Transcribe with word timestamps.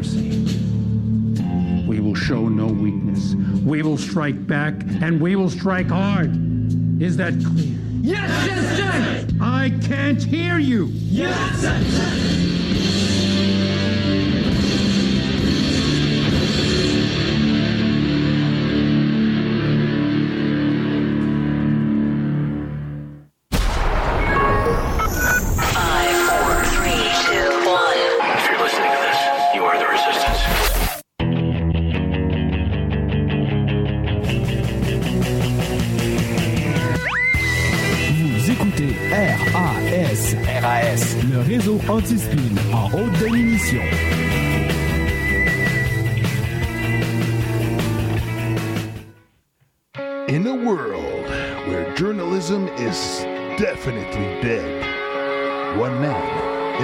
mercy. 0.00 0.30
We 1.86 2.00
will 2.00 2.14
show 2.14 2.48
no 2.48 2.66
weakness. 2.66 3.34
We 3.62 3.82
will 3.82 3.98
strike 3.98 4.46
back, 4.46 4.74
and 5.02 5.20
we 5.20 5.36
will 5.36 5.50
strike 5.50 5.88
hard. 5.88 6.30
Is 7.02 7.18
that 7.18 7.34
clear? 7.44 7.76
Yes, 8.00 8.30
Sensei! 8.48 9.36
I 9.42 9.70
can't 9.82 10.22
hear 10.22 10.58
you! 10.58 10.86
Yes, 10.86 11.60
Sensei! 11.60 12.59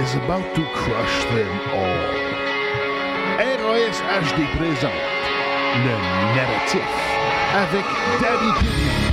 Is 0.07 0.15
about 0.15 0.55
to 0.55 0.63
crush 0.73 1.23
them 1.35 1.59
all. 1.73 2.27
RAS 3.37 3.99
HD 4.21 4.39
présente 4.57 4.91
le 5.83 5.95
narratif 6.35 6.81
avec 7.53 7.85
Daddy 8.21 8.51
Pignon. 8.59 9.06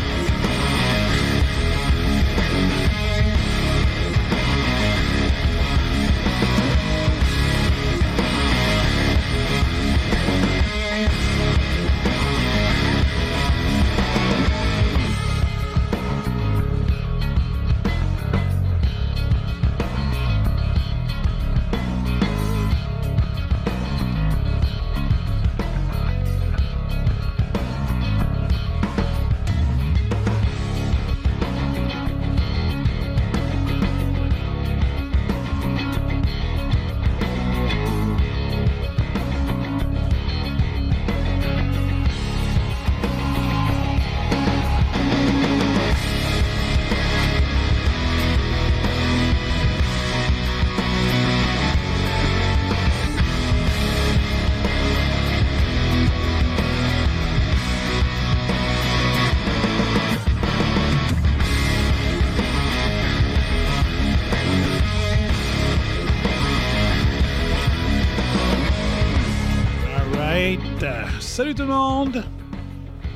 Salut 71.20 71.54
tout 71.54 71.62
le 71.62 71.68
monde. 71.68 72.24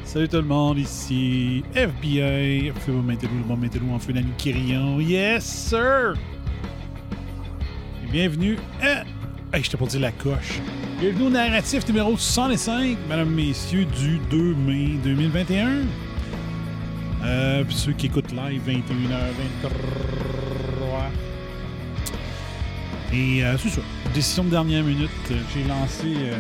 Salut 0.05 0.29
tout 0.29 0.37
le 0.37 0.43
monde, 0.43 0.79
ici 0.79 1.63
FBI. 1.75 2.73
Mettez-nous, 3.05 3.57
mettez-nous 3.57 3.95
en 3.95 3.99
feu 3.99 4.13
d'ami 4.13 4.31
Kyrion. 4.39 5.01
Yes, 5.01 5.45
sir. 5.45 6.15
Bienvenue 8.11 8.59
à... 8.81 9.05
Hey, 9.55 9.63
je 9.63 9.71
t'ai 9.71 9.77
pas 9.77 9.87
dit 9.87 9.99
la 9.99 10.13
coche. 10.13 10.61
Bienvenue 11.01 11.27
au 11.27 11.31
narratif 11.31 11.87
numéro 11.89 12.17
105, 12.17 12.97
mesdames, 13.09 13.31
messieurs, 13.31 13.87
du 13.87 14.19
2 14.31 14.55
mai 14.55 14.99
2021. 15.05 15.69
Euh, 17.25 17.65
puis 17.65 17.75
ceux 17.75 17.93
qui 17.93 18.07
écoutent 18.07 18.33
live, 18.33 18.63
21h23. 18.67 19.69
Et 23.13 23.45
euh, 23.45 23.57
c'est 23.59 23.71
ça. 23.71 23.81
Décision 24.15 24.45
de 24.45 24.51
dernière 24.51 24.85
minute. 24.85 25.11
J'ai 25.29 25.65
lancé, 25.65 26.15
euh, 26.17 26.39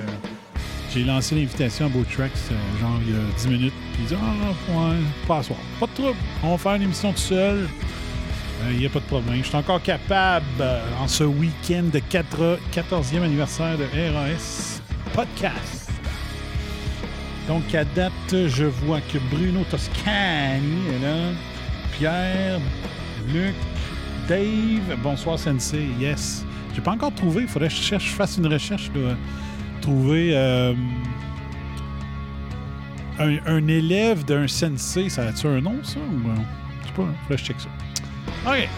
j'ai 0.92 1.04
lancé 1.04 1.34
l'invitation 1.34 1.86
à 1.86 1.88
Beau 1.88 2.04
Tracks, 2.04 2.32
euh, 2.50 2.80
genre 2.80 2.98
il 3.06 3.14
y 3.14 3.16
a 3.16 3.20
10 3.38 3.48
minutes. 3.48 3.74
Puis 3.92 4.02
il 4.02 4.06
dit 4.06 4.14
Ah, 4.20 4.72
ouais, 4.72 4.96
pas 5.26 5.38
à. 5.38 5.42
Pas 5.80 5.86
de 5.86 5.92
trouble. 5.94 6.18
On 6.42 6.52
va 6.52 6.58
faire 6.58 6.74
une 6.74 6.82
émission 6.82 7.12
tout 7.12 7.18
seul. 7.18 7.68
Euh, 8.62 8.70
Il 8.72 8.78
n'y 8.78 8.86
a 8.86 8.88
pas 8.88 9.00
de 9.00 9.04
problème. 9.04 9.38
Je 9.42 9.48
suis 9.48 9.56
encore 9.56 9.82
capable, 9.82 10.44
euh, 10.60 10.80
en 11.00 11.06
ce 11.08 11.24
week-end 11.24 11.84
de 11.92 11.98
4 11.98 12.58
14e 12.72 13.22
anniversaire 13.22 13.76
de 13.78 13.84
RAS 13.84 14.80
Podcast. 15.14 15.90
Donc, 17.46 17.74
à 17.74 17.84
date, 17.84 18.12
je 18.46 18.64
vois 18.64 19.00
que 19.00 19.18
Bruno 19.30 19.64
Toscani 19.70 20.80
est 20.94 21.02
là. 21.04 21.30
Pierre, 21.98 22.60
Luc, 23.32 23.54
Dave. 24.28 24.98
Bonsoir, 25.02 25.38
Sensei. 25.38 25.86
Yes. 25.98 26.44
J'ai 26.74 26.82
pas 26.82 26.92
encore 26.92 27.14
trouvé. 27.14 27.42
Il 27.42 27.48
faudrait 27.48 27.68
que 27.68 27.74
je, 27.74 27.80
cherche, 27.80 28.06
je 28.06 28.14
fasse 28.14 28.36
une 28.36 28.46
recherche. 28.46 28.90
Là. 28.94 29.14
Trouver 29.88 30.36
euh, 30.36 30.74
un, 33.18 33.68
élève 33.68 34.22
d'un 34.22 34.46
Sensei. 34.46 35.08
Ça 35.08 35.28
a-tu 35.28 35.46
un 35.46 35.62
nom, 35.62 35.82
ça? 35.82 35.98
Ou, 35.98 36.28
euh, 36.28 36.34
je 36.82 36.88
sais 36.88 36.92
pas. 36.92 37.06
Faudrait 37.06 37.16
que 37.30 37.36
je 37.38 37.44
check 37.44 37.56
ça. 37.58 37.70
OK. 38.46 38.68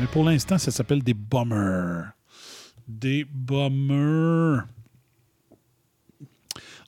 Mais 0.00 0.06
pour 0.08 0.24
l'instant, 0.24 0.58
ça 0.58 0.72
s'appelle 0.72 1.04
des 1.04 1.14
bombers. 1.14 2.10
Des 2.88 3.24
bombers. 3.24 4.64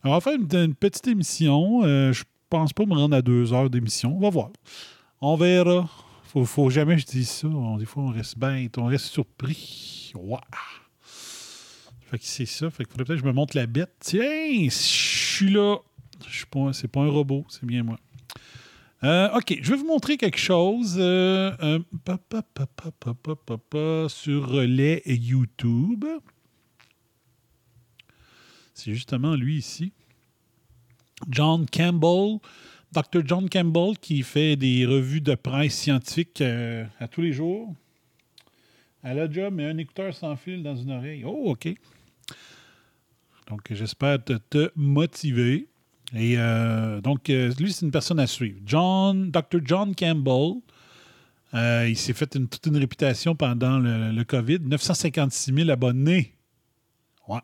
Alors, 0.03 0.17
on 0.17 0.19
va 0.19 0.21
faire 0.21 0.35
une, 0.35 0.75
petite 0.75 1.07
émission. 1.07 1.83
Euh, 1.85 2.13
je 2.13 2.25
pense 2.49 2.73
pas 2.73 2.87
me 2.87 2.95
rendre 2.95 3.15
à 3.15 3.23
deux 3.23 3.53
heures 3.53 3.71
d'émission. 3.71 4.17
On 4.17 4.21
va 4.21 4.31
voir. 4.31 4.51
On 5.21 5.37
verra. 5.37 5.89
Faut, 6.25 6.45
faut 6.45 6.71
jamais 6.71 6.97
que 6.97 7.03
je 7.03 7.07
dise 7.07 7.31
ça. 7.31 7.49
Des 7.79 7.87
fois, 7.87 8.03
on 8.03 8.11
reste 8.11 8.37
bête. 8.37 8.79
On 8.79 8.87
reste 8.87 9.05
surpris. 9.05 10.11
Ouah. 10.17 10.41
Fait 12.11 12.19
que 12.19 12.25
c'est 12.25 12.47
ça. 12.47 12.71
Fait 12.71 12.85
que 12.85 12.91
faudrait 12.91 13.05
peut-être 13.05 13.21
que 13.21 13.25
je 13.25 13.29
me 13.29 13.35
montre 13.35 13.57
la 13.57 13.67
bête. 13.67 13.95
Tiens, 14.01 14.65
je 14.65 14.71
suis 14.71 15.51
là. 15.51 15.79
Je 16.27 16.37
suis 16.37 16.47
pas, 16.47 16.73
c'est 16.73 16.89
pas 16.89 17.01
un 17.01 17.09
robot, 17.09 17.47
c'est 17.49 17.65
bien 17.65 17.83
moi. 17.83 17.99
Euh, 19.03 19.31
OK, 19.35 19.57
je 19.63 19.71
vais 19.71 19.77
vous 19.77 19.87
montrer 19.87 20.19
quelque 20.19 20.39
chose 20.39 20.97
euh, 20.99 21.53
euh, 21.63 21.79
pa, 22.05 22.19
pa, 22.19 22.43
pa, 22.43 24.09
sur 24.09 24.61
les 24.61 25.03
YouTube. 25.07 26.05
C'est 28.75 28.93
justement 28.93 29.37
lui 29.37 29.59
ici. 29.59 29.93
John 31.29 31.67
Campbell, 31.71 32.39
Dr. 32.93 33.23
John 33.25 33.49
Campbell, 33.49 33.97
qui 33.99 34.23
fait 34.23 34.57
des 34.57 34.85
revues 34.85 35.21
de 35.21 35.35
presse 35.35 35.75
scientifique 35.75 36.41
euh, 36.41 36.85
à 36.99 37.07
tous 37.07 37.21
les 37.21 37.33
jours. 37.33 37.75
À 39.03 39.15
la 39.15 39.31
job, 39.31 39.55
mais 39.55 39.65
un 39.65 39.79
écouteur 39.79 40.15
sans 40.15 40.37
fil 40.37 40.63
dans 40.63 40.77
une 40.77 40.91
oreille. 40.91 41.25
Oh, 41.25 41.53
OK. 41.53 41.69
Donc, 43.51 43.63
j'espère 43.73 44.19
te, 44.25 44.71
motiver. 44.77 45.69
Et 46.15 46.35
euh, 46.39 47.01
donc, 47.01 47.29
euh, 47.29 47.53
lui, 47.59 47.73
c'est 47.73 47.85
une 47.85 47.91
personne 47.91 48.21
à 48.21 48.29
suivre. 48.29 48.59
John, 48.65 49.31
Dr. 49.31 49.59
John 49.65 49.95
Campbell, 49.95 50.61
euh, 51.55 51.89
il 51.89 51.97
s'est 51.97 52.13
fait 52.13 52.29
toute 52.29 52.67
une 52.67 52.77
réputation 52.77 53.35
pendant 53.35 53.81
le, 53.81 54.23
COVID. 54.23 54.61
956 54.61 55.53
000 55.53 55.71
abonnés. 55.71 56.33
Ouais. 57.27 57.41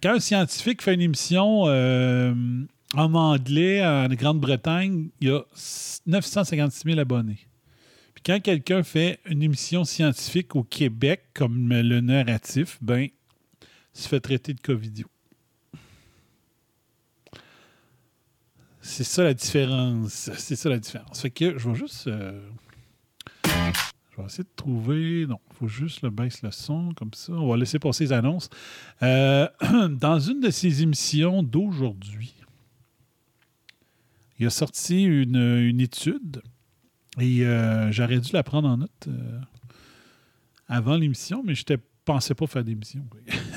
Quand 0.00 0.10
un 0.14 0.20
scientifique 0.20 0.82
fait 0.82 0.94
une 0.94 1.00
émission 1.00 1.62
en 1.62 3.14
anglais 3.14 3.84
en 3.84 4.08
Grande-Bretagne, 4.08 5.08
il 5.20 5.28
y 5.28 5.30
a 5.32 5.40
956 6.06 6.82
000 6.84 7.00
abonnés. 7.00 7.40
Puis 8.14 8.22
quand 8.24 8.40
quelqu'un 8.40 8.82
fait 8.84 9.18
une 9.26 9.42
émission 9.42 9.84
scientifique 9.84 10.54
au 10.54 10.62
Québec, 10.62 11.22
comme 11.34 11.70
le 11.70 12.00
narratif, 12.00 12.78
ben, 12.80 13.08
se 13.98 14.08
fait 14.08 14.20
traiter 14.20 14.54
de 14.54 14.60
covidio. 14.60 15.06
C'est 18.80 19.04
ça 19.04 19.22
la 19.24 19.34
différence. 19.34 20.30
C'est 20.36 20.56
ça 20.56 20.68
la 20.68 20.78
différence. 20.78 21.20
Fait 21.20 21.30
que 21.30 21.58
je 21.58 21.68
vais 21.68 21.74
juste. 21.74 22.06
euh, 22.06 22.40
je 23.44 24.16
vais 24.16 24.24
essayer 24.26 24.44
de 24.44 24.48
trouver. 24.56 25.26
Non, 25.26 25.38
il 25.50 25.56
faut 25.56 25.68
juste 25.68 26.02
le 26.02 26.10
baisse 26.10 26.42
le 26.42 26.50
son 26.50 26.92
comme 26.94 27.12
ça. 27.12 27.32
On 27.32 27.48
va 27.48 27.56
laisser 27.56 27.78
passer 27.78 28.04
les 28.04 28.12
annonces. 28.12 28.48
Euh, 29.02 29.48
dans 29.90 30.18
une 30.20 30.40
de 30.40 30.50
ses 30.50 30.82
émissions 30.82 31.42
d'aujourd'hui, 31.42 32.34
il 34.38 34.46
a 34.46 34.50
sorti 34.50 35.02
une, 35.04 35.36
une 35.36 35.80
étude 35.80 36.42
et 37.18 37.44
euh, 37.44 37.90
j'aurais 37.90 38.20
dû 38.20 38.32
la 38.32 38.44
prendre 38.44 38.68
en 38.68 38.76
note 38.76 39.08
avant 40.68 40.96
l'émission, 40.96 41.42
mais 41.44 41.54
je 41.56 41.64
ne 41.68 41.76
pensais 42.04 42.34
pas 42.34 42.46
faire 42.46 42.62
d'émission. 42.62 43.04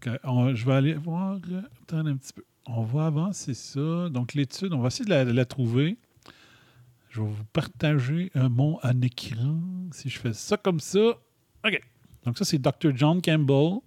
que, 0.00 0.18
on- 0.24 0.54
je 0.54 0.66
vais 0.66 0.72
aller 0.74 0.94
voir. 0.94 1.38
euh, 1.50 1.62
Attendez 1.82 2.10
un 2.10 2.16
petit 2.16 2.32
peu. 2.32 2.44
On 2.66 2.82
va 2.82 3.06
avancer 3.06 3.54
ça. 3.54 4.08
Donc, 4.10 4.34
l'étude, 4.34 4.72
on 4.72 4.80
va 4.80 4.88
essayer 4.88 5.04
de 5.04 5.32
la, 5.32 5.44
trouver. 5.44 5.96
Je 7.10 7.20
vais 7.20 7.28
vous 7.28 7.44
partager 7.52 8.30
euh, 8.36 8.48
mon 8.48 8.78
un 8.82 9.00
écran. 9.02 9.60
Si 9.92 10.08
je 10.08 10.18
fais 10.18 10.32
ça 10.32 10.56
comme 10.56 10.80
ça. 10.80 11.00
OK. 11.66 11.80
Donc, 12.24 12.38
ça, 12.38 12.44
c'est 12.44 12.58
Dr. 12.58 12.94
John 12.94 13.20
Campbell. 13.22 13.78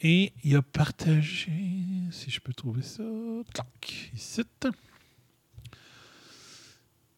Et 0.00 0.32
il 0.44 0.54
a 0.54 0.62
partagé, 0.62 1.50
si 2.12 2.30
je 2.30 2.38
peux 2.40 2.52
trouver 2.52 2.82
ça, 2.82 3.02
clac, 3.52 4.10
ici. 4.14 4.42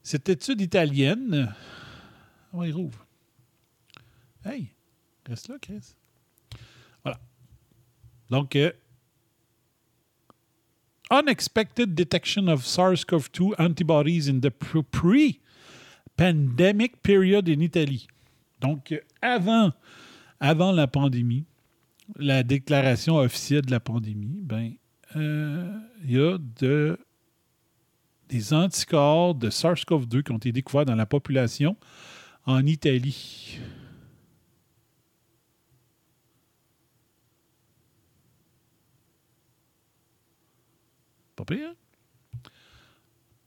Cette 0.03 0.29
étude 0.31 0.61
italienne. 0.63 1.55
Oh, 2.53 2.65
il 2.65 2.73
rouvre. 2.73 3.07
Hey, 4.45 4.69
reste 5.29 5.49
là, 5.49 5.57
Chris. 5.61 5.95
Donc, 8.31 8.57
euh, 8.57 8.73
unexpected 11.11 11.95
detection 11.95 12.49
of 12.49 12.65
SARS-CoV-2 12.65 13.55
antibodies 13.59 14.29
in 14.29 14.41
the 14.41 14.51
pre- 14.51 14.83
pre-pandemic 14.83 17.03
period 17.03 17.49
in 17.49 17.61
Italy. 17.61 18.07
Donc, 18.61 18.95
avant, 19.21 19.73
avant 20.39 20.73
la 20.73 20.87
pandémie, 20.87 21.45
la 22.17 22.43
déclaration 22.43 23.17
officielle 23.17 23.63
de 23.63 23.71
la 23.71 23.81
pandémie, 23.81 24.41
ben, 24.43 24.73
euh, 25.17 25.73
il 26.05 26.13
y 26.13 26.19
a 26.19 26.39
de, 26.61 26.99
des 28.29 28.55
anticorps 28.55 29.35
de 29.35 29.51
SARS-CoV-2 29.51 30.23
qui 30.23 30.33
ont 30.33 30.37
été 30.37 30.53
découverts 30.53 30.85
dans 30.85 30.95
la 30.95 31.07
population 31.07 31.77
en 32.47 32.65
Italie. 32.65 33.59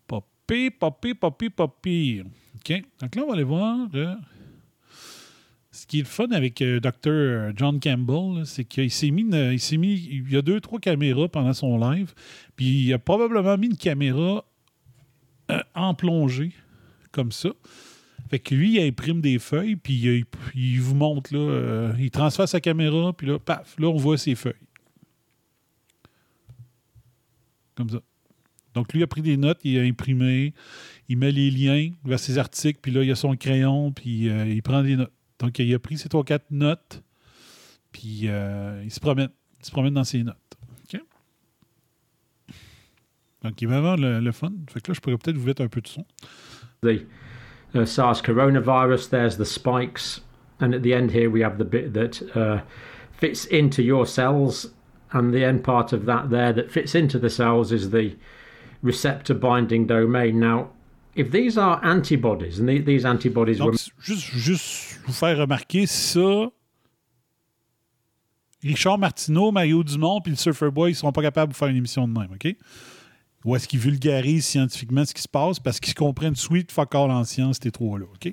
Pas 0.08 0.92
pire. 0.92 1.52
Pas 1.56 1.68
pire. 1.82 2.26
OK. 2.56 2.84
Donc 3.02 3.16
là, 3.16 3.24
on 3.24 3.28
va 3.28 3.34
aller 3.34 3.44
voir. 3.44 3.88
euh, 3.96 4.16
ce 5.72 5.88
qui 5.88 5.98
est 6.00 6.02
le 6.04 6.08
fun 6.08 6.28
avec 6.32 6.62
euh, 6.62 6.80
Dr. 6.80 7.52
John 7.58 7.80
Campbell, 7.80 8.46
c'est 8.46 8.64
qu'il 8.64 8.92
s'est 8.92 9.10
mis, 9.10 9.24
une- 9.24 9.52
il 9.54 9.60
s'est 9.60 9.78
mis, 9.78 9.96
il 9.96 10.32
y 10.32 10.38
a 10.38 10.42
deux, 10.44 10.62
trois 10.62 10.80
caméras 10.80 11.28
pendant 11.30 11.54
son 11.54 11.80
live, 11.80 12.14
puis 12.56 12.66
il 12.86 12.94
a 12.94 13.00
probablement 13.00 13.58
mis 13.58 13.68
une 13.68 13.78
caméra 13.78 14.46
euh, 15.50 15.60
en 15.74 15.96
plongée, 15.96 16.52
comme 17.12 17.32
ça. 17.32 17.50
Fait 18.30 18.38
que 18.40 18.54
lui, 18.54 18.76
il 18.76 18.88
imprime 18.88 19.20
des 19.20 19.40
feuilles, 19.40 19.76
puis 19.76 19.94
il, 19.96 20.26
il 20.54 20.80
vous 20.80 20.94
montre, 20.96 21.34
là, 21.34 21.40
euh, 21.40 21.94
il 22.00 22.12
transfère 22.12 22.48
sa 22.48 22.62
caméra, 22.62 23.12
puis 23.14 23.26
là, 23.28 23.40
paf, 23.40 23.76
là, 23.80 23.88
on 23.88 23.98
voit 23.98 24.18
ses 24.20 24.36
feuilles. 24.36 24.54
Comme 27.76 27.90
ça. 27.90 28.02
Donc, 28.74 28.92
lui 28.94 29.04
a 29.04 29.08
pris 29.08 29.22
des 29.22 29.38
notes, 29.38 29.60
il 29.64 29.78
a 29.78 29.84
imprimé, 29.84 30.54
il 31.08 31.18
met 31.18 31.32
les 31.32 31.52
liens 31.52 31.92
vers 32.06 32.20
ses 32.20 32.38
articles, 32.40 32.80
puis 32.82 32.92
là, 32.92 33.04
il 33.04 33.12
a 33.12 33.16
son 33.16 33.36
crayon, 33.36 33.92
puis 33.92 34.30
euh, 34.30 34.48
il 34.48 34.64
prend 34.64 34.82
des 34.82 34.96
notes. 34.96 35.12
Donc, 35.40 35.60
il 35.60 35.74
a 35.74 35.80
pris 35.80 35.98
ses 35.98 36.10
trois, 36.10 36.24
quatre 36.24 36.50
notes, 36.50 37.04
puis 37.92 38.22
euh, 38.24 38.82
il 38.84 38.92
se 38.92 39.00
promène. 39.00 39.30
Il 39.60 39.66
se 39.66 39.72
promène 39.72 39.94
dans 39.94 40.04
ses 40.04 40.24
notes. 40.24 40.38
OK? 40.94 41.00
Donc, 43.44 43.62
il 43.62 43.68
va 43.68 43.78
avoir 43.78 43.98
le, 43.98 44.20
le 44.20 44.32
fun. 44.32 44.52
Fait 44.70 44.82
que 44.82 44.92
là, 44.92 44.96
je 44.96 45.02
pourrais 45.02 45.18
peut-être 45.18 45.38
vous 45.38 45.46
mettre 45.46 45.62
un 45.62 45.68
peu 45.68 45.82
de 45.82 45.88
son. 45.88 46.06
the 46.82 47.06
uh, 47.82 47.86
SARS 47.86 48.22
coronavirus. 48.22 49.10
There's 49.10 49.38
the 49.38 49.46
spikes, 49.46 50.22
and 50.60 50.74
at 50.74 50.84
the 50.84 50.94
end 50.94 51.12
here 51.12 51.30
we 51.30 51.42
have 51.42 51.58
the 51.58 51.66
bit 51.66 51.94
that 51.94 52.22
uh, 52.36 52.62
fits 53.12 53.46
into 53.46 53.82
your 53.82 54.06
cells, 54.06 54.73
and 55.14 55.32
the 55.32 55.44
end 55.46 55.64
part 55.64 55.94
of 55.94 56.06
that 56.06 56.30
there 56.30 56.54
that 56.54 56.70
fits 56.72 56.96
into 56.96 57.20
the 57.20 57.30
cells 57.30 57.72
is 57.72 57.90
the 57.92 58.16
receptor 58.82 59.34
binding 59.36 59.86
domain. 59.88 60.40
Now, 60.40 60.70
if 61.16 61.30
these 61.32 61.58
are 61.58 61.80
antibodies, 61.84 62.60
and 62.60 62.68
the, 62.68 62.80
these 62.80 63.06
antibodies 63.06 63.60
were 63.60 63.72
Donc, 63.72 63.80
c- 63.80 63.92
juste, 64.00 64.32
juste 64.36 65.00
vous 65.06 65.14
faire 65.14 65.38
remarquer 65.38 65.86
ça. 65.86 66.50
Richard 68.64 68.98
Martineau, 68.98 69.52
Mario 69.52 69.84
Dumont 69.84 70.22
puis 70.22 70.32
le 70.32 70.38
Surfer 70.38 70.72
Boy, 70.72 70.92
ils 70.92 70.94
ne 70.94 70.98
seront 70.98 71.12
pas 71.12 71.22
capables 71.22 71.52
de 71.52 71.58
faire 71.58 71.68
une 71.68 71.76
émission 71.76 72.08
de 72.08 72.18
même, 72.18 72.30
OK? 72.34 72.56
Ou 73.44 73.56
est-ce 73.58 73.68
qu'ils 73.68 73.80
vulgarisent 73.80 74.46
scientifiquement 74.46 75.04
ce 75.04 75.14
qui 75.14 75.22
se 75.22 75.28
passe 75.28 75.60
parce 75.60 75.82
qu'ils 75.82 75.90
se 75.90 75.96
comprennent 75.96 76.36
sweet 76.36 76.72
fuck 76.72 76.96
all 76.96 77.12
en 77.12 77.26
science, 77.26 77.58
ces 77.62 77.72
trois-là, 77.72 78.06
OK? 78.06 78.32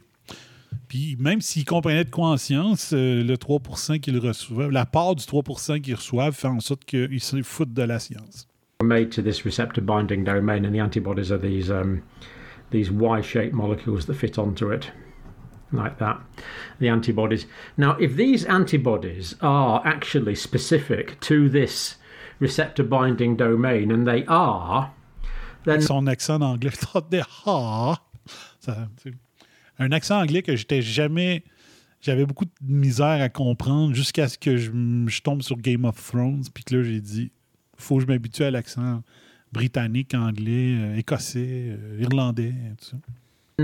Puis 0.88 1.16
même 1.18 1.40
s'ils 1.40 1.64
comprenaient 1.64 2.04
de 2.04 2.10
quoi 2.10 2.28
en 2.28 2.36
science, 2.36 2.92
euh, 2.92 3.22
le 3.22 3.36
3 3.36 3.60
qu'ils 4.00 4.18
reçoivent, 4.18 4.70
la 4.70 4.86
part 4.86 5.14
du 5.14 5.24
3 5.24 5.42
qu'ils 5.80 5.94
reçoivent 5.94 6.34
fait 6.34 6.48
en 6.48 6.60
sorte 6.60 6.84
qu'ils 6.84 7.20
se 7.20 7.42
foutent 7.42 7.74
de 7.74 7.82
la 7.82 7.98
science. 7.98 8.46
made 8.82 9.12
to 9.12 9.22
this 9.22 9.44
receptor 9.44 9.80
binding 9.80 10.24
domain, 10.24 10.64
and 10.64 10.74
the 10.74 10.80
antibodies 10.80 11.30
are 11.30 11.38
these 11.38 11.70
um, 11.70 12.02
these 12.70 12.90
Y-shaped 12.90 13.54
molecules 13.54 14.06
that 14.06 14.14
fit 14.14 14.38
onto 14.38 14.70
it, 14.70 14.90
like 15.72 15.98
that. 15.98 16.20
The 16.78 16.88
antibodies. 16.88 17.46
Now, 17.76 17.96
if 17.98 18.16
these 18.16 18.44
antibodies 18.44 19.34
are 19.40 19.82
actually 19.84 20.34
specific 20.34 21.20
to 21.20 21.48
this 21.48 21.96
receptor 22.38 22.84
binding 22.84 23.36
domain, 23.36 23.90
and 23.90 24.06
they 24.06 24.24
are, 24.26 24.92
then 25.64 25.82
son 25.82 26.08
accent 26.08 26.42
en 26.42 26.52
anglais. 26.52 26.72
Attendez, 26.82 27.24
ah! 27.46 28.00
Un 29.80 29.90
accent 29.90 30.20
anglais 30.20 30.42
que 30.42 30.54
j'étais 30.54 30.82
jamais. 30.82 31.42
J'avais 32.00 32.24
beaucoup 32.24 32.44
de 32.44 32.50
misère 32.62 33.20
à 33.20 33.28
comprendre 33.28 33.94
jusqu'à 33.94 34.28
ce 34.28 34.38
que 34.38 34.56
je, 34.56 34.70
je 35.06 35.20
tombe 35.20 35.42
sur 35.42 35.56
Game 35.56 35.84
of 35.84 35.96
Thrones. 35.96 36.44
Puis 36.54 36.64
que 36.64 36.76
là, 36.76 36.82
j'ai 36.82 37.00
dit 37.00 37.32
faut 37.76 37.96
que 37.96 38.02
je 38.02 38.06
m'habitue 38.06 38.44
à 38.44 38.50
l'accent 38.50 39.02
britannique, 39.52 40.14
anglais, 40.14 40.76
euh, 40.78 40.96
écossais, 40.96 41.70
euh, 41.70 41.98
irlandais, 42.00 42.54
tout 42.78 42.90
ça. 42.90 42.96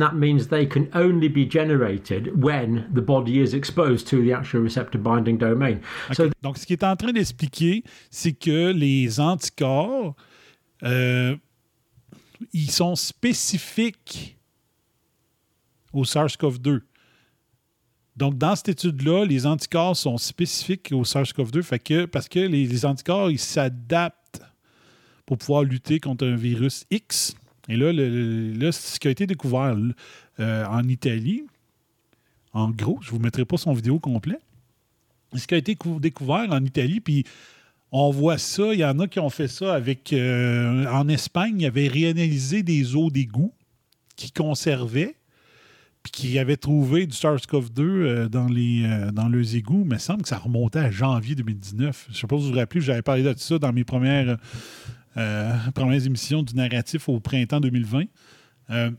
that 0.00 0.14
means 0.14 0.48
they 0.48 0.66
can 0.66 0.88
only 0.92 1.28
be 1.28 1.44
generated 1.46 2.42
when 2.42 2.86
the 2.92 3.00
body 3.00 3.40
is 3.40 3.54
exposed 3.54 4.06
to 4.06 4.22
the 4.22 4.32
actual 4.32 4.60
receptor 4.60 4.98
binding 4.98 5.38
domain. 5.38 5.80
So 6.12 6.30
Donc, 6.42 6.58
ce 6.58 6.66
qu'il 6.66 6.74
est 6.74 6.84
en 6.84 6.96
train 6.96 7.12
d'expliquer, 7.12 7.82
c'est 8.10 8.32
que 8.32 8.72
les 8.72 9.20
anticorps, 9.20 10.14
euh, 10.82 11.36
ils 12.52 12.70
sont 12.70 12.94
spécifiques 12.94 14.35
au 15.96 16.04
SARS-CoV-2. 16.04 16.80
Donc, 18.16 18.38
dans 18.38 18.56
cette 18.56 18.70
étude-là, 18.70 19.24
les 19.26 19.46
anticorps 19.46 19.96
sont 19.96 20.16
spécifiques 20.16 20.90
au 20.92 21.04
SARS-CoV-2 21.04 21.62
fait 21.62 21.78
que, 21.78 22.04
parce 22.06 22.28
que 22.28 22.38
les, 22.40 22.84
anticorps, 22.86 23.30
ils 23.30 23.38
s'adaptent 23.38 24.42
pour 25.26 25.36
pouvoir 25.38 25.64
lutter 25.64 26.00
contre 26.00 26.26
un 26.26 26.36
virus 26.36 26.84
X. 26.90 27.34
Et 27.68 27.76
là, 27.76 27.92
le- 27.92 28.52
là, 28.52 28.72
ce 28.72 28.98
qui 28.98 29.08
a 29.08 29.10
été 29.10 29.26
découvert 29.26 29.76
euh, 30.40 30.64
en 30.66 30.88
Italie, 30.88 31.44
en 32.52 32.70
gros, 32.70 32.98
je 33.02 33.08
ne 33.08 33.16
vous 33.16 33.18
mettrai 33.22 33.44
pas 33.44 33.56
son 33.58 33.72
vidéo 33.74 33.98
complet, 33.98 34.38
ce 35.34 35.46
qui 35.46 35.54
a 35.54 35.58
été 35.58 35.74
cou- 35.74 35.98
découvert 36.00 36.46
en 36.50 36.64
Italie, 36.64 37.00
puis 37.00 37.24
on 37.92 38.10
voit 38.10 38.38
ça, 38.38 38.72
il 38.72 38.78
y 38.80 38.84
en 38.84 38.98
a 39.00 39.08
qui 39.08 39.18
ont 39.20 39.30
fait 39.30 39.48
ça 39.48 39.74
avec... 39.74 40.12
euh, 40.12 40.86
en 40.90 41.08
Espagne, 41.08 41.60
ils 41.60 41.66
avaient 41.66 41.88
réanalysé 41.88 42.62
des 42.62 42.94
eaux 42.96 43.10
d'égout 43.10 43.52
qui 44.16 44.30
conservaient, 44.32 45.16
puis 46.06 46.28
qui 46.28 46.38
avaient 46.38 46.56
trouvé 46.56 47.08
du 47.08 47.16
SARS-CoV-2 47.16 47.80
euh, 47.80 48.28
dans, 48.28 48.46
les, 48.46 48.84
euh, 48.84 49.10
dans 49.10 49.28
leurs 49.28 49.56
égouts. 49.56 49.82
Il 49.84 49.88
me 49.88 49.98
semble 49.98 50.22
que 50.22 50.28
ça 50.28 50.38
remontait 50.38 50.78
à 50.78 50.88
janvier 50.88 51.34
2019. 51.34 52.06
Je 52.06 52.12
ne 52.12 52.16
sais 52.16 52.26
pas 52.28 52.36
si 52.36 52.42
vous 52.44 52.52
vous 52.52 52.58
rappelez, 52.58 52.80
j'avais 52.80 53.02
parlé 53.02 53.24
de 53.24 53.34
ça 53.36 53.58
dans 53.58 53.72
mes 53.72 53.82
premières, 53.82 54.36
euh, 55.16 55.52
premières 55.74 56.06
émissions 56.06 56.44
du 56.44 56.54
narratif 56.54 57.08
au 57.08 57.18
printemps 57.18 57.58
2020. 57.58 58.04
Euh, 58.70 58.92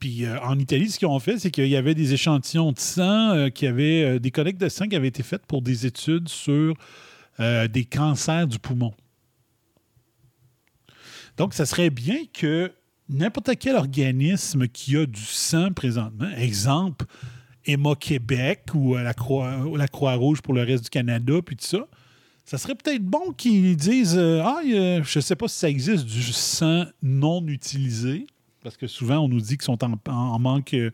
puis 0.00 0.24
en 0.42 0.58
Italie, 0.58 0.90
ce 0.90 0.98
qu'ils 0.98 1.06
ont 1.06 1.20
fait, 1.20 1.38
c'est 1.38 1.52
qu'il 1.52 1.68
y 1.68 1.76
avait 1.76 1.94
des 1.94 2.14
échantillons 2.14 2.72
de 2.72 2.80
sang, 2.80 3.30
euh, 3.30 3.48
qui 3.50 3.68
avaient 3.68 4.18
des 4.18 4.32
collectes 4.32 4.60
de 4.60 4.68
sang 4.68 4.88
qui 4.88 4.96
avaient 4.96 5.06
été 5.06 5.22
faites 5.22 5.46
pour 5.46 5.62
des 5.62 5.86
études 5.86 6.28
sur 6.28 6.74
des 7.38 7.84
cancers 7.84 8.46
du 8.46 8.58
poumon. 8.58 8.92
Donc, 11.36 11.54
ça 11.54 11.64
serait 11.64 11.88
bien 11.88 12.18
que 12.34 12.70
n'importe 13.10 13.50
quel 13.58 13.76
organisme 13.76 14.66
qui 14.68 14.96
a 14.96 15.04
du 15.06 15.20
sang 15.20 15.72
présentement, 15.72 16.30
exemple, 16.36 17.04
Emma 17.66 17.94
Québec 17.94 18.66
ou 18.74 18.96
euh, 18.96 19.02
la 19.02 19.12
Croix- 19.14 19.64
la 19.76 19.88
Croix-Rouge 19.88 20.40
pour 20.40 20.54
le 20.54 20.62
reste 20.62 20.84
du 20.84 20.90
Canada, 20.90 21.34
puis 21.44 21.56
tout 21.56 21.64
ça, 21.66 21.86
ça 22.44 22.56
serait 22.58 22.74
peut-être 22.74 23.04
bon 23.04 23.32
qu'ils 23.36 23.76
disent 23.76 24.16
euh, 24.16 24.42
Ah, 24.42 24.60
je 24.64 25.18
ne 25.18 25.20
sais 25.22 25.36
pas 25.36 25.46
si 25.48 25.58
ça 25.58 25.68
existe 25.68 26.04
du 26.06 26.22
sang 26.22 26.84
non 27.02 27.46
utilisé. 27.46 28.26
Parce 28.62 28.76
que 28.76 28.86
souvent, 28.86 29.18
on 29.20 29.28
nous 29.28 29.40
dit 29.40 29.56
qu'ils 29.56 29.62
sont 29.62 29.78
en, 29.84 30.38
manque, 30.38 30.74
euh, 30.74 30.90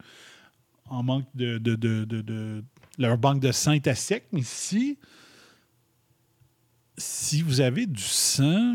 manque 0.90 1.24
de- 1.34 1.58
de- 1.58 2.64
Leur 2.98 3.18
banque 3.18 3.40
de 3.40 3.52
sang 3.52 3.72
est 3.72 3.86
à 3.88 3.94
sec. 3.94 4.24
Mais 4.32 4.42
si, 4.42 4.98
si 6.98 7.42
vous 7.42 7.60
avez 7.60 7.86
du 7.86 8.02
sang 8.02 8.74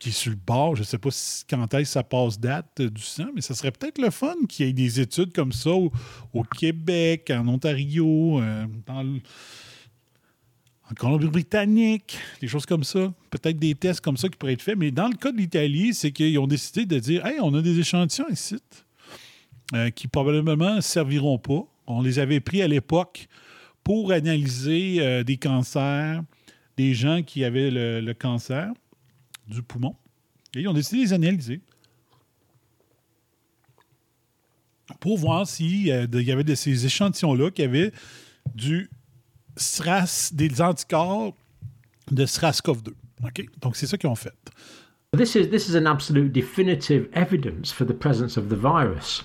qui 0.00 0.10
est 0.10 0.12
sur 0.12 0.30
le 0.30 0.36
bord, 0.36 0.76
je 0.76 0.82
ne 0.82 0.86
sais 0.86 0.98
pas 0.98 1.08
quand 1.48 1.74
est-ce 1.74 1.92
ça 1.92 2.02
passe 2.02 2.38
date 2.38 2.80
euh, 2.80 2.90
du 2.90 3.02
sang, 3.02 3.28
mais 3.34 3.40
ça 3.40 3.54
serait 3.54 3.70
peut-être 3.70 3.98
le 3.98 4.10
fun 4.10 4.34
qu'il 4.48 4.66
y 4.66 4.68
ait 4.68 4.72
des 4.72 5.00
études 5.00 5.32
comme 5.32 5.52
ça 5.52 5.70
au, 5.70 5.90
Québec, 6.58 7.32
en 7.34 7.48
Ontario, 7.48 8.40
euh, 8.40 8.66
dans 8.86 9.18
en 10.88 10.94
Colombie-Britannique, 10.94 12.16
des 12.40 12.46
choses 12.46 12.66
comme 12.66 12.84
ça. 12.84 13.12
Peut-être 13.30 13.58
des 13.58 13.74
tests 13.74 14.00
comme 14.00 14.16
ça 14.16 14.28
qui 14.28 14.36
pourraient 14.36 14.52
être 14.52 14.62
faits. 14.62 14.78
Mais 14.78 14.92
dans 14.92 15.08
le 15.08 15.16
cas 15.16 15.32
de 15.32 15.36
l'Italie, 15.36 15.92
c'est 15.92 16.12
qu'ils 16.12 16.38
ont 16.38 16.46
décidé 16.46 16.86
de 16.86 17.00
dire 17.00 17.26
Hey, 17.26 17.40
on 17.40 17.52
a 17.54 17.60
des 17.60 17.80
échantillons 17.80 18.28
ici 18.30 18.56
euh, 19.74 19.90
qui 19.90 20.06
probablement 20.06 20.76
ne 20.76 20.80
serviront 20.80 21.38
pas. 21.38 21.66
On 21.88 22.02
les 22.02 22.20
avait 22.20 22.38
pris 22.38 22.62
à 22.62 22.68
l'époque 22.68 23.26
pour 23.82 24.12
analyser 24.12 25.24
des 25.24 25.36
cancers, 25.36 26.22
des 26.76 26.94
gens 26.94 27.22
qui 27.22 27.44
avaient 27.44 27.70
le 27.70 28.12
cancer 28.12 28.72
du 29.46 29.62
poumon. 29.62 29.94
Et 30.54 30.60
ils 30.60 30.68
ont 30.68 30.72
décidé 30.72 30.98
de 30.98 31.02
les 31.02 31.12
analyser 31.12 31.60
pour 35.00 35.18
voir 35.18 35.46
s'il 35.46 35.86
y 35.86 35.92
avait 35.92 36.44
de 36.44 36.54
ces 36.54 36.86
échantillons-là 36.86 37.50
qui 37.50 37.62
avaient 37.62 37.92
du 38.54 38.88
SRAS, 39.56 40.30
des 40.32 40.60
anticorps 40.60 41.34
de 42.10 42.24
SRAS-CoV-2. 42.24 42.92
OK? 43.24 43.46
Donc, 43.60 43.76
c'est 43.76 43.86
ça 43.86 43.96
qu'ils 43.96 44.10
ont 44.10 44.14
fait. 44.14 44.34
This 45.16 45.34
is 45.34 45.48
this 45.48 45.68
is 45.68 45.76
an 45.76 45.86
absolute 45.86 46.32
definitive 46.32 47.08
evidence 47.14 47.72
for 47.72 47.86
the 47.86 47.94
presence 47.94 48.36
of 48.36 48.48
the 48.48 48.56
virus. 48.56 49.24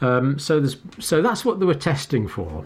Um, 0.00 0.38
so 0.38 0.64
so 0.98 1.20
that's 1.20 1.44
what 1.44 1.58
they 1.58 1.66
were 1.66 1.78
testing 1.78 2.26
for. 2.26 2.64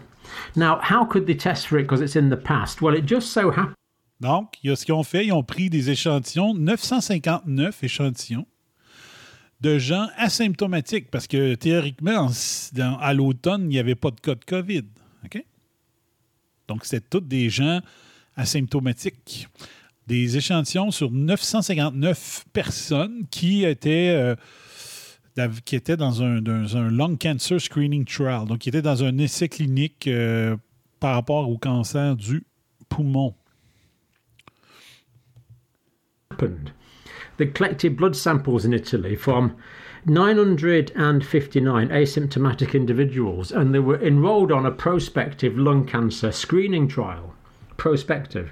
Now, 0.55 0.79
how 0.81 1.05
could 1.05 1.25
they 1.25 1.35
test 1.35 1.67
for 1.67 1.77
it 1.77 1.83
because 1.83 2.01
it's 2.01 2.15
in 2.15 2.29
the 2.29 2.37
past? 2.37 2.81
Well, 2.81 2.95
it 2.95 3.05
just 3.05 3.33
so 3.33 3.51
happens 3.51 3.75
Donc, 4.19 4.55
il 4.63 4.69
y 4.69 4.73
a 4.73 4.75
ce 4.75 4.85
qu'ils 4.85 4.93
ont 4.93 5.03
fait, 5.03 5.25
ils 5.25 5.31
ont 5.31 5.43
pris 5.43 5.69
des 5.69 5.89
échantillons, 5.89 6.53
959 6.55 7.83
échantillons 7.83 8.47
de 9.61 9.79
gens 9.79 10.07
asymptomatiques, 10.17 11.09
parce 11.09 11.27
que 11.27 11.55
théoriquement, 11.55 12.29
à 12.99 13.13
l'automne, 13.13 13.63
il 13.63 13.69
n'y 13.69 13.79
avait 13.79 13.95
pas 13.95 14.11
de 14.11 14.19
cas 14.19 14.35
de 14.35 14.45
COVID. 14.45 14.83
Donc, 16.67 16.83
c'était 16.83 17.05
tous 17.09 17.21
des 17.21 17.49
gens 17.49 17.79
asymptomatiques. 18.35 19.47
Des 20.05 20.37
échantillons 20.37 20.91
sur 20.91 21.11
959 21.11 22.45
personnes 22.53 23.25
qui 23.31 23.63
étaient, 23.63 24.09
euh, 24.09 24.35
qui 25.65 25.75
étaient 25.75 25.97
dans, 25.97 26.23
un, 26.23 26.41
dans 26.41 26.77
un 26.77 26.89
lung 26.89 27.17
cancer 27.17 27.59
screening 27.59 28.05
trial, 28.05 28.45
donc 28.45 28.59
qui 28.59 28.69
étaient 28.69 28.81
dans 28.81 29.03
un 29.03 29.17
essai 29.17 29.49
clinique 29.49 30.07
euh, 30.07 30.55
par 30.99 31.13
rapport 31.13 31.49
au 31.49 31.57
cancer 31.57 32.15
du 32.15 32.45
poumon. 32.89 33.33
Happened. 36.37 36.71
They 37.37 37.47
collected 37.47 37.97
blood 37.97 38.15
samples 38.15 38.63
in 38.63 38.73
Italy 38.73 39.15
from 39.15 39.57
959 40.05 41.89
asymptomatic 41.89 42.73
individuals 42.75 43.51
and 43.51 43.73
they 43.73 43.79
were 43.79 43.99
enrolled 44.01 44.51
on 44.51 44.65
a 44.65 44.71
prospective 44.71 45.57
lung 45.57 45.87
cancer 45.87 46.31
screening 46.31 46.87
trial. 46.87 47.33
Prospective. 47.77 48.51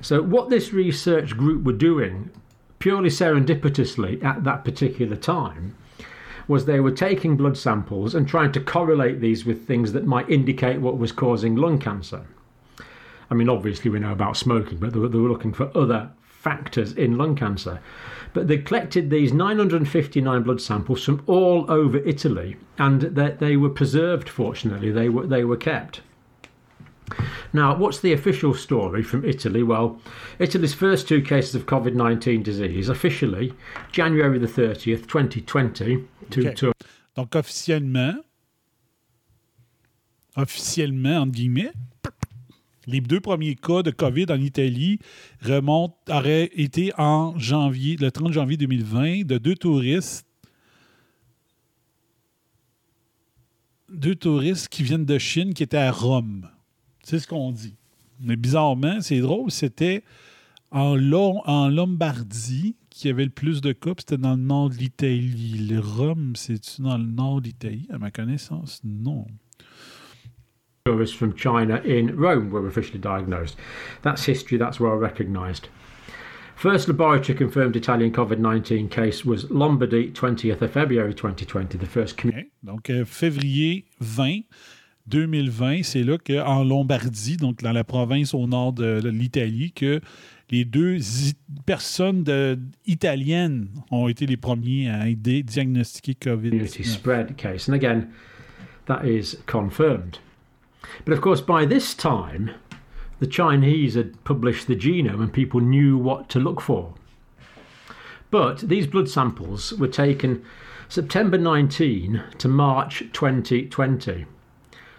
So, 0.00 0.22
what 0.22 0.50
this 0.50 0.72
research 0.72 1.36
group 1.36 1.64
were 1.64 1.72
doing, 1.72 2.30
purely 2.78 3.10
serendipitously 3.10 4.22
at 4.24 4.44
that 4.44 4.64
particular 4.64 5.16
time, 5.16 5.74
was 6.46 6.64
they 6.64 6.80
were 6.80 6.90
taking 6.90 7.36
blood 7.36 7.56
samples 7.56 8.14
and 8.14 8.26
trying 8.28 8.52
to 8.52 8.60
correlate 8.60 9.20
these 9.20 9.44
with 9.44 9.66
things 9.66 9.92
that 9.92 10.06
might 10.06 10.30
indicate 10.30 10.80
what 10.80 10.98
was 10.98 11.12
causing 11.12 11.56
lung 11.56 11.78
cancer. 11.78 12.24
I 13.30 13.34
mean, 13.34 13.48
obviously, 13.48 13.90
we 13.90 13.98
know 14.00 14.12
about 14.12 14.36
smoking, 14.36 14.78
but 14.78 14.92
they 14.92 14.98
were, 14.98 15.08
they 15.08 15.18
were 15.18 15.28
looking 15.28 15.52
for 15.52 15.76
other 15.76 16.10
factors 16.40 16.92
in 16.92 17.18
lung 17.18 17.36
cancer. 17.36 17.80
But 18.32 18.48
they 18.48 18.58
collected 18.58 19.10
these 19.10 19.32
959 19.32 20.42
blood 20.42 20.60
samples 20.60 21.04
from 21.04 21.22
all 21.26 21.70
over 21.70 21.98
Italy, 21.98 22.56
and 22.78 23.02
they, 23.02 23.32
they 23.32 23.56
were 23.56 23.70
preserved. 23.70 24.28
Fortunately, 24.28 24.90
they 24.90 25.08
were 25.08 25.26
they 25.26 25.44
were 25.44 25.56
kept. 25.56 26.00
Now, 27.52 27.76
what's 27.76 27.98
the 27.98 28.12
official 28.12 28.54
story 28.54 29.02
from 29.02 29.24
Italy? 29.24 29.64
Well, 29.64 30.00
Italy's 30.38 30.74
first 30.74 31.08
two 31.08 31.20
cases 31.20 31.56
of 31.56 31.66
COVID 31.66 31.94
19 31.94 32.42
disease 32.44 32.88
officially 32.88 33.52
January 33.90 34.38
the 34.38 34.46
30th, 34.46 35.08
2020, 35.08 36.04
to, 36.30 36.40
Okay. 36.40 36.54
to 36.54 36.72
Donc, 37.16 37.34
officiellement, 37.34 38.22
officiellement, 40.36 41.22
entre 41.22 41.32
guillemets, 41.32 41.74
les 42.86 43.00
deux 43.00 43.20
premiers 43.20 43.54
cas 43.56 43.82
de 43.82 43.90
COVID 43.90 44.26
en 44.30 44.40
Italie 44.40 44.98
remontent, 45.42 45.96
auraient 46.08 46.50
été 46.54 46.92
en 46.98 47.38
janvier, 47.38 47.96
le 47.96 48.10
30 48.10 48.32
janvier 48.32 48.56
2020, 48.56 49.26
de 49.26 49.38
deux 49.38 49.54
touristes. 49.56 50.26
Deux 53.92 54.14
touristes 54.14 54.68
qui 54.68 54.82
viennent 54.82 55.04
de 55.04 55.18
Chine 55.18 55.52
qui 55.52 55.62
étaient 55.62 55.76
à 55.76 55.90
Rome. 55.90 56.48
C'est 57.02 57.18
ce 57.18 57.26
qu'on 57.26 57.50
dit. 57.50 57.74
Mais 58.20 58.36
bizarrement, 58.36 59.00
c'est 59.00 59.20
drôle, 59.20 59.50
c'était 59.50 60.04
en, 60.70 60.94
Lo- 60.94 61.40
en 61.46 61.68
Lombardie 61.68 62.76
qu'il 62.90 63.08
y 63.08 63.10
avait 63.10 63.24
le 63.24 63.30
plus 63.30 63.60
de 63.60 63.72
cas, 63.72 63.92
c'était 63.98 64.18
dans 64.18 64.36
le 64.36 64.42
nord 64.42 64.70
de 64.70 64.74
l'Italie. 64.74 65.76
Rome, 65.78 66.34
c'est-tu 66.36 66.82
dans 66.82 66.98
le 66.98 67.04
nord 67.04 67.40
de 67.40 67.46
l'Italie, 67.46 67.86
à 67.90 67.98
ma 67.98 68.10
connaissance? 68.10 68.80
Non. 68.84 69.26
Tourists 70.86 71.14
from 71.14 71.34
China 71.34 71.76
in 71.84 72.16
Rome 72.16 72.50
were 72.50 72.66
officially 72.66 72.98
diagnosed. 72.98 73.56
That's 74.02 74.24
history, 74.24 74.56
that's 74.56 74.80
well 74.80 74.96
recognised. 74.96 75.68
First 76.56 76.88
laboratory 76.88 77.36
confirmed 77.36 77.76
Italian 77.76 78.12
COVID 78.12 78.38
19 78.38 78.88
case 78.88 79.24
was 79.24 79.50
Lombardy, 79.50 80.10
20th 80.10 80.60
of 80.62 80.72
February 80.72 81.14
2020, 81.14 81.78
the 81.78 81.86
first 81.86 82.16
community. 82.16 82.48
OK. 82.48 82.72
Donc, 82.72 82.90
euh, 82.90 83.04
février 83.04 83.84
20, 84.00 84.42
2020, 85.06 85.82
c'est 85.82 86.02
là 86.02 86.16
qu'en 86.18 86.64
Lombardie, 86.64 87.36
donc 87.36 87.62
dans 87.62 87.72
la 87.72 87.84
province 87.84 88.32
au 88.34 88.46
nord 88.46 88.72
de, 88.72 89.00
l'Italie, 89.08 89.72
que 89.72 90.00
les 90.50 90.64
deux 90.64 90.98
personnes 91.66 92.24
de- 92.24 92.58
italiennes 92.86 93.68
ont 93.90 94.08
été 94.08 94.24
les 94.26 94.36
premiers 94.38 94.90
à 94.90 95.08
aider 95.08 95.42
diagnostiquer 95.42 96.14
COVID. 96.14 96.50
community 96.50 96.84
spread 96.84 97.36
case. 97.36 97.68
And 97.68 97.74
again, 97.74 98.08
that 98.86 99.04
is 99.04 99.36
confirmed. 99.46 100.18
But 101.04 101.12
of 101.14 101.20
course, 101.20 101.40
by 101.40 101.64
this 101.64 101.94
time, 101.94 102.50
the 103.18 103.26
Chinese 103.26 103.94
had 103.94 104.22
published 104.24 104.66
the 104.66 104.76
genome 104.76 105.20
and 105.20 105.32
people 105.32 105.60
knew 105.60 105.98
what 105.98 106.28
to 106.30 106.40
look 106.40 106.60
for. 106.60 106.94
But 108.30 108.60
these 108.60 108.86
blood 108.86 109.08
samples 109.08 109.72
were 109.72 109.88
taken 109.88 110.44
September 110.88 111.36
19 111.36 112.22
to 112.38 112.48
March 112.48 113.00
2020. 113.12 114.26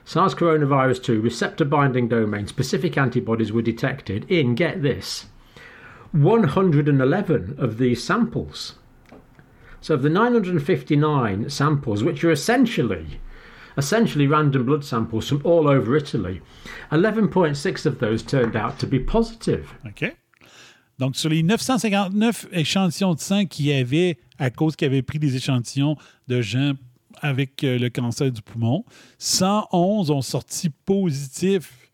SARS 0.03 0.35
coronavirus 0.35 1.03
2 1.03 1.21
receptor 1.21 1.65
binding 1.65 2.07
domain 2.07 2.47
specific 2.47 2.97
antibodies 2.97 3.51
were 3.51 3.61
detected 3.61 4.29
in, 4.29 4.55
get 4.55 4.81
this, 4.81 5.27
111 6.11 7.55
of 7.57 7.77
these 7.77 8.03
samples. 8.03 8.75
So 9.79 9.93
of 9.93 10.01
the 10.01 10.09
959 10.09 11.49
samples, 11.49 12.03
which 12.03 12.23
are 12.23 12.31
essentially 12.31 13.19
essentially 13.77 14.27
random 14.27 14.63
blood 14.63 14.83
samples 14.83 15.27
from 15.27 15.41
all 15.43 15.67
over 15.67 15.95
Italy, 15.95 16.41
11.6 16.91 17.85
of 17.85 17.99
those 17.99 18.23
turned 18.23 18.55
out 18.55 18.77
to 18.77 18.87
be 18.87 18.99
positive. 18.99 19.73
OK? 19.85 20.15
Donc, 20.99 21.15
sur 21.15 21.29
les 21.29 21.41
959 21.41 22.47
échantillons 22.51 23.15
de 23.15 23.19
sang 23.19 23.45
qu'il 23.45 23.65
y 23.65 23.73
avait 23.73 24.19
à 24.37 24.51
cause 24.51 24.75
qu'ils 24.75 24.87
avaient 24.87 25.01
pris 25.01 25.17
des 25.17 25.35
échantillons 25.35 25.95
de 26.27 26.41
gens 26.41 26.73
avec 27.21 27.63
euh, 27.63 27.79
le 27.79 27.89
cancer 27.89 28.31
du 28.31 28.41
poumon, 28.41 28.85
111 29.17 30.11
ont 30.11 30.21
sorti 30.21 30.69
positifs, 30.69 31.91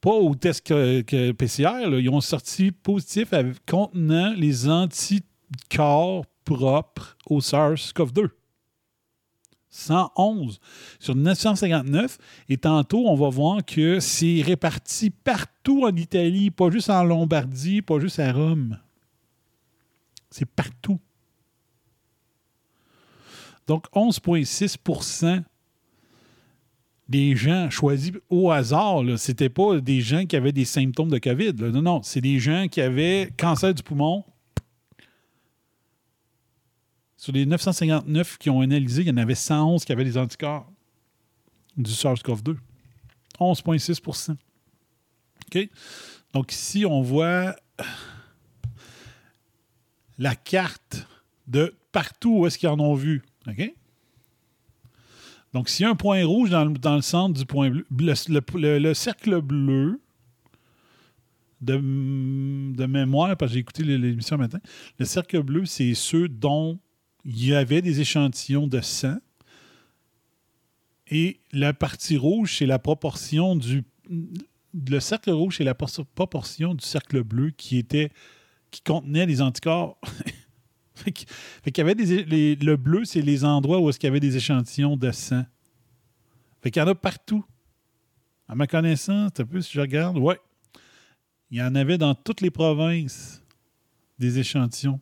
pas 0.00 0.10
au 0.10 0.34
test 0.34 0.68
PCR, 0.68 1.88
ils 2.00 2.08
ont 2.10 2.20
sorti 2.20 2.72
positifs 2.72 3.32
contenant 3.66 4.34
les 4.36 4.68
anticorps 4.68 6.24
propres 6.44 7.16
au 7.26 7.40
SARS-CoV-2. 7.40 8.28
111 9.78 10.60
sur 10.98 11.14
959. 11.14 12.18
Et 12.48 12.56
tantôt, 12.56 13.06
on 13.06 13.14
va 13.14 13.28
voir 13.28 13.64
que 13.64 14.00
c'est 14.00 14.42
réparti 14.42 15.10
partout 15.10 15.84
en 15.84 15.94
Italie, 15.94 16.50
pas 16.50 16.70
juste 16.70 16.90
en 16.90 17.04
Lombardie, 17.04 17.82
pas 17.82 18.00
juste 18.00 18.18
à 18.18 18.32
Rome. 18.32 18.78
C'est 20.30 20.48
partout. 20.48 20.98
Donc, 23.66 23.86
11,6% 23.94 25.42
des 27.08 27.36
gens 27.36 27.70
choisis 27.70 28.12
au 28.28 28.50
hasard, 28.50 29.02
ce 29.16 29.30
n'était 29.30 29.48
pas 29.48 29.80
des 29.80 30.00
gens 30.00 30.26
qui 30.26 30.36
avaient 30.36 30.52
des 30.52 30.66
symptômes 30.66 31.08
de 31.08 31.18
COVID. 31.18 31.54
Non, 31.54 31.82
non, 31.82 32.02
c'est 32.02 32.20
des 32.20 32.38
gens 32.38 32.66
qui 32.68 32.82
avaient 32.82 33.30
cancer 33.38 33.72
du 33.72 33.82
poumon, 33.82 34.24
Sur 37.18 37.32
les 37.32 37.44
959 37.46 38.38
qui 38.38 38.48
ont 38.48 38.60
analysé, 38.60 39.02
il 39.02 39.08
y 39.08 39.10
en 39.10 39.16
avait 39.16 39.34
111 39.34 39.84
qui 39.84 39.92
avaient 39.92 40.04
des 40.04 40.16
anticorps 40.16 40.70
du 41.76 41.90
SARS-CoV-2. 41.90 42.56
11,6% 43.40 44.36
OK? 45.54 45.68
Donc 46.32 46.52
ici, 46.52 46.86
on 46.86 47.02
voit 47.02 47.56
la 50.18 50.34
carte 50.36 51.06
de 51.46 51.74
partout 51.92 52.38
où 52.38 52.46
est-ce 52.46 52.56
qu'ils 52.58 52.68
en 52.68 52.78
ont 52.80 52.94
vu. 52.94 53.22
OK? 53.48 53.74
Donc, 55.54 55.68
s'il 55.70 55.84
y 55.84 55.86
a 55.86 55.90
un 55.90 55.96
point 55.96 56.24
rouge 56.26 56.50
dans 56.50 56.64
le, 56.66 56.74
dans 56.74 56.94
le 56.96 57.00
centre 57.02 57.38
du 57.38 57.46
point 57.46 57.70
bleu, 57.90 58.12
le, 58.28 58.40
le- 58.54 58.78
le 58.78 58.94
cercle 58.94 59.40
bleu 59.40 59.98
de, 61.62 61.74
de 61.74 62.86
mémoire, 62.86 63.34
parce 63.36 63.50
que 63.50 63.54
j'ai 63.54 63.60
écouté 63.60 63.82
l'émission 63.82 64.36
matin, 64.36 64.58
le 64.98 65.04
cercle 65.06 65.42
bleu, 65.42 65.64
c'est 65.64 65.94
ceux 65.94 66.28
dont 66.28 66.78
il 67.30 67.44
y 67.46 67.54
avait 67.54 67.82
des 67.82 68.00
échantillons 68.00 68.66
de 68.66 68.80
sang. 68.80 69.18
Et 71.08 71.40
la 71.52 71.74
partie 71.74 72.16
rouge, 72.16 72.56
c'est 72.58 72.66
la 72.66 72.78
proportion 72.78 73.54
du. 73.54 73.84
Le 74.10 75.00
cercle 75.00 75.30
rouge, 75.30 75.58
c'est 75.58 75.64
la 75.64 75.74
por- 75.74 76.06
proportion 76.14 76.74
du 76.74 76.84
cercle 76.84 77.22
bleu 77.22 77.50
qui 77.50 77.76
était. 77.78 78.10
qui 78.70 78.80
contenait 78.82 79.26
des 79.26 79.40
anticorps. 79.42 79.98
fait 80.94 81.12
qu'il 81.12 81.26
y 81.76 81.80
avait 81.80 81.94
des. 81.94 82.24
les- 82.24 82.56
le 82.56 82.76
bleu, 82.76 83.04
c'est 83.04 83.22
les 83.22 83.44
endroits 83.44 83.78
où 83.80 83.88
est-ce 83.90 83.98
qu'il 83.98 84.06
y 84.06 84.10
avait 84.10 84.20
des 84.20 84.36
échantillons 84.36 84.96
de 84.96 85.10
sang. 85.10 85.44
Fait 86.62 86.70
qu'il 86.70 86.80
y 86.80 86.84
en 86.84 86.88
a 86.88 86.94
partout. 86.94 87.44
À 88.48 88.54
ma 88.54 88.66
connaissance, 88.66 89.32
un 89.38 89.44
peu 89.44 89.60
si 89.60 89.72
je 89.74 89.80
regarde, 89.80 90.16
ouais. 90.16 90.38
Il 91.50 91.58
y 91.58 91.62
en 91.62 91.74
avait 91.74 91.98
dans 91.98 92.14
toutes 92.14 92.40
les 92.40 92.50
provinces 92.50 93.42
des 94.18 94.38
échantillons. 94.38 95.00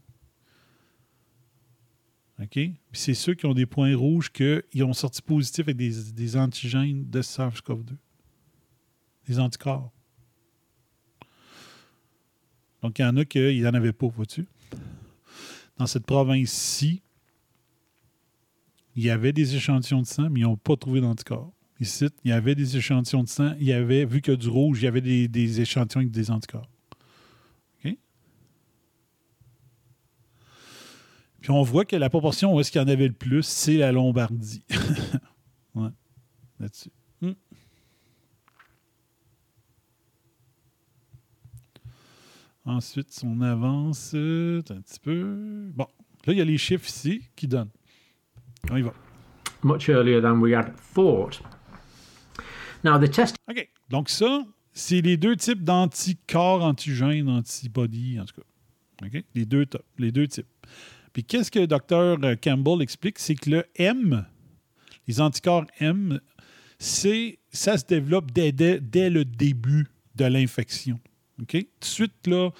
OK? 2.42 2.58
C'est 2.92 3.14
ceux 3.14 3.34
qui 3.34 3.46
ont 3.46 3.54
des 3.54 3.66
points 3.66 3.96
rouges 3.96 4.30
qu'ils 4.30 4.84
ont 4.84 4.92
sorti 4.92 5.22
positifs 5.22 5.66
avec 5.66 5.76
des, 5.76 6.12
des 6.12 6.36
antigènes 6.36 7.08
de 7.08 7.22
SARS-CoV-2. 7.22 7.96
Des 9.26 9.38
anticorps. 9.38 9.90
Donc, 12.82 12.98
il 12.98 13.02
y 13.02 13.04
en 13.04 13.16
a 13.16 13.24
qui 13.24 13.60
n'en 13.60 13.74
avaient 13.74 13.92
pas, 13.92 14.06
vois-tu? 14.06 14.46
Dans 15.78 15.86
cette 15.86 16.06
province-ci, 16.06 17.02
il 18.94 19.04
y 19.04 19.10
avait 19.10 19.32
des 19.32 19.56
échantillons 19.56 20.02
de 20.02 20.06
sang, 20.06 20.28
mais 20.30 20.40
ils 20.40 20.44
n'ont 20.44 20.56
pas 20.56 20.76
trouvé 20.76 21.00
d'anticorps. 21.00 21.52
Ici, 21.80 22.06
il 22.24 22.30
y 22.30 22.32
avait 22.32 22.54
des 22.54 22.76
échantillons 22.76 23.24
de 23.24 23.28
sang. 23.28 23.54
Il 23.58 23.66
y 23.66 23.72
avait, 23.72 24.04
vu 24.04 24.22
que 24.22 24.32
du 24.32 24.48
rouge, 24.48 24.80
il 24.80 24.84
y 24.84 24.88
avait 24.88 25.00
des, 25.00 25.28
des 25.28 25.60
échantillons 25.60 26.00
avec 26.00 26.10
des 26.10 26.30
anticorps. 26.30 26.70
Puis 31.46 31.54
on 31.54 31.62
voit 31.62 31.84
que 31.84 31.94
la 31.94 32.10
proportion 32.10 32.52
où 32.52 32.58
est-ce 32.58 32.72
qu'il 32.72 32.80
y 32.80 32.84
en 32.84 32.88
avait 32.88 33.06
le 33.06 33.14
plus, 33.14 33.44
c'est 33.44 33.76
la 33.76 33.92
Lombardie. 33.92 34.64
ouais, 35.76 35.90
là-dessus. 36.58 36.90
Hmm. 37.20 37.34
Ensuite, 42.64 43.22
on 43.24 43.40
avance 43.42 44.10
euh, 44.16 44.60
un 44.70 44.80
petit 44.80 44.98
peu. 44.98 45.70
Bon, 45.72 45.86
là, 46.26 46.32
il 46.32 46.38
y 46.38 46.40
a 46.40 46.44
les 46.44 46.58
chiffres 46.58 46.88
ici 46.88 47.22
qui 47.36 47.46
donnent. 47.46 47.70
On 48.68 48.76
y 48.76 48.82
va. 48.82 48.92
Much 49.62 49.88
earlier 49.88 50.20
than 50.20 50.40
we 50.40 50.52
had 50.52 50.72
thought. 50.96 51.40
Now, 52.82 52.98
the 52.98 53.08
test 53.08 53.36
OK. 53.48 53.70
Donc, 53.88 54.08
ça, 54.08 54.44
c'est 54.72 55.00
les 55.00 55.16
deux 55.16 55.36
types 55.36 55.62
d'anticorps, 55.62 56.64
antigènes, 56.64 57.28
antibodies, 57.28 58.18
en 58.18 58.24
tout 58.24 58.34
cas. 58.34 59.06
OK? 59.06 59.24
Les 59.36 59.46
deux, 59.46 59.64
les 59.96 60.10
deux 60.10 60.26
types. 60.26 60.48
Puis, 61.16 61.24
qu'est-ce 61.24 61.50
que 61.50 61.60
le 61.60 61.66
docteur 61.66 62.18
euh, 62.24 62.36
Campbell 62.36 62.82
explique? 62.82 63.18
C'est 63.18 63.36
que 63.36 63.48
le 63.48 63.64
M, 63.76 64.26
les 65.08 65.18
anticorps 65.18 65.64
M, 65.80 66.20
c'est, 66.78 67.38
ça 67.50 67.78
se 67.78 67.86
développe 67.86 68.32
dès, 68.32 68.52
le 68.52 69.24
début 69.24 69.86
de 70.14 70.26
l'infection. 70.26 71.00
OK? 71.40 71.52
Tout 71.52 71.56
de 71.56 71.84
suite, 71.86 72.26
là, 72.26 72.50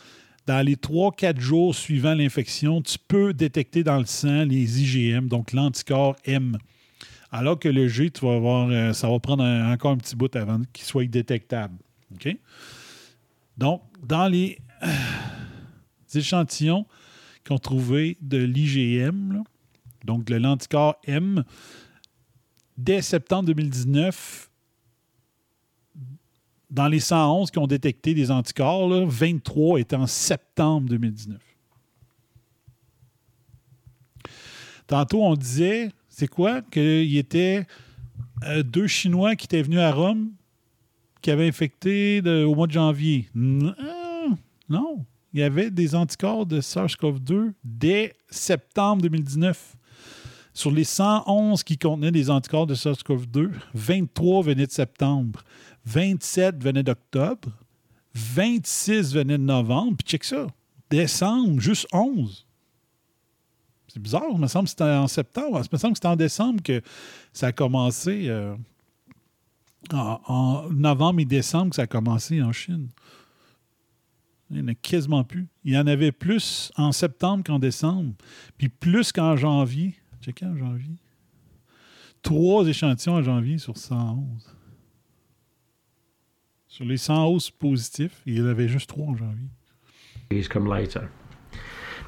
dans 0.47 0.65
les 0.65 0.77
3-4 0.77 1.39
jours 1.39 1.75
suivant 1.75 2.15
l'infection, 2.15 2.81
tu 2.81 2.97
peux 3.07 3.35
détecter 3.35 3.85
dans 3.85 3.99
le 3.99 4.07
sang 4.07 4.45
les 4.45 4.81
IgM, 4.83 5.29
donc 5.29 5.53
l'anticorps 5.53 6.17
M. 6.25 6.57
Alors 7.31 7.59
que 7.59 7.69
le 7.69 7.89
G, 7.89 8.11
tu 8.11 8.25
vas 8.25 8.39
voir, 8.39 8.71
euh, 8.71 8.95
ça 8.95 9.11
va 9.11 9.19
prendre 9.21 9.45
encore 9.45 9.91
un 9.91 9.99
petit 9.99 10.17
bout 10.17 10.35
avant 10.35 10.63
qu'il 10.73 10.87
soit 10.87 11.05
détectable. 11.05 11.77
OK? 12.15 12.35
Donc, 13.59 13.83
dans 14.03 14.29
les 14.29 14.57
euh, 14.83 14.89
échantillons 16.15 16.87
qu'ils 17.47 17.55
ont 17.55 17.59
trouvé 17.59 18.19
de 18.21 18.39
l'IgM, 18.39 19.43
donc 20.05 20.25
de 20.25 20.37
l'anticorps 20.37 20.97
M, 21.05 21.45
dès 22.77 23.03
septembre 23.03 23.47
2019, 23.47 24.51
dans 26.71 26.89
les 26.89 27.01
111 27.01 27.51
qui 27.51 27.59
ont 27.59 27.67
détecté 27.67 28.15
des 28.15 28.31
anticorps, 28.31 28.89
là, 28.89 29.05
23 29.07 29.81
étaient 29.81 29.97
en 29.97 30.07
septembre 30.07 30.89
2019. 30.89 31.41
Tantôt, 34.89 35.23
on 35.23 35.35
disait, 35.35 35.91
c'est 36.09 36.29
quoi? 36.29 36.63
Qu'il 36.63 37.05
y 37.05 37.19
était 37.19 37.67
euh, 38.45 38.63
deux 38.63 38.87
Chinois 38.87 39.37
qui 39.37 39.47
étaient 39.47 39.63
venus 39.63 39.81
à 39.81 39.93
Rome 39.93 40.33
qui 41.23 41.31
avaient 41.31 41.49
infecté 41.49 42.21
au 42.25 42.55
mois 42.55 42.67
de 42.67 42.73
janvier. 42.73 43.29
Non, 43.35 43.75
non. 44.69 45.05
Il 45.37 45.41
y 45.41 45.43
avait 45.43 45.71
des 45.71 45.95
anticorps 45.95 46.47
de 46.47 46.63
SARS-CoV-2 46.63 47.53
dès 47.63 48.15
septembre 48.31 49.03
2019. 49.03 49.77
Sur 50.55 50.71
les 50.71 50.85
111 50.85 51.63
qui 51.63 51.77
contenaient 51.77 52.11
des 52.11 52.31
anticorps 52.31 52.67
de 52.67 52.75
SARS-CoV-2, 52.75 53.51
23 53.75 54.43
venaient 54.43 54.67
de 54.67 54.73
septembre, 54.73 55.45
27 55.85 56.65
venaient 56.65 56.83
d'octobre, 56.83 57.51
26 58.15 59.13
venaient 59.13 59.37
de 59.37 59.43
novembre, 59.43 59.99
puis 59.99 60.09
check 60.09 60.25
ça, 60.25 60.47
décembre, 60.89 61.61
juste 61.61 61.87
11. 61.93 62.47
C'est 63.89 64.01
bizarre, 64.01 64.25
il 64.33 64.39
me 64.39 64.47
semble 64.47 64.65
que 64.65 64.71
c'était 64.71 64.85
en 64.85 65.07
septembre, 65.07 65.61
il 65.63 65.69
me 65.71 65.79
semble 65.79 65.93
que 65.93 65.99
c'était 65.99 66.09
en 66.09 66.17
décembre 66.17 66.63
que 66.63 66.81
ça 67.35 67.49
a 67.49 67.53
commencé, 67.53 68.29
euh, 68.29 68.57
en, 69.93 70.19
en 70.29 70.71
novembre 70.71 71.21
et 71.21 71.27
décembre 71.27 71.73
que 71.73 71.77
ça 71.77 71.83
a 71.83 71.87
commencé 71.87 72.41
en 72.41 72.53
Chine. 72.53 72.89
Il 74.51 74.57
n'y 74.57 74.63
en 74.63 74.69
a 74.69 74.75
quasiment 74.75 75.25
plus. 75.25 75.49
Il 75.65 75.73
y 75.73 75.79
en 75.79 75.87
avait 75.87 76.13
plus 76.13 76.71
en 76.77 76.93
septembre 76.93 77.43
qu'en 77.45 77.59
décembre, 77.59 78.15
puis 78.59 78.69
plus 78.69 79.13
qu'en 79.13 79.37
janvier. 79.37 79.95
Checkez 80.21 80.47
en 80.47 80.57
janvier. 80.57 80.97
Trois 82.23 82.67
échantillons 82.67 83.17
en 83.17 83.23
janvier 83.23 83.59
sur 83.59 83.77
111. 83.77 84.25
Sur 86.69 86.85
les 86.85 86.97
111 86.97 87.51
positifs, 87.51 88.23
il 88.27 88.39
y 88.39 88.43
en 88.43 88.47
avait 88.47 88.69
juste 88.69 88.89
trois 88.89 89.07
en 89.07 89.17
janvier. 89.17 89.49
These 90.31 90.49
come 90.49 90.69
later. 90.69 91.09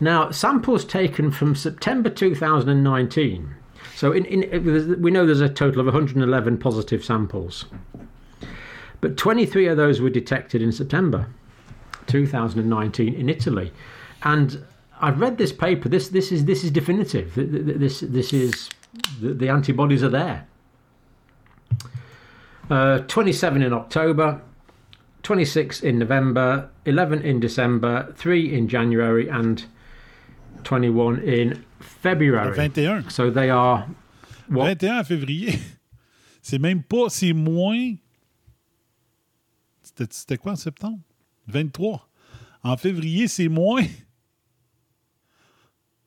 Now, 0.00 0.30
samples 0.30 0.84
taken 0.84 1.32
from 1.32 1.54
September 1.54 2.10
2019. 2.10 3.48
So, 3.96 4.12
in, 4.12 4.24
in, 4.26 5.00
we 5.00 5.10
know 5.10 5.26
there's 5.26 5.40
a 5.40 5.48
total 5.48 5.80
of 5.80 5.86
111 5.86 6.58
positive 6.58 7.04
samples, 7.04 7.66
but 9.00 9.16
23 9.16 9.66
of 9.66 9.76
those 9.76 10.00
were 10.00 10.10
detected 10.10 10.62
in 10.62 10.70
September 10.70 11.26
2019 12.08 13.14
in 13.14 13.28
Italy. 13.28 13.72
And 14.24 14.64
I've 15.00 15.20
read 15.20 15.38
this 15.38 15.52
paper. 15.52 15.88
This 15.88 16.08
this 16.08 16.32
is 16.32 16.44
this 16.46 16.64
is 16.64 16.70
definitive. 16.72 17.34
Th- 17.34 17.48
th- 17.50 17.76
This 17.78 18.00
this 18.00 18.32
is 18.32 18.68
the, 19.20 19.32
the 19.34 19.48
antibodies 19.48 20.02
are 20.02 20.08
there. 20.10 20.46
Uh, 22.70 22.98
27 23.08 23.62
in 23.62 23.72
October, 23.72 24.42
26 25.22 25.80
in 25.82 25.98
November, 25.98 26.68
11 26.84 27.22
in 27.22 27.40
December, 27.40 28.12
3 28.16 28.52
in 28.54 28.68
January, 28.68 29.26
and 29.28 29.64
21 30.64 31.20
in 31.20 31.64
February. 31.80 32.54
21. 32.54 33.08
So 33.08 33.30
they 33.30 33.48
are 33.48 33.86
what 34.48 34.78
21 34.80 35.04
février. 35.04 35.58
C'est 36.42 36.58
même 36.58 36.82
pas, 36.82 37.10
c'est 37.10 37.32
moins. 37.34 37.94
C'était 39.82 40.38
quoi 40.38 40.52
en 40.52 40.56
septembre? 40.56 40.98
23. 41.48 42.08
En 42.62 42.76
février, 42.76 43.28
c'est 43.28 43.48
moins 43.48 43.84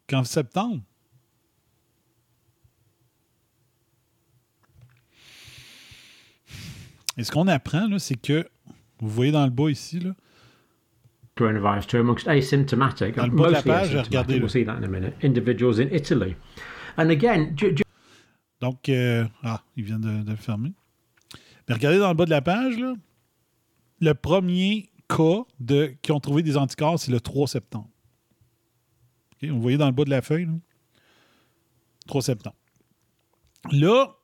qu'en 0.07 0.23
septembre. 0.23 0.81
Et 7.17 7.23
ce 7.23 7.31
qu'on 7.31 7.47
apprend, 7.47 7.87
c'est 7.99 8.15
que, 8.15 8.47
vous 8.99 9.09
voyez 9.09 9.31
dans 9.31 9.43
le 9.43 9.51
bas 9.51 9.69
ici, 9.69 9.99
là, 9.99 10.11
coronavirus 11.35 11.87
to 11.87 11.97
amongst 11.97 12.27
asymptomatic, 12.27 13.15
Dans 13.15 13.25
le 13.25 13.31
bas 13.31 13.47
de 13.47 13.51
la 13.53 13.57
mostly 13.59 13.71
page, 13.71 13.95
regardez-le. 13.95 14.39
we'll 14.41 14.49
see 14.49 14.65
that 14.65 14.77
in 14.77 14.83
a 14.83 14.87
minute, 14.87 15.13
individuals 15.23 15.79
in 15.79 15.87
Italy. 15.93 16.35
And 16.97 17.09
again, 17.09 17.53
ju- 17.57 17.75
ju- 17.75 17.83
Donc, 18.59 18.89
euh, 18.89 19.25
ah, 19.43 19.63
il 19.75 19.85
vient 19.85 19.99
de, 19.99 20.23
de 20.23 20.29
le 20.31 20.35
fermer. 20.37 20.71
Mais 21.67 21.75
regardez 21.75 21.97
dans 21.99 22.09
le 22.09 22.15
bas 22.15 22.25
de 22.25 22.29
la 22.29 22.41
page, 22.41 22.77
là, 22.77 22.93
le 24.01 24.13
premier 24.13 24.89
cas 25.15 25.43
qui 26.01 26.11
ont 26.11 26.19
trouvé 26.19 26.43
des 26.43 26.57
anticorps, 26.57 26.99
c'est 26.99 27.11
le 27.11 27.19
3 27.19 27.47
septembre. 27.47 27.89
Vous 29.41 29.61
voyez 29.61 29.77
dans 29.77 29.87
le 29.87 29.91
bas 29.91 30.03
de 30.03 30.09
la 30.09 30.21
feuille, 30.21 30.45
là? 30.45 30.53
3 32.07 32.21
septembre. 32.21 32.55
Là, 33.71 34.15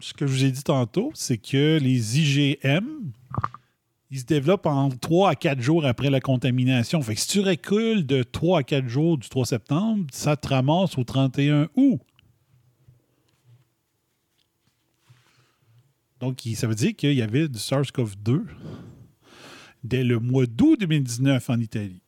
ce 0.00 0.12
que 0.12 0.26
je 0.26 0.32
vous 0.32 0.44
ai 0.44 0.50
dit 0.50 0.62
tantôt, 0.62 1.10
c'est 1.14 1.38
que 1.38 1.78
les 1.80 2.18
IgM, 2.18 3.12
ils 4.10 4.20
se 4.20 4.24
développent 4.24 4.66
en 4.66 4.90
3 4.90 5.30
à 5.30 5.34
4 5.34 5.60
jours 5.60 5.84
après 5.84 6.10
la 6.10 6.20
contamination. 6.20 7.00
Fait 7.02 7.14
que 7.14 7.20
si 7.20 7.28
tu 7.28 7.40
recules 7.40 8.06
de 8.06 8.22
3 8.22 8.60
à 8.60 8.62
4 8.62 8.88
jours 8.88 9.18
du 9.18 9.28
3 9.28 9.46
septembre, 9.46 10.06
ça 10.12 10.36
te 10.36 10.48
ramasse 10.48 10.96
au 10.98 11.04
31 11.04 11.68
août. 11.74 12.00
Donc, 16.20 16.40
ça 16.54 16.66
veut 16.66 16.74
dire 16.74 16.96
qu'il 16.96 17.12
y 17.12 17.22
avait 17.22 17.48
du 17.48 17.58
SARS-CoV-2 17.58 18.44
dès 19.84 20.04
le 20.04 20.18
mois 20.18 20.46
d'août 20.46 20.78
2019 20.80 21.50
en 21.50 21.58
Italie. 21.58 22.00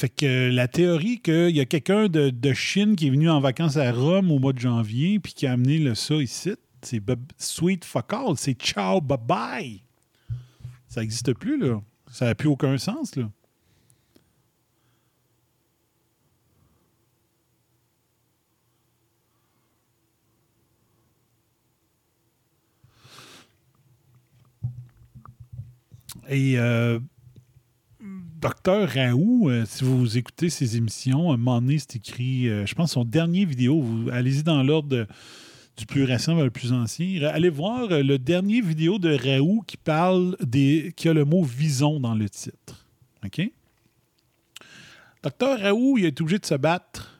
Fait 0.00 0.08
que 0.08 0.24
euh, 0.24 0.50
la 0.50 0.66
théorie 0.66 1.20
qu'il 1.20 1.50
y 1.50 1.60
a 1.60 1.66
quelqu'un 1.66 2.08
de, 2.08 2.30
de 2.30 2.52
Chine 2.54 2.96
qui 2.96 3.08
est 3.08 3.10
venu 3.10 3.28
en 3.28 3.38
vacances 3.38 3.76
à 3.76 3.92
Rome 3.92 4.30
au 4.30 4.38
mois 4.38 4.54
de 4.54 4.58
janvier 4.58 5.18
puis 5.18 5.34
qui 5.34 5.46
a 5.46 5.52
amené 5.52 5.78
le 5.78 5.94
ça 5.94 6.14
ici, 6.14 6.54
c'est 6.80 7.02
sweet 7.36 7.84
fuck 7.84 8.12
all, 8.14 8.36
c'est 8.36 8.54
ciao 8.54 9.02
bye 9.02 9.18
bye. 9.22 9.82
Ça 10.88 11.02
n'existe 11.02 11.34
plus 11.34 11.58
là. 11.58 11.82
Ça 12.10 12.24
n'a 12.24 12.34
plus 12.34 12.48
aucun 12.48 12.78
sens 12.78 13.14
là. 13.16 13.30
Et 26.30 26.58
euh, 26.58 27.00
Docteur 28.40 28.88
Raoult, 28.88 29.50
euh, 29.50 29.64
si 29.66 29.82
vous 29.84 30.16
écoutez 30.16 30.48
ses 30.48 30.76
émissions, 30.76 31.32
un 31.32 31.36
moment 31.36 31.68
écrit, 31.68 32.48
euh, 32.48 32.64
je 32.66 32.74
pense, 32.74 32.92
son 32.92 33.04
dernier 33.04 33.44
vidéo. 33.44 33.84
Allez-y 34.12 34.42
dans 34.44 34.62
l'ordre 34.62 35.06
du 35.76 35.86
plus 35.86 36.04
récent 36.04 36.36
vers 36.36 36.44
le 36.44 36.50
plus 36.50 36.72
ancien. 36.72 37.22
Allez 37.24 37.48
voir 37.50 37.88
le 37.88 38.16
dernier 38.18 38.60
vidéo 38.60 38.98
de 38.98 39.12
Raoult 39.14 39.62
qui 39.66 39.76
parle 39.76 40.36
des. 40.40 40.92
qui 40.96 41.08
a 41.08 41.12
le 41.12 41.24
mot 41.24 41.42
vison 41.42 41.98
dans 41.98 42.14
le 42.14 42.28
titre. 42.30 42.86
OK? 43.24 43.42
Docteur 45.22 45.58
Raoult, 45.60 45.98
il 45.98 46.04
est 46.06 46.20
obligé 46.20 46.38
de 46.38 46.46
se 46.46 46.54
battre 46.54 47.18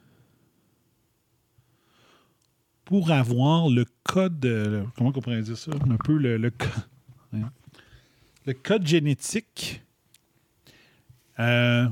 pour 2.85 3.11
avoir 3.11 3.69
le 3.69 3.85
code. 4.05 4.87
comment 4.97 5.13
on 5.15 5.21
pourrait 5.21 5.43
dire 5.43 5.59
ça? 5.59 5.73
Un 5.73 5.97
peu 5.97 6.17
le, 6.17 6.37
le 6.39 6.51
co- 6.51 6.67
Voyons. 7.33 7.51
Le 8.47 8.55
code 8.55 8.87
génétique. 8.87 9.83
euh, 11.39 11.87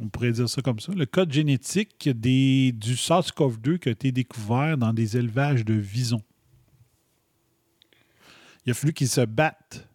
on 0.00 0.08
pourrait 0.08 0.32
dire 0.32 0.48
ça 0.48 0.62
comme 0.62 0.80
ça. 0.80 0.92
Le 0.92 1.06
code 1.06 1.32
génétique 1.32 2.08
du 2.08 2.72
SARS-CoV-2 2.94 3.78
qui 3.78 3.88
a 3.88 3.92
été 3.92 4.10
découvert 4.10 4.76
dans 4.76 4.92
des 4.92 5.16
élevages 5.16 5.64
de 5.64 5.74
visons. 5.74 6.22
Il 8.66 8.70
a 8.70 8.74
fallu 8.74 8.92
qu'il 8.92 9.08
se 9.08 9.20
batte. 9.20 9.88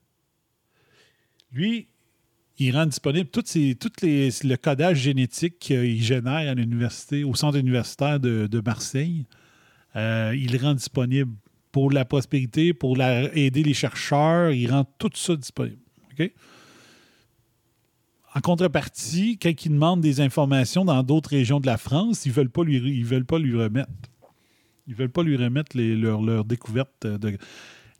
Lui, 1.52 1.88
il 2.60 2.76
rend 2.76 2.86
disponible 2.86 3.30
tout, 3.30 3.44
le 3.54 4.56
codage 4.56 4.98
génétique 4.98 5.60
qu'il 5.60 6.02
génère 6.02 6.52
à 6.52 6.54
l'université, 6.54 7.24
au 7.24 7.36
centre 7.36 7.58
universitaire 7.58 8.20
de, 8.20 8.62
Marseille. 8.66 9.26
Euh, 9.96 10.36
il 10.36 10.56
rend 10.58 10.74
disponible 10.74 11.34
pour 11.78 11.92
la 11.92 12.06
prospérité, 12.06 12.74
pour 12.74 13.00
aider 13.00 13.62
les 13.62 13.76
chercheurs. 13.76 14.50
Il 14.52 14.72
rend 14.72 14.84
tout 14.98 15.12
ça 15.14 15.36
disponible. 15.36 15.78
En 18.34 18.42
contrepartie, 18.42 19.38
quand 19.38 19.54
ils 19.64 19.70
demandent 19.70 20.02
des 20.02 20.20
informations 20.20 20.84
dans 20.86 21.04
d'autres 21.04 21.30
régions 21.30 21.60
de 21.60 21.68
la 21.68 21.78
France, 21.78 22.26
ils 22.26 22.30
ne 22.30 22.34
veulent, 22.34 22.50
pas 22.50 22.64
lui- 22.64 23.04
veulent 23.04 23.26
pas 23.26 23.38
lui 23.38 23.56
remettre. 23.56 23.92
Ils 24.88 24.94
ne 24.94 24.96
veulent 24.96 25.12
pas 25.12 25.22
lui 25.22 25.38
remettre 25.38 25.78
leurs 25.78 26.24
leurs 26.24 26.46
découvertes 26.46 27.06
de 27.06 27.38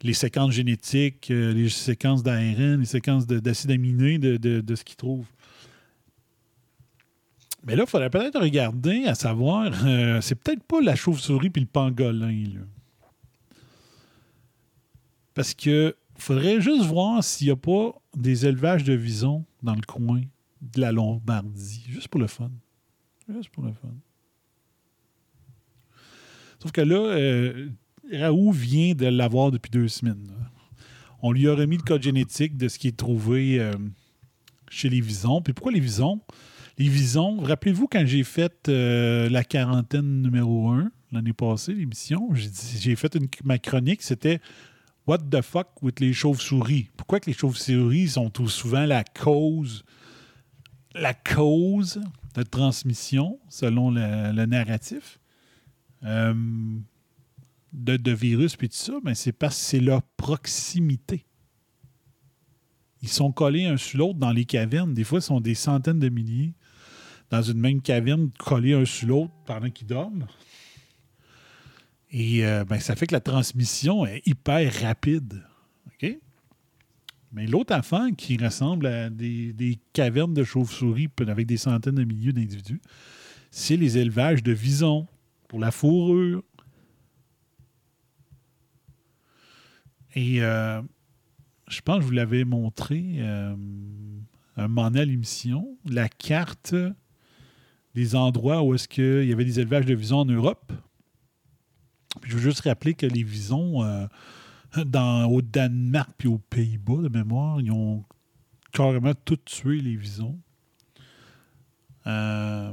les 0.02 0.12
séquences 0.12 0.54
génétiques, 0.54 1.30
euh, 1.30 1.52
les 1.52 1.68
séquences 1.68 2.24
d'ARN, 2.24 2.80
les 2.80 2.84
séquences 2.84 3.28
de- 3.28 3.38
d'acides 3.38 3.70
aminés 3.70 4.18
de 4.18 4.74
ce 4.74 4.82
qu'ils 4.82 4.96
trouvent. 4.96 5.30
Mais 7.64 7.76
là, 7.76 7.84
il 7.86 7.90
faudrait 7.90 8.10
peut-être 8.10 8.40
regarder 8.40 9.04
à 9.04 9.14
savoir, 9.14 9.70
euh, 9.86 10.20
c'est 10.20 10.34
peut-être 10.34 10.64
pas 10.64 10.80
la 10.80 10.96
chauve-souris 10.96 11.50
puis 11.50 11.62
le 11.62 11.68
pangolin. 11.68 12.44
Là. 12.54 12.60
Parce 15.38 15.54
que 15.54 15.94
faudrait 16.16 16.60
juste 16.60 16.84
voir 16.86 17.22
s'il 17.22 17.46
n'y 17.46 17.52
a 17.52 17.56
pas 17.56 17.94
des 18.16 18.44
élevages 18.44 18.82
de 18.82 18.92
visons 18.92 19.44
dans 19.62 19.76
le 19.76 19.82
coin 19.82 20.20
de 20.60 20.80
la 20.80 20.90
Lombardie. 20.90 21.84
Juste 21.88 22.08
pour 22.08 22.20
le 22.20 22.26
fun. 22.26 22.50
Juste 23.32 23.50
pour 23.50 23.62
le 23.62 23.72
fun. 23.72 23.94
Sauf 26.60 26.72
que 26.72 26.80
là, 26.80 26.96
euh, 26.96 27.68
Raoult 28.12 28.50
vient 28.50 28.96
de 28.96 29.06
l'avoir 29.06 29.52
depuis 29.52 29.70
deux 29.70 29.86
semaines. 29.86 30.28
On 31.22 31.30
lui 31.30 31.46
a 31.46 31.54
remis 31.54 31.76
le 31.76 31.84
code 31.84 32.02
génétique 32.02 32.56
de 32.56 32.66
ce 32.66 32.76
qui 32.76 32.88
est 32.88 32.96
trouvé 32.96 33.60
euh, 33.60 33.70
chez 34.68 34.88
les 34.88 35.00
visons. 35.00 35.40
Puis 35.40 35.52
pourquoi 35.52 35.70
les 35.70 35.78
visons? 35.78 36.20
Les 36.78 36.88
visons, 36.88 37.38
rappelez-vous 37.42 37.86
quand 37.86 38.04
j'ai 38.04 38.24
fait 38.24 38.68
euh, 38.68 39.28
la 39.28 39.44
quarantaine 39.44 40.20
numéro 40.20 40.70
1 40.70 40.90
l'année 41.12 41.32
passée, 41.32 41.74
l'émission, 41.74 42.28
j'ai 42.34 42.96
fait 42.96 43.14
une, 43.14 43.28
ma 43.44 43.58
chronique, 43.58 44.02
c'était 44.02 44.40
What 45.08 45.30
the 45.30 45.40
fuck 45.40 45.82
with 45.82 46.00
les 46.00 46.12
chauves-souris? 46.12 46.90
Pourquoi 46.94 47.18
que 47.18 47.30
les 47.30 47.32
chauves-souris 47.32 48.08
sont 48.08 48.28
tout 48.28 48.46
souvent 48.46 48.84
la 48.84 49.04
cause, 49.04 49.82
la 50.94 51.14
cause 51.14 52.02
de 52.34 52.42
transmission, 52.42 53.40
selon 53.48 53.90
le, 53.90 54.32
le 54.32 54.44
narratif, 54.44 55.18
euh, 56.04 56.34
de, 57.72 57.96
de 57.96 58.12
virus 58.12 58.54
puis 58.56 58.68
tout 58.68 58.76
ça? 58.76 58.92
C'est 59.14 59.32
parce 59.32 59.56
que 59.56 59.62
c'est 59.62 59.80
leur 59.80 60.02
proximité. 60.02 61.24
Ils 63.00 63.08
sont 63.08 63.32
collés 63.32 63.64
un 63.64 63.78
sur 63.78 64.00
l'autre 64.00 64.18
dans 64.18 64.32
les 64.32 64.44
cavernes. 64.44 64.92
Des 64.92 65.04
fois, 65.04 65.20
ils 65.20 65.22
sont 65.22 65.40
des 65.40 65.54
centaines 65.54 66.00
de 66.00 66.10
milliers 66.10 66.52
dans 67.30 67.40
une 67.40 67.60
même 67.60 67.80
caverne, 67.80 68.30
collés 68.38 68.74
un 68.74 68.84
sur 68.84 69.08
l'autre 69.08 69.32
pendant 69.46 69.70
qu'ils 69.70 69.86
dorment. 69.86 70.26
Et 72.10 72.44
euh, 72.44 72.64
ben, 72.64 72.80
ça 72.80 72.96
fait 72.96 73.06
que 73.06 73.14
la 73.14 73.20
transmission 73.20 74.06
est 74.06 74.26
hyper 74.26 74.72
rapide. 74.82 75.42
Mais 77.32 77.46
l'autre 77.46 77.74
affaire 77.74 78.06
qui 78.16 78.38
ressemble 78.38 78.86
à 78.86 79.10
des, 79.10 79.52
des 79.52 79.78
cavernes 79.92 80.32
de 80.32 80.44
chauves-souris 80.44 81.08
avec 81.26 81.46
des 81.46 81.58
centaines 81.58 81.96
de 81.96 82.04
milliers 82.04 82.32
d'individus, 82.32 82.80
c'est 83.50 83.76
les 83.76 83.98
élevages 83.98 84.42
de 84.42 84.52
visons 84.52 85.06
pour 85.46 85.58
la 85.58 85.70
fourrure. 85.70 86.42
Et 90.14 90.42
euh, 90.42 90.80
je 91.68 91.80
pense 91.82 91.96
que 91.96 92.02
je 92.02 92.06
vous 92.06 92.14
l'avais 92.14 92.44
montré 92.44 93.04
euh, 93.18 93.54
un 94.56 94.68
moment 94.68 94.86
à 94.86 95.04
l'émission, 95.04 95.76
la 95.84 96.08
carte 96.08 96.74
des 97.94 98.16
endroits 98.16 98.62
où 98.62 98.74
est-ce 98.74 98.88
qu'il 98.88 99.24
y 99.24 99.32
avait 99.32 99.44
des 99.44 99.60
élevages 99.60 99.86
de 99.86 99.94
visons 99.94 100.20
en 100.20 100.24
Europe. 100.24 100.72
Puis 102.20 102.30
je 102.30 102.36
veux 102.36 102.42
juste 102.42 102.60
rappeler 102.60 102.94
que 102.94 103.06
les 103.06 103.22
visons 103.22 103.82
euh, 103.84 104.06
dans, 104.84 105.26
au 105.26 105.42
Danemark 105.42 106.10
puis 106.16 106.28
aux 106.28 106.38
Pays-Bas, 106.38 107.02
de 107.02 107.08
mémoire, 107.08 107.60
ils 107.60 107.70
ont 107.70 108.04
carrément 108.72 109.14
tout 109.24 109.36
tué 109.36 109.80
les 109.80 109.96
visons. 109.96 110.38
Euh, 112.06 112.72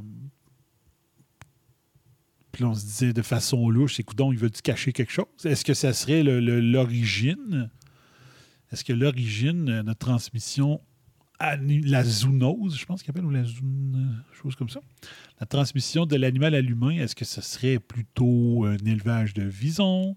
puis 2.52 2.64
on 2.64 2.74
se 2.74 2.86
disait 2.86 3.14
de 3.14 3.22
façon 3.22 3.70
louche, 3.70 4.00
écoute 4.00 4.18
il 4.32 4.38
veut-tu 4.38 4.62
cacher 4.62 4.94
quelque 4.94 5.12
chose? 5.12 5.26
Est-ce 5.44 5.66
que 5.66 5.74
ça 5.74 5.92
serait 5.94 6.24
l'origine? 6.24 7.70
Est-ce 8.72 8.84
que 8.84 8.94
l'origine 8.94 9.66
de 9.66 9.82
notre 9.82 10.00
transmission 10.00 10.82
la 11.40 12.04
zoonose, 12.04 12.78
je 12.78 12.86
pense 12.86 13.04
qu'il 13.04 13.12
appelle, 13.12 13.26
ou 13.26 13.30
la 13.30 13.44
zoone, 13.44 14.24
chose 14.34 14.56
comme 14.56 14.70
ça, 14.70 14.80
la 15.40 15.46
transmission 15.46 16.06
de 16.06 16.16
l'animal 16.16 16.56
à 16.56 16.62
l'humain, 16.62 16.92
est-ce 16.92 17.16
que 17.16 17.26
ce 17.26 17.42
serait 17.42 17.80
plutôt 17.80 18.66
un 18.66 18.78
élevage 18.86 19.34
de 19.34 19.44
visons 19.44 20.16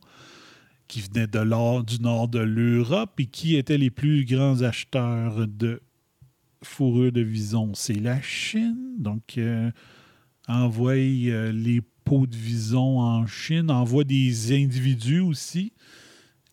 qui 0.87 1.01
venait 1.01 1.27
de 1.27 1.83
du 1.83 2.01
nord 2.01 2.29
de 2.29 2.39
l'Europe 2.39 3.19
et 3.19 3.27
qui 3.27 3.57
étaient 3.57 3.79
les 3.79 3.91
plus 3.91 4.25
grands 4.25 4.63
acheteurs 4.63 5.47
de 5.47 5.83
fourrure 6.63 7.13
de 7.13 7.21
visons? 7.21 7.75
C'est 7.75 7.95
la 7.95 8.21
Chine, 8.23 8.95
donc 8.99 9.39
euh, 9.39 9.71
envoie 10.47 10.95
euh, 10.95 11.53
les 11.53 11.81
peaux 12.05 12.27
de 12.27 12.37
visons 12.37 13.01
en 13.01 13.27
Chine, 13.27 13.71
envoie 13.71 14.05
des 14.05 14.53
individus 14.53 15.21
aussi, 15.21 15.73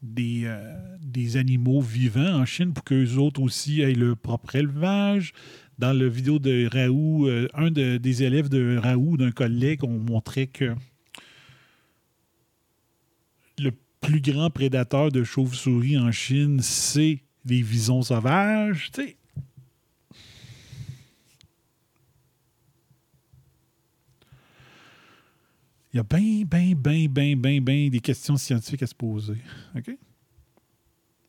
des, 0.06 0.44
euh, 0.46 0.76
des 1.02 1.38
animaux 1.38 1.82
vivants 1.82 2.40
en 2.42 2.46
Chine 2.46 2.74
pour 2.74 2.84
qu'eux 2.84 3.16
autres 3.16 3.42
aussi 3.42 3.82
aient 3.82 3.94
leur 3.94 4.16
propre 4.18 4.56
élevage. 4.56 5.34
Dans 5.78 5.92
la 5.92 6.08
vidéo 6.08 6.40
de 6.40 6.70
Raoult, 6.72 7.28
euh, 7.28 7.48
un 7.54 7.70
de- 7.72 7.98
des 7.98 8.24
élèves 8.24 8.48
de 8.50 8.78
Raoult, 8.78 9.18
d'un 9.18 9.32
collègue, 9.32 9.84
on 9.84 10.00
montrait 10.00 10.48
que 10.48 10.74
le 13.60 13.72
plus 14.02 14.22
grand 14.22 14.50
prédateur 14.50 15.12
de 15.12 15.24
chauves-souris 15.24 15.98
en 15.98 16.12
Chine, 16.12 16.60
c'est 16.62 17.22
les 17.46 17.62
visons 17.62 18.02
sauvages. 18.02 18.92
Tu 18.94 19.16
Il 25.96 26.00
y 26.00 26.02
a 26.02 26.04
bien, 26.04 26.44
bien, 26.44 26.76
bien, 26.76 27.08
bien, 27.08 27.38
bien, 27.38 27.62
bien 27.62 27.88
des 27.88 28.02
questions 28.02 28.36
scientifiques 28.36 28.84
à 28.84 28.88
se 28.88 28.94
poser. 28.94 29.38
OK? 29.78 29.98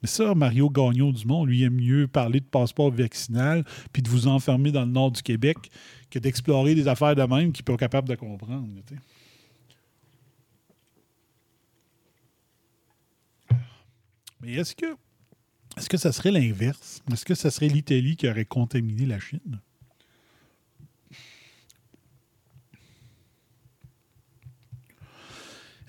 Mais 0.02 0.08
ça, 0.08 0.34
Mario 0.34 0.68
Gagnon 0.68 1.12
Dumont, 1.12 1.44
lui, 1.44 1.62
aime 1.62 1.76
mieux 1.76 2.08
parler 2.08 2.40
de 2.40 2.46
passeport 2.46 2.90
vaccinal 2.90 3.64
puis 3.92 4.02
de 4.02 4.08
vous 4.08 4.26
enfermer 4.26 4.72
dans 4.72 4.84
le 4.84 4.90
nord 4.90 5.12
du 5.12 5.22
Québec 5.22 5.56
que 6.10 6.18
d'explorer 6.18 6.74
des 6.74 6.88
affaires 6.88 7.14
de 7.14 7.22
même 7.22 7.52
qu'il 7.52 7.62
n'est 7.62 7.72
pas 7.72 7.76
capable 7.76 8.08
de 8.08 8.16
comprendre. 8.16 8.66
Mais 14.40 14.54
est-ce 14.54 14.74
que 14.74 14.96
est-ce 15.76 15.88
que 15.88 15.96
ça 15.96 16.10
serait 16.10 16.32
l'inverse? 16.32 17.04
Est-ce 17.12 17.24
que 17.24 17.36
ça 17.36 17.52
serait 17.52 17.68
l'Italie 17.68 18.16
qui 18.16 18.28
aurait 18.28 18.44
contaminé 18.44 19.06
la 19.06 19.20
Chine? 19.20 19.60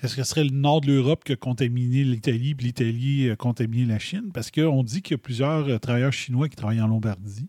Est-ce 0.00 0.14
que 0.14 0.22
ce 0.22 0.30
serait 0.30 0.44
le 0.44 0.50
nord 0.50 0.80
de 0.80 0.86
l'Europe 0.86 1.24
qui 1.24 1.32
a 1.32 1.36
contaminé 1.36 2.04
l'Italie, 2.04 2.54
puis 2.54 2.66
l'Italie 2.66 3.30
a 3.30 3.36
contaminé 3.36 3.84
la 3.84 3.98
Chine? 3.98 4.30
Parce 4.32 4.50
qu'on 4.50 4.84
dit 4.84 5.02
qu'il 5.02 5.14
y 5.14 5.16
a 5.16 5.18
plusieurs 5.18 5.68
euh, 5.68 5.78
travailleurs 5.78 6.12
chinois 6.12 6.48
qui 6.48 6.54
travaillent 6.54 6.80
en 6.80 6.86
Lombardie, 6.86 7.48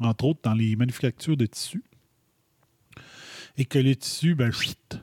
entre 0.00 0.24
autres 0.24 0.40
dans 0.42 0.54
les 0.54 0.74
manufactures 0.74 1.36
de 1.36 1.46
tissus, 1.46 1.84
et 3.56 3.64
que 3.64 3.78
le 3.78 3.94
tissu, 3.94 4.34
ben, 4.34 4.50
chut, 4.50 4.98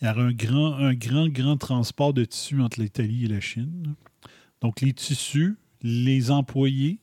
il 0.00 0.04
y 0.04 0.08
a 0.08 0.16
un 0.16 0.32
grand, 0.32 0.74
un 0.74 0.94
grand, 0.94 1.28
grand 1.28 1.56
transport 1.56 2.12
de 2.12 2.24
tissus 2.24 2.60
entre 2.60 2.80
l'Italie 2.80 3.26
et 3.26 3.28
la 3.28 3.40
Chine. 3.40 3.94
Donc, 4.60 4.80
les 4.80 4.92
tissus, 4.92 5.56
les 5.80 6.32
employés, 6.32 6.98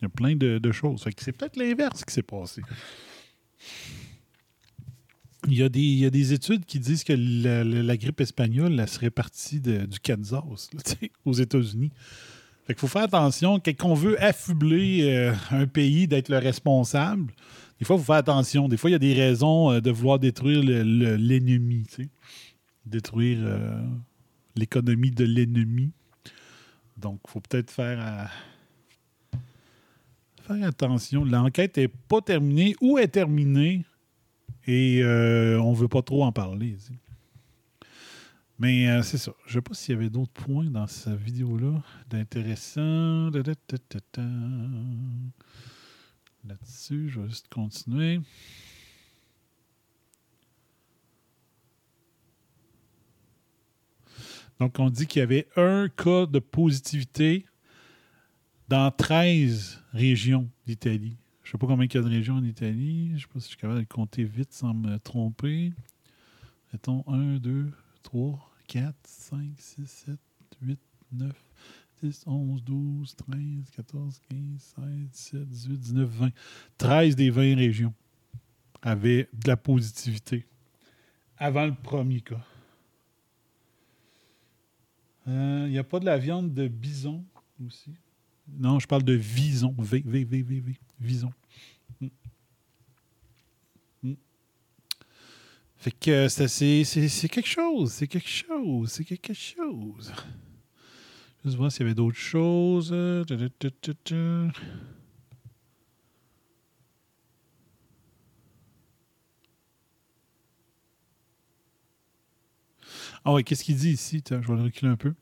il 0.00 0.02
y 0.02 0.06
a 0.06 0.08
plein 0.08 0.34
de, 0.34 0.58
de 0.58 0.72
choses. 0.72 1.04
C'est 1.18 1.32
peut-être 1.32 1.56
l'inverse 1.56 2.04
qui 2.04 2.14
s'est 2.14 2.22
passé. 2.22 2.62
Il 5.46 5.54
y, 5.54 5.62
a 5.62 5.68
des, 5.68 5.80
il 5.80 5.98
y 5.98 6.06
a 6.06 6.10
des 6.10 6.32
études 6.32 6.64
qui 6.64 6.78
disent 6.80 7.04
que 7.04 7.12
la, 7.12 7.96
grippe 7.96 8.20
espagnole 8.20 8.78
elle 8.80 8.88
serait 8.88 9.10
partie 9.10 9.60
de- 9.60 9.84
du 9.86 10.00
Kansas, 10.00 10.70
aux 11.24 11.32
États-Unis. 11.32 11.90
Fait 12.66 12.78
faut 12.78 12.86
faire 12.86 13.02
attention. 13.02 13.60
Quand 13.60 13.90
on 13.90 13.94
veut 13.94 14.22
affubler 14.22 15.02
euh, 15.02 15.34
un 15.50 15.66
pays 15.66 16.08
d'être 16.08 16.30
le 16.30 16.38
responsable, 16.38 17.32
des 17.78 17.84
fois, 17.84 17.96
il 17.96 17.98
faut 17.98 18.04
faire 18.06 18.14
attention. 18.16 18.68
Des 18.68 18.78
fois, 18.78 18.88
il 18.88 18.94
y 18.94 18.96
a 18.96 18.98
des 19.00 19.12
raisons 19.12 19.70
euh, 19.70 19.80
de 19.80 19.90
vouloir 19.90 20.18
détruire 20.18 20.62
le- 20.62 20.82
le- 20.82 21.16
l'ennemi. 21.16 21.84
Détruire 22.86 23.38
euh, 23.42 23.82
l'économie 24.56 25.10
de 25.10 25.24
l'ennemi. 25.24 25.90
Donc, 26.96 27.20
il 27.26 27.30
faut 27.30 27.40
peut-être 27.40 27.70
faire, 27.70 28.30
faire 30.46 30.66
attention. 30.68 31.24
L'enquête 31.24 31.76
n'est 31.76 31.88
pas 31.88 32.20
terminée 32.22 32.76
ou 32.80 32.96
est 32.98 33.08
terminée? 33.08 33.84
Et 34.66 35.02
euh, 35.02 35.60
on 35.60 35.72
ne 35.72 35.76
veut 35.76 35.88
pas 35.88 36.02
trop 36.02 36.24
en 36.24 36.32
parler. 36.32 36.74
tu 36.74 36.86
sais. 36.86 36.92
Mais 38.58 38.88
euh, 38.88 39.02
c'est 39.02 39.18
ça. 39.18 39.32
Je 39.46 39.50
ne 39.50 39.54
sais 39.54 39.62
pas 39.62 39.74
s'il 39.74 39.94
y 39.94 39.98
avait 39.98 40.10
d'autres 40.10 40.32
points 40.32 40.66
dans 40.66 40.86
cette 40.86 41.20
vidéo-là 41.20 41.82
d'intéressant. 42.08 43.30
Là-dessus, 46.46 47.08
je 47.08 47.20
vais 47.20 47.28
juste 47.28 47.48
continuer. 47.48 48.20
Donc, 54.60 54.78
on 54.78 54.88
dit 54.88 55.06
qu'il 55.06 55.18
y 55.20 55.22
avait 55.22 55.48
un 55.56 55.88
cas 55.88 56.26
de 56.26 56.38
positivité 56.38 57.44
dans 58.68 58.90
13 58.90 59.82
régions 59.92 60.48
d'Italie. 60.64 61.16
Je 61.44 61.50
ne 61.50 61.52
sais 61.52 61.58
pas 61.58 61.66
combien 61.66 61.84
il 61.84 61.94
y 61.94 61.98
a 61.98 62.00
de 62.00 62.08
régions 62.08 62.36
en 62.36 62.44
Italie. 62.44 63.08
Je 63.10 63.14
ne 63.14 63.18
sais 63.18 63.26
pas 63.26 63.38
si 63.38 63.44
je 63.44 63.48
suis 63.50 63.56
capable 63.58 63.80
de 63.80 63.84
compter 63.84 64.24
vite 64.24 64.52
sans 64.52 64.72
me 64.72 64.98
tromper. 64.98 65.72
Mettons 66.72 67.04
1, 67.06 67.36
2, 67.36 67.70
3, 68.02 68.50
4, 68.66 68.94
5, 69.04 69.40
6, 69.58 69.86
7, 69.86 70.18
8, 70.62 70.80
9, 71.12 71.32
10, 72.02 72.24
11, 72.26 72.64
12, 72.64 73.16
13, 73.16 73.38
14, 73.76 74.20
15, 74.30 74.38
16, 74.58 75.10
17, 75.12 75.48
18, 75.48 75.76
19, 75.78 76.08
20. 76.08 76.30
13 76.78 77.14
des 77.16 77.28
20 77.28 77.56
régions 77.56 77.94
avaient 78.80 79.28
de 79.34 79.48
la 79.48 79.58
positivité 79.58 80.46
avant 81.36 81.66
le 81.66 81.74
premier 81.74 82.22
cas. 82.22 82.44
Euh, 85.28 85.64
Il 85.66 85.72
n'y 85.72 85.78
a 85.78 85.84
pas 85.84 86.00
de 86.00 86.06
la 86.06 86.16
viande 86.16 86.54
de 86.54 86.68
bison 86.68 87.22
aussi? 87.66 87.92
Non, 88.48 88.78
je 88.78 88.86
parle 88.86 89.04
de 89.04 89.12
vison. 89.12 89.74
V, 89.78 90.02
V, 90.04 90.24
V, 90.24 90.42
V, 90.42 90.60
V. 90.60 90.78
Vison. 91.00 91.32
Mm. 92.00 92.08
Mm. 94.02 94.14
Fait 95.76 95.90
que 95.90 96.28
c'est 96.28 97.28
quelque 97.28 97.46
chose. 97.46 97.92
C'est 97.92 98.08
quelque 98.08 98.28
chose. 98.28 98.90
C'est 98.92 99.04
quelque 99.04 99.34
chose. 99.34 100.12
Juste 101.44 101.56
voir 101.56 101.70
s'il 101.70 101.82
y 101.82 101.84
avait 101.84 101.94
d'autres 101.94 102.16
choses. 102.16 102.92
Ah 113.26 113.32
ouais, 113.32 113.42
qu'est-ce 113.42 113.64
qu'il 113.64 113.76
dit 113.76 113.90
ici? 113.90 114.22
Je 114.28 114.34
vais 114.34 114.54
le 114.54 114.62
reculer 114.62 114.90
un 114.90 114.96
peu. 114.96 115.14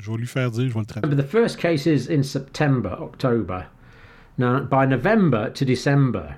Je 0.00 0.10
vais 0.10 0.18
lui 0.18 0.26
faire 0.26 0.50
dire, 0.50 0.68
je 0.68 0.74
vais 0.74 0.80
le 0.80 0.86
traduire. 0.86 1.16
The 1.16 1.28
first 1.28 1.58
cases 1.58 1.86
is 1.86 2.08
in 2.08 2.22
September, 2.22 2.96
October. 3.00 3.66
Now, 4.38 4.60
by 4.60 4.86
November 4.86 5.50
to 5.50 5.64
December, 5.64 6.36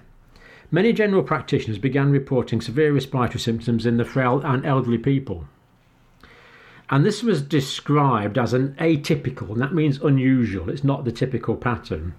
many 0.71 0.93
general 0.93 1.23
practitioners 1.23 1.79
began 1.79 2.11
reporting 2.11 2.61
severe 2.61 2.93
respiratory 2.93 3.39
symptoms 3.39 3.87
in 3.87 3.97
the 3.97 4.05
frail 4.05 4.41
and 4.45 4.65
elderly 4.67 4.99
people. 4.99 5.45
And 6.91 7.07
this 7.07 7.23
was 7.23 7.41
described 7.41 8.37
as 8.37 8.53
an 8.53 8.75
atypical, 8.79 9.51
and 9.53 9.63
that 9.63 9.73
means 9.73 9.99
unusual. 10.03 10.69
It's 10.69 10.85
not 10.85 11.05
the 11.05 11.13
typical 11.13 11.57
pattern. 11.57 12.15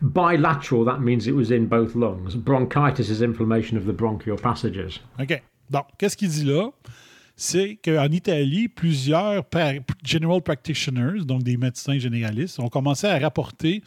Bilateral, 0.00 0.84
that 0.86 1.00
means 1.00 1.26
it 1.26 1.34
was 1.34 1.50
in 1.50 1.66
both 1.66 1.94
lungs. 1.94 2.34
Bronchitis 2.34 3.10
is 3.10 3.22
inflammation 3.22 3.76
of 3.76 3.86
the 3.86 3.92
bronchial 3.92 4.36
passages. 4.36 5.00
OK. 5.20 5.42
Donc, 5.70 5.86
qu'est-ce 5.98 6.16
qu'il 6.16 6.30
dit 6.30 6.44
là? 6.44 6.72
C'est 7.40 7.76
qu'en 7.76 8.10
Italie, 8.10 8.66
plusieurs 8.66 9.44
general 10.02 10.42
practitioners, 10.42 11.24
donc 11.24 11.44
des 11.44 11.56
médecins 11.56 11.96
généralistes, 11.96 12.58
ont 12.58 12.68
commencé 12.68 13.06
à 13.06 13.16
rapporter 13.16 13.80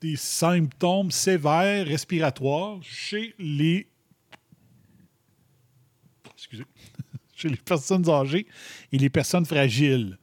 des 0.00 0.16
symptômes 0.16 1.12
sévères 1.12 1.86
respiratoires 1.86 2.80
chez 2.82 3.36
les 3.38 3.86
excusez, 6.34 6.64
chez 7.36 7.50
les 7.50 7.56
personnes 7.56 8.10
âgées 8.10 8.48
et 8.90 8.98
les 8.98 9.10
personnes 9.10 9.46
fragiles. 9.46 10.18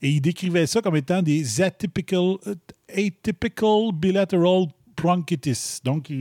Et 0.00 0.10
il 0.10 0.20
décrivait 0.20 0.68
ça 0.68 0.80
comme 0.82 0.94
étant 0.94 1.22
des 1.22 1.60
atypical, 1.60 2.36
euh, 2.46 2.54
atypical 2.88 3.90
bilateral 3.92 4.66
bronchitis, 4.96 5.80
donc 5.82 6.12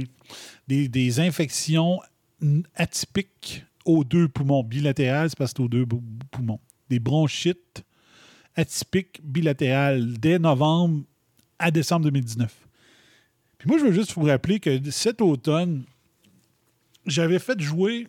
des, 0.67 0.87
des 0.87 1.19
infections 1.19 1.99
atypiques 2.73 3.65
aux 3.89 4.03
deux 4.03 4.27
poumons. 4.27 4.63
Bilatérales, 4.63 5.29
c'est 5.29 5.37
parce 5.37 5.53
que 5.53 5.63
aux 5.63 5.67
deux 5.67 5.85
poumons. 6.31 6.59
Des 6.89 6.99
bronchites 6.99 7.83
atypiques 8.55 9.19
bilatérales 9.23 10.13
dès 10.13 10.37
novembre 10.37 11.03
à 11.57 11.71
décembre 11.71 12.05
2019. 12.05 12.53
Puis 13.57 13.67
moi, 13.67 13.79
je 13.79 13.85
veux 13.85 13.91
juste 13.91 14.13
vous 14.13 14.23
rappeler 14.23 14.59
que 14.59 14.89
cet 14.91 15.21
automne, 15.21 15.83
j'avais 17.05 17.39
fait 17.39 17.59
jouer 17.59 18.07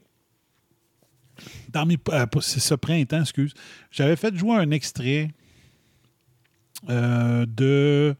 dans 1.70 1.86
mes. 1.86 1.96
euh, 2.10 2.26
ce 2.40 2.74
printemps, 2.74 3.22
excuse. 3.22 3.54
J'avais 3.90 4.16
fait 4.16 4.36
jouer 4.36 4.56
un 4.56 4.70
extrait 4.70 5.30
euh, 6.88 7.46
de 7.46 8.14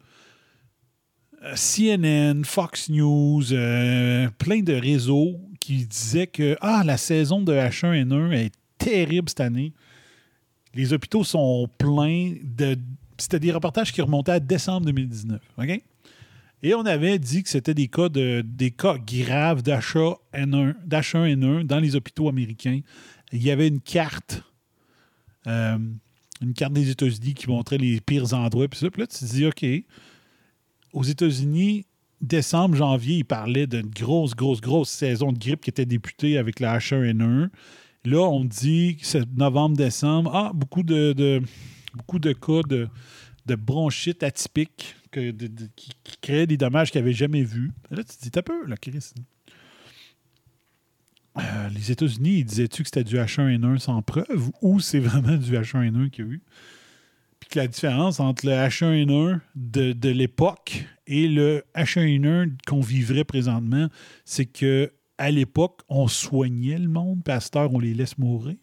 euh, 1.42 1.54
CNN, 1.54 2.42
Fox 2.44 2.88
News, 2.88 3.44
plein 4.38 4.62
de 4.62 4.72
réseaux 4.72 5.38
qui 5.60 5.86
disaient 5.86 6.26
que 6.26 6.56
ah, 6.60 6.82
la 6.84 6.96
saison 6.96 7.42
de 7.42 7.52
H1N1 7.52 8.32
est 8.32 8.52
terrible 8.78 9.28
cette 9.28 9.40
année. 9.40 9.72
Les 10.74 10.92
hôpitaux 10.92 11.24
sont 11.24 11.68
pleins 11.78 12.34
de. 12.42 12.76
C'était 13.18 13.40
des 13.40 13.52
reportages 13.52 13.92
qui 13.92 14.00
remontaient 14.00 14.32
à 14.32 14.40
décembre 14.40 14.86
2019. 14.86 15.40
OK? 15.58 15.82
Et 16.62 16.74
on 16.74 16.84
avait 16.84 17.18
dit 17.18 17.42
que 17.42 17.48
c'était 17.48 17.74
des 17.74 17.88
cas, 17.88 18.08
de, 18.08 18.42
des 18.44 18.70
cas 18.70 18.96
graves 18.98 19.62
d'H1N1 19.62 20.74
d'H1N1 20.86 21.64
dans 21.64 21.80
les 21.80 21.96
hôpitaux 21.96 22.28
américains. 22.28 22.80
Il 23.32 23.42
y 23.42 23.50
avait 23.50 23.68
une 23.68 23.80
carte, 23.80 24.42
euh, 25.46 25.78
une 26.42 26.52
carte 26.52 26.72
des 26.72 26.90
États-Unis 26.90 27.34
qui 27.34 27.48
montrait 27.48 27.78
les 27.78 28.00
pires 28.00 28.34
endroits. 28.34 28.68
Puis 28.68 28.86
là, 28.98 29.06
tu 29.06 29.18
te 29.18 29.24
dis, 29.24 29.46
OK, 29.46 29.64
aux 30.92 31.04
États-Unis, 31.04 31.86
décembre, 32.20 32.76
janvier, 32.76 33.16
il 33.18 33.24
parlait 33.24 33.66
d'une 33.66 33.90
grosse, 33.90 34.34
grosse, 34.34 34.60
grosse 34.60 34.90
saison 34.90 35.32
de 35.32 35.38
grippe 35.38 35.62
qui 35.62 35.70
était 35.70 35.86
députée 35.86 36.38
avec 36.38 36.60
la 36.60 36.78
H1N1. 36.78 37.48
Là, 38.04 38.20
on 38.20 38.44
dit 38.44 38.96
que 38.96 39.24
novembre, 39.36 39.76
décembre. 39.76 40.30
Ah, 40.34 40.52
beaucoup 40.54 40.82
de, 40.82 41.42
beaucoup 41.94 42.18
de 42.18 42.32
cas 42.32 42.62
de, 42.66 42.88
bronchite 43.56 44.22
atypique 44.22 44.94
qui, 45.12 45.34
qui 45.76 46.16
créaient 46.20 46.46
des 46.46 46.56
dommages 46.56 46.92
qu'ils 46.92 47.00
n'avaient 47.00 47.12
jamais 47.12 47.42
vus. 47.42 47.72
Là, 47.90 48.04
tu 48.04 48.16
te 48.16 48.22
dis, 48.22 48.30
t'as 48.30 48.42
peu, 48.42 48.64
là, 48.66 48.76
Chris. 48.76 49.12
Euh, 51.38 51.68
les 51.70 51.92
États-Unis, 51.92 52.38
ils 52.38 52.44
disaient-tu 52.44 52.82
que 52.82 52.88
c'était 52.88 53.04
du 53.04 53.16
H1N1 53.16 53.78
sans 53.78 54.02
preuve 54.02 54.50
ou 54.62 54.80
c'est 54.80 54.98
vraiment 54.98 55.36
du 55.36 55.52
H1N1 55.52 56.10
qu'il 56.10 56.24
y 56.24 56.28
a 56.28 56.30
eu? 56.32 56.42
La 57.54 57.66
différence 57.66 58.20
entre 58.20 58.46
le 58.46 58.52
H1N1 58.52 59.40
de, 59.56 59.92
de 59.92 60.08
l'époque 60.08 60.84
et 61.08 61.26
le 61.26 61.64
H1N1 61.74 62.52
qu'on 62.64 62.80
vivrait 62.80 63.24
présentement, 63.24 63.88
c'est 64.24 64.46
que 64.46 64.92
à 65.18 65.30
l'époque, 65.30 65.82
on 65.90 66.08
soignait 66.08 66.78
le 66.78 66.88
monde, 66.88 67.22
puis 67.22 67.34
à 67.34 67.40
cette 67.40 67.54
heure, 67.54 67.74
on 67.74 67.78
les 67.78 67.92
laisse 67.92 68.16
mourir. 68.16 68.56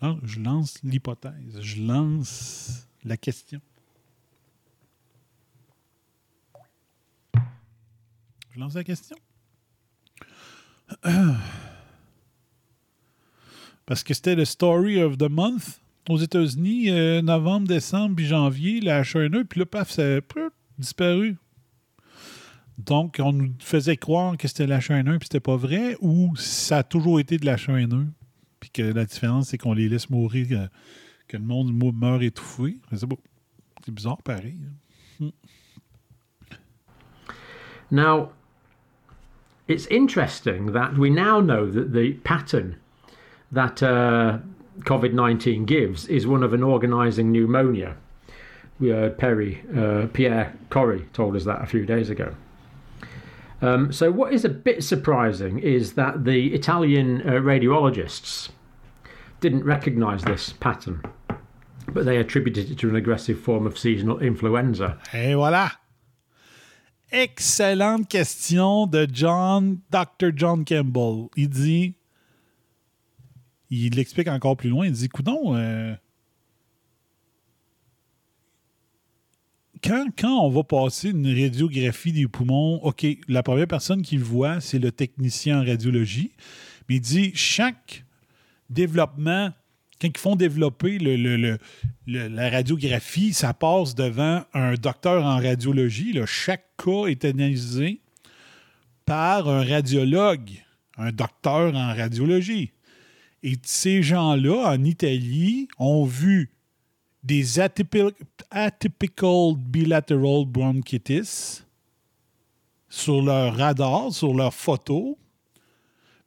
Alors, 0.00 0.18
je 0.24 0.40
lance 0.40 0.82
l'hypothèse, 0.82 1.58
je 1.60 1.82
lance 1.82 2.86
la 3.02 3.16
question. 3.16 3.62
Je 8.50 8.60
lance 8.60 8.74
la 8.74 8.84
question. 8.84 9.16
Parce 13.86 14.02
que 14.02 14.12
c'était 14.12 14.34
le 14.34 14.44
story 14.44 15.00
of 15.00 15.16
the 15.16 15.30
month 15.30 15.80
aux 16.08 16.18
États-Unis, 16.18 16.90
euh, 16.90 17.22
novembre, 17.22 17.68
décembre, 17.68 18.16
puis 18.16 18.26
janvier, 18.26 18.80
la 18.80 19.02
H1N1, 19.02 19.44
puis 19.44 19.60
là, 19.60 19.66
paf, 19.66 19.90
ça 19.90 20.02
a 20.02 20.20
disparu. 20.78 21.36
Donc, 22.78 23.16
on 23.20 23.32
nous 23.32 23.52
faisait 23.58 23.96
croire 23.96 24.36
que 24.36 24.46
c'était 24.48 24.66
la 24.66 24.78
H1N1, 24.78 25.18
puis 25.18 25.28
c'était 25.30 25.40
pas 25.40 25.56
vrai, 25.56 25.96
ou 26.00 26.34
ça 26.36 26.78
a 26.78 26.82
toujours 26.82 27.20
été 27.20 27.36
de 27.36 27.44
la 27.44 27.56
H1N1, 27.56 28.06
puis 28.60 28.70
que 28.70 28.82
la 28.82 29.04
différence, 29.04 29.48
c'est 29.48 29.58
qu'on 29.58 29.72
les 29.72 29.88
laisse 29.88 30.10
mourir, 30.10 30.46
euh, 30.52 30.66
que 31.26 31.36
le 31.36 31.42
monde 31.42 31.72
meurt 31.94 32.22
étouffé. 32.22 32.78
Sais 32.94 33.06
pas. 33.06 33.16
C'est 33.84 33.92
bizarre, 33.94 34.22
pareil. 34.22 34.56
hein. 35.20 35.30
Now, 37.90 38.32
it's 39.66 39.86
interesting 39.90 40.72
that 40.72 40.96
we 40.98 41.10
now 41.10 41.40
know 41.40 41.70
that 41.70 41.92
the 41.92 42.12
pattern 42.22 42.76
that 43.50 43.82
uh, 43.82 44.38
COVID 44.80 45.12
19 45.12 45.64
gives 45.64 46.06
is 46.06 46.26
one 46.26 46.42
of 46.42 46.52
an 46.52 46.62
organising 46.62 47.32
pneumonia. 47.32 47.96
We 48.80 48.90
heard 48.90 49.18
Perry, 49.18 49.62
uh, 49.76 50.06
Pierre 50.12 50.54
Corrie 50.70 51.06
told 51.12 51.34
us 51.34 51.44
that 51.44 51.62
a 51.62 51.66
few 51.66 51.84
days 51.84 52.10
ago. 52.10 52.34
Um, 53.60 53.92
so, 53.92 54.12
what 54.12 54.32
is 54.32 54.44
a 54.44 54.48
bit 54.48 54.84
surprising 54.84 55.58
is 55.58 55.94
that 55.94 56.24
the 56.24 56.54
Italian 56.54 57.22
uh, 57.22 57.32
radiologists 57.40 58.50
didn't 59.40 59.64
recognise 59.64 60.22
this 60.22 60.52
pattern, 60.52 61.02
but 61.88 62.04
they 62.04 62.18
attributed 62.18 62.70
it 62.70 62.78
to 62.78 62.88
an 62.88 62.94
aggressive 62.94 63.40
form 63.40 63.66
of 63.66 63.76
seasonal 63.76 64.20
influenza. 64.20 64.98
Et 65.12 65.34
voilà. 65.34 65.72
Excellente 67.10 68.08
question 68.08 68.86
de 68.86 69.06
John, 69.06 69.80
Dr. 69.90 70.30
John 70.30 70.64
Campbell. 70.64 71.30
Il 71.36 71.48
dit, 71.48 71.94
il 73.70 73.94
l'explique 73.94 74.28
encore 74.28 74.56
plus 74.56 74.70
loin, 74.70 74.86
il 74.86 74.92
dit, 74.92 75.08
coudon, 75.08 75.54
euh, 75.54 75.94
quand, 79.82 80.08
quand 80.18 80.40
on 80.40 80.50
va 80.50 80.64
passer 80.64 81.10
une 81.10 81.28
radiographie 81.28 82.12
des 82.12 82.26
poumons, 82.26 82.76
OK, 82.82 83.06
la 83.28 83.42
première 83.42 83.66
personne 83.68 84.02
qui 84.02 84.16
le 84.16 84.24
voit, 84.24 84.60
c'est 84.60 84.78
le 84.78 84.90
technicien 84.92 85.60
en 85.60 85.64
radiologie, 85.64 86.32
mais 86.88 86.96
il 86.96 87.00
dit, 87.00 87.32
chaque 87.34 88.04
développement, 88.70 89.52
quand 90.00 90.08
ils 90.08 90.18
font 90.18 90.36
développer 90.36 90.98
la 92.06 92.50
radiographie, 92.50 93.32
ça 93.32 93.52
passe 93.52 93.94
devant 93.94 94.44
un 94.54 94.74
docteur 94.74 95.24
en 95.24 95.36
radiologie. 95.36 96.18
Chaque 96.26 96.64
cas 96.76 97.06
est 97.06 97.24
analysé 97.24 98.00
par 99.04 99.48
un 99.48 99.64
radiologue, 99.64 100.50
un 100.96 101.10
docteur 101.10 101.74
en 101.74 101.94
radiologie. 101.94 102.70
Et 103.42 103.54
ces 103.62 104.02
gens-là, 104.02 104.72
en 104.72 104.84
Italie, 104.84 105.68
ont 105.78 106.04
vu 106.04 106.50
des 107.22 107.58
atypi- 107.60 108.14
atypical 108.50 109.54
bilateral 109.56 110.44
bronchitis 110.46 111.62
sur 112.88 113.22
leur 113.22 113.56
radar, 113.56 114.12
sur 114.12 114.34
leurs 114.34 114.54
photos, 114.54 115.14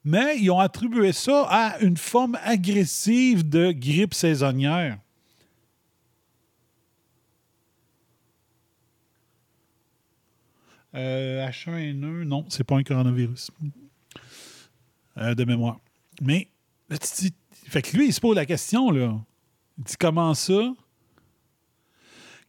mais 0.03 0.37
ils 0.39 0.49
ont 0.51 0.59
attribué 0.59 1.11
ça 1.11 1.47
à 1.49 1.79
une 1.79 1.97
forme 1.97 2.37
agressive 2.43 3.47
de 3.47 3.71
grippe 3.71 4.13
saisonnière. 4.13 4.97
Euh, 10.93 11.47
H1N1, 11.47 12.23
non, 12.25 12.45
c'est 12.49 12.63
pas 12.63 12.75
un 12.75 12.83
coronavirus. 12.83 13.51
Euh, 15.17 15.35
de 15.35 15.43
mémoire. 15.45 15.79
Mais, 16.21 16.47
fait 16.99 17.81
que 17.81 17.97
lui, 17.97 18.07
il 18.07 18.13
se 18.13 18.19
pose 18.19 18.35
la 18.35 18.45
question, 18.45 18.91
là. 18.91 19.19
Il 19.77 19.83
dit 19.83 19.95
comment 19.99 20.33
ça 20.33 20.73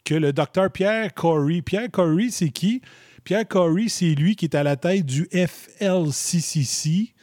que 0.04 0.14
le 0.14 0.32
docteur 0.32 0.70
Pierre 0.70 1.14
Corey. 1.14 1.62
Pierre 1.62 1.90
Corey, 1.90 2.28
c'est 2.30 2.50
qui? 2.50 2.82
Pierre 3.24 3.46
Corey, 3.46 3.88
c'est 3.88 4.14
lui 4.14 4.34
qui 4.34 4.46
est 4.46 4.56
à 4.56 4.62
la 4.62 4.76
tête 4.76 5.06
du 5.06 5.28
FLCCC 5.32 7.14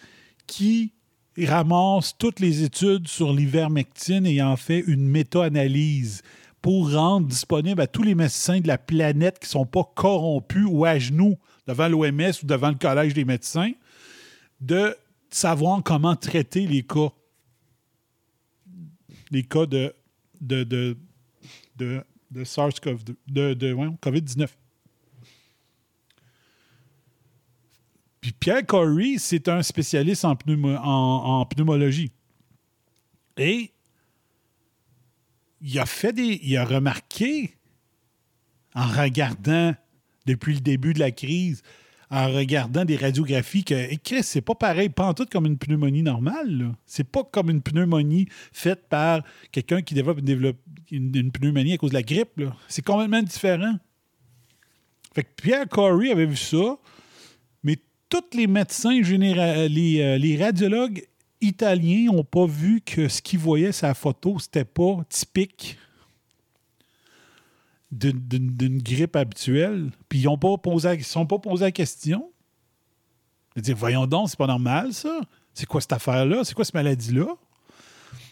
qui 0.48 0.94
ramasse 1.38 2.18
toutes 2.18 2.40
les 2.40 2.64
études 2.64 3.08
sur 3.08 3.34
l'ivermectine 3.34 4.26
et 4.26 4.42
en 4.42 4.56
fait 4.56 4.80
une 4.88 5.08
méta-analyse 5.08 6.22
pour 6.62 6.92
rendre 6.94 7.28
disponible 7.28 7.82
à 7.82 7.88
tous 7.88 8.04
les 8.04 8.16
médecins 8.16 8.60
de 8.60 8.68
la 8.68 8.78
planète 8.78 9.40
qui 9.40 9.46
ne 9.46 9.52
sont 9.52 9.66
pas 9.66 9.90
corrompus 9.96 10.66
ou 10.68 10.86
à 10.86 11.00
genoux 11.00 11.38
devant 11.68 11.88
l'OMS 11.88 12.32
ou 12.44 12.46
devant 12.46 12.70
le 12.70 12.76
Collège 12.76 13.14
des 13.14 13.26
médecins 13.26 13.72
de 14.60 14.96
savoir 15.30 15.82
comment 15.84 16.15
traiter 16.15 16.65
les 16.68 16.84
cas. 16.84 17.10
Les 19.32 19.44
cas 19.44 19.65
de, 19.65 19.94
de, 20.42 20.63
de, 20.63 20.98
de, 21.76 22.04
de 22.32 22.44
SARS-CoV-2, 22.44 23.15
de, 23.28 23.54
de 23.54 23.72
voyons, 23.72 23.98
COVID-19. 24.02 24.48
Puis 28.22 28.32
Pierre 28.34 28.65
Corey, 28.65 29.15
c'est 29.18 29.48
un 29.48 29.62
spécialiste 29.63 30.26
en, 30.26 30.34
pneumo- 30.34 30.78
en 30.78 31.46
pneumologie. 31.46 32.12
Et 33.38 33.72
il 35.62 35.80
a 35.80 35.86
fait 35.86 36.12
des. 36.12 36.39
Il 36.44 36.58
a 36.58 36.65
remarqué, 36.65 37.56
en 38.76 38.88
regardant 38.88 39.74
depuis 40.26 40.54
le 40.56 40.60
début 40.60 40.94
de 40.94 41.00
la 41.00 41.12
crise, 41.12 41.63
en 42.12 42.28
regardant 42.32 42.86
des 42.86 42.95
radiographies, 42.95 43.63
que 43.63 43.74
hey, 43.76 44.00
Chris, 44.00 44.24
c'est 44.24 44.41
pas 44.41 44.56
pareil, 44.56 44.89
pas 44.89 45.06
en 45.06 45.13
tout 45.13 45.26
comme 45.32 45.45
une 45.45 45.58
pneumonie 45.58 46.02
normale. 46.02 46.72
C'est 46.86 47.04
pas 47.04 47.24
comme 47.24 47.50
une 47.52 47.62
pneumonie 47.62 48.28
faite 48.52 48.88
par 48.89 49.22
quelqu'un 49.52 49.82
qui 49.84 49.93
développe 49.93 50.19
une, 50.91 51.15
une- 51.15 51.32
pneumonie 51.32 51.74
à 51.74 51.78
cause 51.78 51.91
de 51.91 51.95
la 51.95 52.02
grippe. 52.02 52.41
C'est 52.67 52.84
complètement 52.84 53.22
différent. 53.22 53.76
Fait 55.13 55.24
que 55.24 55.30
Pierre 55.36 55.67
Corey 55.69 56.12
avait 56.12 56.26
vu 56.26 56.36
ça, 56.36 56.78
mais 57.63 57.78
tous 58.10 58.24
les 58.36 58.48
médecins 58.48 59.02
généra- 59.04 59.67
les, 59.67 60.02
euh, 60.02 60.17
les 60.17 60.36
radiologues 60.43 61.04
italiens 61.41 62.12
n'ont 62.12 62.24
pas 62.24 62.45
vu 62.48 62.82
que 62.82 63.08
ce 63.08 63.22
qu'ils 63.22 63.39
voyaient 63.39 63.72
la 63.82 63.93
photo, 63.93 64.38
c'était 64.39 64.65
pas 64.65 64.98
typique 65.10 65.78
d'une- 67.91 68.82
grippe 68.82 69.15
habituelle. 69.15 69.91
Puis 70.08 70.19
ils 70.19 70.25
ne 70.25 70.30
sont 71.04 71.25
pas 71.25 71.39
posé 71.39 71.65
la 71.65 71.71
question. 71.71 72.31
Ils 73.56 73.62
disent, 73.62 73.75
voyons 73.75 74.06
donc, 74.06 74.29
c'est 74.29 74.37
pas 74.37 74.48
normal, 74.48 74.94
ça. 74.94 75.21
C'est 75.54 75.65
quoi 75.65 75.81
cette 75.81 75.94
affaire-là? 75.94 76.44
C'est 76.44 76.54
quoi 76.54 76.63
cette 76.63 76.75
maladie-là? 76.75 77.27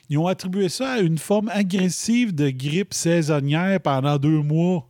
Ils 0.09 0.17
ont 0.17 0.27
attribué 0.27 0.69
ça 0.69 0.93
à 0.93 0.99
une 0.99 1.17
forme 1.17 1.49
agressive 1.49 2.33
de 2.33 2.49
grippe 2.49 2.93
saisonnière 2.93 3.79
pendant 3.81 4.17
deux 4.17 4.41
mois. 4.41 4.87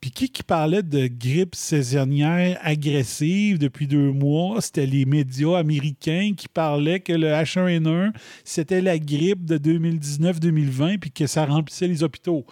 Puis 0.00 0.12
qui 0.12 0.28
qui 0.28 0.44
parlait 0.44 0.84
de 0.84 1.08
grippe 1.08 1.56
saisonnière 1.56 2.56
agressive 2.62 3.58
depuis 3.58 3.88
deux 3.88 4.12
mois? 4.12 4.60
C'était 4.60 4.86
les 4.86 5.04
médias 5.04 5.58
américains 5.58 6.34
qui 6.36 6.46
parlaient 6.46 7.00
que 7.00 7.12
le 7.12 7.26
H1N1, 7.26 8.12
c'était 8.44 8.80
la 8.80 8.96
grippe 9.00 9.44
de 9.44 9.58
2019-2020 9.58 10.98
puis 10.98 11.10
que 11.10 11.26
ça 11.26 11.44
remplissait 11.46 11.88
les 11.88 12.04
hôpitaux. 12.04 12.46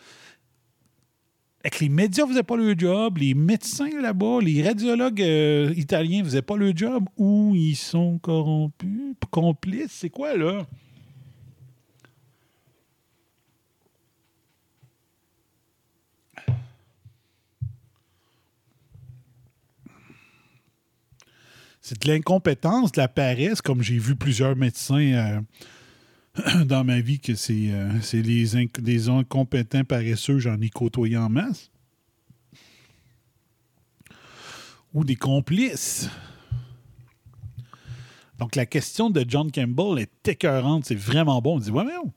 Les 1.81 1.89
médias 1.89 2.27
faisaient 2.27 2.43
pas 2.43 2.57
leur 2.57 2.79
job, 2.79 3.19
les 3.19 3.35
médecins 3.35 4.01
là-bas, 4.01 4.39
les 4.41 4.63
radiologues 4.63 5.21
euh, 5.21 5.75
italiens 5.77 6.23
faisaient 6.25 6.43
pas 6.43 6.57
leur 6.57 6.75
job, 6.77 7.05
ou 7.17 7.55
ils 7.55 7.75
sont 7.75 8.19
corrompus, 8.19 9.17
complices, 9.31 9.91
c'est 9.91 10.11
quoi 10.11 10.37
là? 10.37 10.65
C'est 21.81 22.03
de 22.03 22.09
l'incompétence, 22.09 22.91
de 22.93 23.01
la 23.01 23.07
paresse, 23.07 23.61
comme 23.61 23.83
j'ai 23.83 23.99
vu 23.99 24.17
plusieurs 24.17 24.57
médecins 24.57 24.97
euh, 24.97 25.41
dans 26.67 26.85
ma 26.85 27.01
vie 27.01 27.19
que 27.19 27.35
c'est 27.35 27.71
euh, 27.71 27.91
les, 28.13 29.09
incompétents 29.09 29.85
paresseux, 29.85 30.39
j'en 30.39 30.61
ai 30.61 30.69
côtoyé 30.69 31.17
en 31.17 31.29
masse. 31.29 31.71
Ou 34.95 35.05
des 35.05 35.17
complices. 35.17 36.09
Donc 38.39 38.55
la 38.57 38.67
question 38.67 39.11
de 39.11 39.25
John 39.27 39.51
Campbell 39.51 39.99
est 39.99 40.29
écœurante, 40.29 40.85
c'est 40.85 40.95
vraiment 40.95 41.41
bon. 41.41 41.57
On 41.57 41.59
dit, 41.59 41.71
ouais, 41.71 41.85
mais 41.85 41.93
oh. 42.03 42.11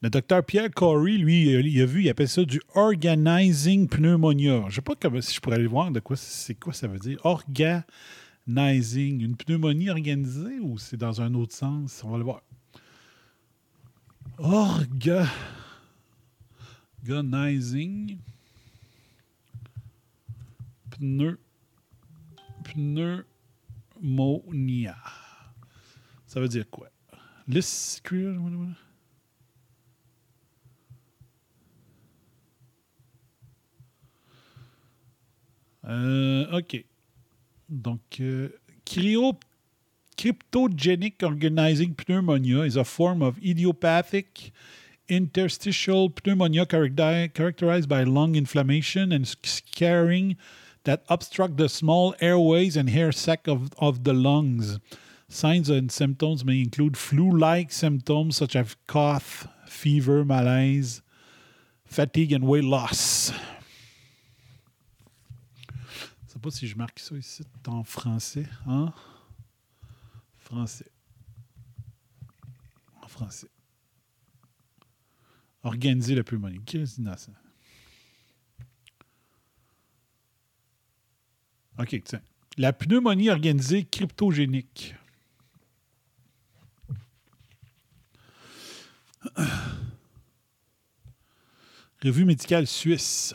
Le 0.00 0.10
docteur 0.10 0.44
Pierre 0.44 0.70
Corey, 0.70 1.12
lui, 1.12 1.48
il 1.48 1.82
a 1.82 1.86
vu, 1.86 2.04
il 2.04 2.08
appelle 2.08 2.28
ça 2.28 2.44
du 2.44 2.60
organizing 2.74 3.88
pneumonia. 3.88 4.60
Je 4.62 4.66
ne 4.66 4.70
sais 4.70 4.80
pas 4.80 4.94
si 5.20 5.34
je 5.34 5.40
pourrais 5.40 5.56
aller 5.56 5.66
voir 5.66 5.90
de 5.90 5.98
quoi 5.98 6.16
c'est 6.16 6.54
quoi 6.54 6.72
ça 6.72 6.86
veut 6.86 7.00
dire. 7.00 7.18
Organizing. 8.48 9.20
Une 9.20 9.36
pneumonie 9.36 9.90
organisée 9.90 10.58
ou 10.60 10.78
c'est 10.78 10.96
dans 10.96 11.20
un 11.20 11.34
autre 11.34 11.54
sens? 11.54 12.02
On 12.02 12.08
va 12.10 12.16
le 12.16 12.24
voir. 12.24 12.42
Orga. 14.38 15.26
Organizing. 17.02 18.18
Pneu. 20.90 21.38
Pneumonia. 22.64 23.26
Ça 26.26 26.40
veut 26.40 26.48
dire 26.48 26.70
quoi? 26.70 26.88
List. 27.46 28.02
Euh, 35.84 36.58
OK. 36.58 36.84
Donc, 37.68 38.00
euh, 38.20 38.48
cryo- 38.86 39.38
cryptogenic 40.16 41.22
organizing 41.22 41.94
pneumonia 41.94 42.62
is 42.62 42.76
a 42.76 42.84
form 42.84 43.22
of 43.22 43.38
idiopathic 43.38 44.52
interstitial 45.08 46.12
pneumonia 46.24 46.66
character- 46.66 47.28
characterized 47.28 47.88
by 47.88 48.02
lung 48.04 48.34
inflammation 48.34 49.12
and 49.12 49.26
scarring 49.42 50.36
that 50.84 51.02
obstruct 51.08 51.56
the 51.56 51.68
small 51.68 52.14
airways 52.20 52.76
and 52.76 52.90
hair 52.90 53.12
sac 53.12 53.46
of, 53.46 53.70
of 53.78 54.04
the 54.04 54.12
lungs. 54.12 54.78
Signs 55.28 55.68
and 55.68 55.92
symptoms 55.92 56.44
may 56.44 56.60
include 56.60 56.96
flu-like 56.96 57.70
symptoms 57.70 58.36
such 58.36 58.56
as 58.56 58.76
cough, 58.86 59.46
fever, 59.66 60.24
malaise, 60.24 61.02
fatigue, 61.84 62.32
and 62.32 62.44
weight 62.44 62.64
loss. 62.64 63.30
Sais 66.38 66.42
pas 66.42 66.50
si 66.52 66.68
je 66.68 66.76
marque 66.76 67.00
ça 67.00 67.16
ici 67.16 67.42
en 67.66 67.82
français. 67.82 68.46
Hein? 68.68 68.92
Français. 70.36 70.86
En 73.02 73.08
français. 73.08 73.48
Organiser 75.64 76.14
la 76.14 76.22
pneumonie. 76.22 76.60
Qu'est-ce 76.64 76.98
que 76.98 77.10
c'est 77.12 77.18
ça? 77.18 77.32
OK, 81.80 82.00
tiens. 82.04 82.22
La 82.56 82.72
pneumonie 82.72 83.30
organisée 83.30 83.84
cryptogénique. 83.84 84.94
Revue 92.04 92.24
médicale 92.24 92.68
suisse. 92.68 93.34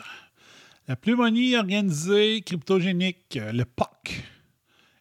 La 0.86 0.96
pneumonie 0.96 1.56
organisée 1.56 2.42
cryptogénique, 2.42 3.38
le 3.40 3.64
POC, 3.64 4.22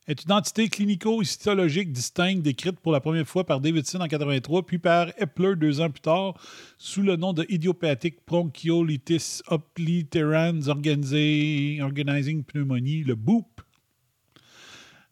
est 0.08 0.24
une 0.24 0.32
entité 0.32 0.70
clinico-histologique 0.70 1.92
distincte 1.92 2.42
décrite 2.42 2.80
pour 2.80 2.94
la 2.94 3.02
première 3.02 3.28
fois 3.28 3.46
par 3.46 3.60
Davidson 3.60 4.00
en 4.00 4.08
83, 4.08 4.66
puis 4.66 4.80
par 4.80 5.10
Epler 5.18 5.58
deux 5.58 5.82
ans 5.82 5.90
plus 5.90 6.00
tard, 6.00 6.36
sous 6.78 7.02
le 7.02 7.18
nom 7.18 7.34
de 7.34 7.46
idiopathic 7.50 8.20
bronchiolitis 8.26 9.42
obliterans 9.48 10.70
organizing 10.70 12.46
pneumonie, 12.46 13.04
le 13.04 13.16
BOOP. 13.16 13.60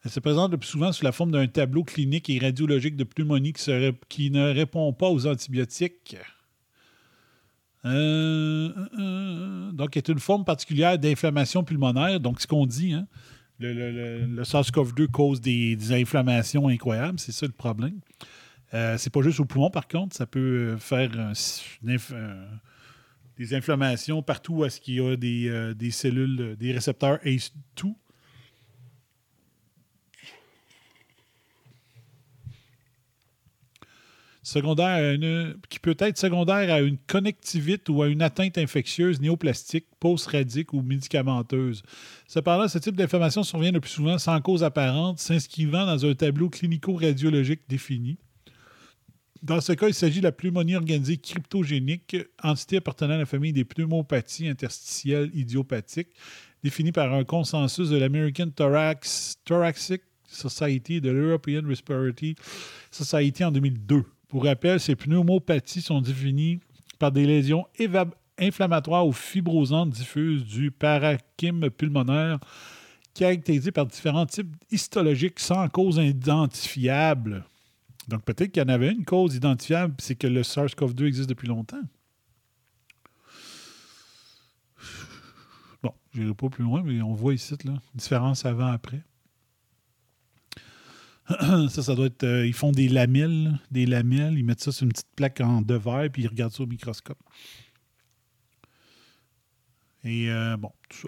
Elle 0.06 0.12
se 0.12 0.22
présente 0.22 0.54
le 0.54 0.58
plus 0.58 0.70
souvent 0.70 0.94
sous 0.94 1.04
la 1.04 1.12
forme 1.12 1.32
d'un 1.32 1.48
tableau 1.48 1.84
clinique 1.84 2.30
et 2.30 2.40
radiologique 2.40 2.96
de 2.96 3.04
pneumonie 3.04 3.52
qui 4.08 4.32
ne 4.32 4.54
répond 4.54 4.94
pas 4.94 5.10
aux 5.10 5.28
antibiotiques. 5.28 6.16
Euh, 7.86 8.70
euh, 8.78 8.86
euh, 9.00 9.72
donc, 9.72 9.98
est 9.98 10.08
une 10.10 10.20
forme 10.20 10.46
particulière 10.46 10.98
d'inflammation 11.00 11.64
pulmonaire. 11.64 12.20
Donc, 12.20 12.40
ce 12.42 12.48
qu'on 12.48 12.66
dit, 12.66 12.94
hein, 12.94 13.08
le, 13.60 13.74
le- 13.74 13.92
le- 13.92 14.26
le 14.28 14.44
SARS-CoV-2 14.44 15.08
cause 15.08 15.42
des, 15.42 15.76
des 15.76 15.92
inflammations 15.94 16.68
incroyables. 16.68 17.20
C'est 17.20 17.32
ça 17.32 17.46
le 17.46 17.52
problème. 17.52 18.00
Euh, 18.74 18.98
c'est 18.98 19.10
pas 19.12 19.22
juste 19.22 19.40
au 19.40 19.46
poumon, 19.46 19.70
par 19.70 19.88
contre. 19.88 20.16
Ça 20.16 20.26
peut 20.26 20.40
euh, 20.76 20.78
faire 20.78 21.10
des 23.38 23.56
inflammations 23.56 24.22
partout 24.22 24.58
où 24.58 24.66
est-ce 24.66 24.80
qu'il 24.80 24.96
y 24.96 25.00
a 25.02 25.16
des, 25.16 25.74
des 25.76 25.92
cellules, 25.92 26.56
des 26.58 26.72
récepteurs 26.74 27.18
ACE2. 27.26 27.94
Secondaire 34.44 34.88
à 34.88 35.14
une- 35.14 35.56
qui 35.70 35.80
peut 35.80 35.96
être 36.00 36.18
secondaire 36.18 36.74
à 36.74 36.82
une 36.82 36.98
connectivite 36.98 37.88
ou 37.90 38.02
à 38.02 38.08
une 38.08 38.22
atteinte 38.22 38.58
infectieuse 38.58 39.22
néoplastique, 39.22 39.86
post-radique 40.00 40.74
ou 40.74 40.82
médicamenteuse. 40.82 41.84
Cependant, 42.28 42.68
ce 42.68 42.80
type 42.80 42.96
d'inflammation 42.96 43.44
survient 43.44 43.72
le 43.72 43.80
plus 43.80 43.92
souvent 43.92 44.18
sans 44.18 44.40
cause 44.42 44.64
apparente, 44.64 45.20
s'inscrivant 45.20 45.86
dans 45.86 46.06
un 46.06 46.16
tableau 46.16 46.50
clinico-radiologique 46.50 47.62
défini. 47.70 48.18
Dans 49.44 49.60
ce 49.60 49.74
cas, 49.74 49.88
il 49.88 49.94
s'agit 49.94 50.20
de 50.20 50.26
la 50.26 50.32
pneumonie 50.32 50.76
organisée 50.76 51.18
cryptogénique, 51.18 52.16
entité 52.44 52.78
appartenant 52.78 53.16
à 53.16 53.18
la 53.18 53.26
famille 53.26 53.54
des 53.54 53.66
pneumopathies 53.66 54.48
interstitielles 54.48 55.32
idiopathiques, 55.34 56.10
définie 56.64 56.92
par 56.92 57.12
un 57.14 57.24
consensus 57.24 57.90
de 57.90 57.98
l'American 57.98 58.50
Thorax, 58.52 59.38
Thoracic 59.44 60.04
Society 60.28 60.96
et 60.96 61.02
de 61.02 61.10
l'European 61.10 61.68
Respiratory 61.68 62.36
Society 62.92 63.44
en 63.44 63.52
2002. 63.52 64.06
Pour 64.32 64.46
rappel, 64.46 64.80
ces 64.80 64.96
pneumopathies 64.96 65.82
sont 65.82 66.00
définies 66.00 66.62
par 66.98 67.12
des 67.12 67.26
lésions 67.26 67.68
inflammatoires 68.40 69.06
ou 69.06 69.12
fibrosantes 69.12 69.90
diffuses 69.90 70.46
du 70.46 70.72
parachyme 70.72 71.70
pulmonaire 71.70 72.40
caractérisées 73.14 73.74
par 73.74 73.86
différents 73.86 74.26
types 74.26 74.56
histologiques 74.72 75.42
sans 75.42 75.68
cause 75.68 75.98
identifiable. 75.98 77.44
Donc 78.08 78.24
peut-être 78.24 78.54
qu'il 78.54 78.64
y 78.64 78.66
en 78.66 78.70
avait 78.70 78.94
une 78.94 79.04
cause 79.04 79.36
identifiable, 79.36 79.96
c'est 80.00 80.16
que 80.16 80.28
le 80.28 80.44
SARS-CoV-2 80.44 81.08
existe 81.08 81.30
depuis 81.30 81.50
longtemps. 81.50 81.84
Bon, 85.84 85.94
je 86.14 86.22
n'irai 86.22 86.34
pas 86.34 86.48
plus 86.48 86.64
loin, 86.64 86.82
mais 86.86 87.02
on 87.02 87.14
voit 87.14 87.34
ici, 87.34 87.54
là, 87.66 87.74
différence 87.96 88.46
avant-après. 88.46 89.02
ça, 91.70 91.84
ça 91.84 91.96
doit 91.96 92.08
être. 92.08 92.24
euh, 92.24 92.46
ils 92.46 92.54
font 92.54 92.72
des 92.72 92.88
lamelles, 92.88 93.60
des 93.72 93.86
lamelles, 93.86 94.38
ils 94.38 94.44
mettent 94.46 94.62
ça 94.62 94.72
sur 94.72 94.84
une 94.84 94.92
petite 94.92 95.14
plaque 95.16 95.42
en 95.42 95.62
de 95.62 95.76
verre, 95.76 96.10
puis 96.12 96.24
ils 96.24 96.28
regardent 96.28 96.54
ça 96.54 96.64
au 96.64 96.68
microscope. 96.68 97.20
Et 100.04 100.32
euh, 100.32 100.58
bon, 100.58 100.72
tout 100.90 101.08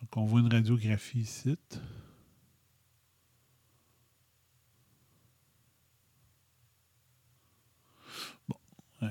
Donc, 0.00 0.16
on 0.16 0.24
voit 0.24 0.40
une 0.40 0.52
radiographie 0.52 1.20
ici. 1.20 1.56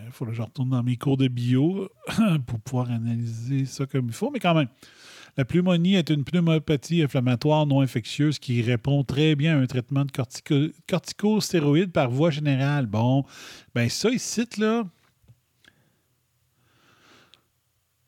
Il 0.05 0.11
faut 0.11 0.25
que 0.25 0.33
je 0.33 0.41
retourne 0.41 0.69
dans 0.69 0.83
mes 0.83 0.97
cours 0.97 1.17
de 1.17 1.27
bio 1.27 1.89
pour 2.47 2.59
pouvoir 2.59 2.91
analyser 2.91 3.65
ça 3.65 3.85
comme 3.85 4.07
il 4.07 4.13
faut, 4.13 4.31
mais 4.31 4.39
quand 4.39 4.53
même. 4.53 4.67
La 5.37 5.43
pneumonie 5.43 5.95
est 5.95 6.09
une 6.09 6.23
pneumopathie 6.23 7.03
inflammatoire 7.03 7.65
non 7.65 7.81
infectieuse 7.81 8.39
qui 8.39 8.61
répond 8.61 9.03
très 9.03 9.35
bien 9.35 9.57
à 9.57 9.61
un 9.61 9.65
traitement 9.65 10.05
de 10.05 10.11
cortico- 10.11 10.71
corticostéroïdes 10.87 11.91
par 11.91 12.09
voie 12.09 12.29
générale. 12.31 12.85
Bon, 12.85 13.25
ben 13.73 13.89
ça 13.89 14.09
ici, 14.09 14.45
là, 14.57 14.85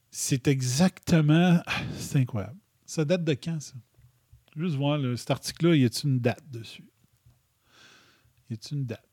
c'est 0.10 0.48
exactement... 0.48 1.62
C'est 1.98 2.20
incroyable. 2.20 2.58
Ça 2.86 3.04
date 3.04 3.26
de 3.26 3.34
quand, 3.34 3.60
ça? 3.60 3.74
Juste 4.56 4.76
voir, 4.76 5.00
cet 5.18 5.30
article-là, 5.30 5.76
y 5.76 5.86
a-t-il 5.86 6.10
une 6.12 6.20
date 6.20 6.50
dessus? 6.50 6.86
Y 8.50 8.54
a-t-il 8.54 8.78
une 8.80 8.86
date? 8.86 9.04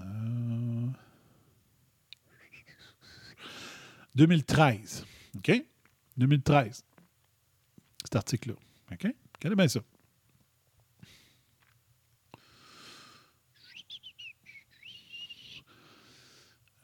Euh... 0.00 0.86
2013. 4.14 5.04
OK? 5.36 5.64
2013. 6.16 6.84
Cet 8.04 8.16
article-là. 8.16 8.54
OK? 8.92 9.06
Regardez 9.40 9.56
bien 9.56 9.68
ça. 9.68 9.80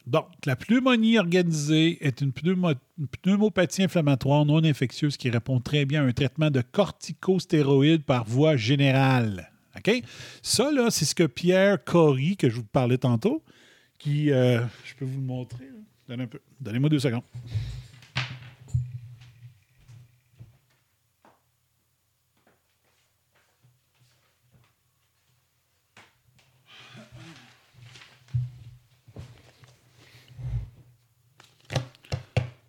Donc, 0.07 0.27
la 0.47 0.57
pneumonie 0.57 1.19
organisée 1.19 1.99
est 2.07 2.23
une, 2.23 2.31
pneumo- 2.31 2.75
une 2.99 3.09
pneumopathie 3.09 3.83
inflammatoire 3.83 4.47
non 4.47 4.65
infectieuse 4.65 5.19
qui 5.19 5.29
répond 5.29 5.61
très 5.61 5.85
bien 5.85 6.03
à 6.03 6.07
un 6.07 6.13
traitement 6.13 6.51
de 6.51 6.63
corticostéroïdes 6.63 8.05
par 8.05 8.25
voie 8.25 8.57
générale. 8.57 9.51
OK? 9.77 10.03
Ça, 10.41 10.73
là, 10.73 10.91
c'est 10.91 11.05
ce 11.05 11.15
que 11.15 11.25
Pierre 11.25 11.85
Cory, 11.85 12.39
que 12.39 12.49
je 12.49 12.57
vous 12.57 12.65
parlais 12.65 12.97
tantôt, 12.97 13.45
qui. 13.99 14.31
euh, 14.31 14.65
je 14.87 14.95
peux 14.95 15.05
vous 15.05 15.19
le 15.21 15.27
montrer. 15.27 15.69
Donnez 16.09 16.23
un 16.23 16.27
peu. 16.27 16.41
Donnez-moi 16.59 16.89
deux 16.89 17.01
secondes. 17.01 17.23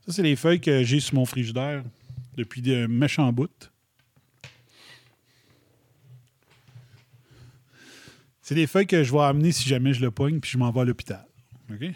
Ça, 0.06 0.16
c'est 0.16 0.24
les 0.24 0.36
feuilles 0.36 0.60
que 0.60 0.84
j'ai 0.84 1.00
sur 1.00 1.16
mon 1.16 1.26
frigidaire 1.26 1.84
depuis 2.36 2.62
de 2.62 2.88
méchants 2.88 3.32
bouts. 3.32 3.48
C'est 8.42 8.56
des 8.56 8.68
feuilles 8.68 8.88
que 8.88 9.04
je 9.04 9.14
vais 9.14 9.20
amener 9.20 9.52
si 9.52 9.70
jamais 9.70 9.94
je 9.94 10.02
le 10.02 10.12
pogne, 10.12 10.40
puis 10.40 10.50
je 10.52 10.58
m'en 10.58 10.72
vais 10.72 10.82
à 10.82 10.84
l'hôpital. 10.84 11.26
OK? 11.72 11.94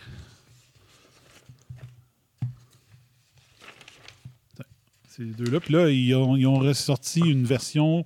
Ces 5.16 5.26
deux-là. 5.26 5.60
Puis 5.60 5.74
là, 5.74 5.90
ils 5.92 6.16
ont, 6.16 6.58
ressorti 6.58 7.20
une 7.20 7.46
version, 7.46 8.04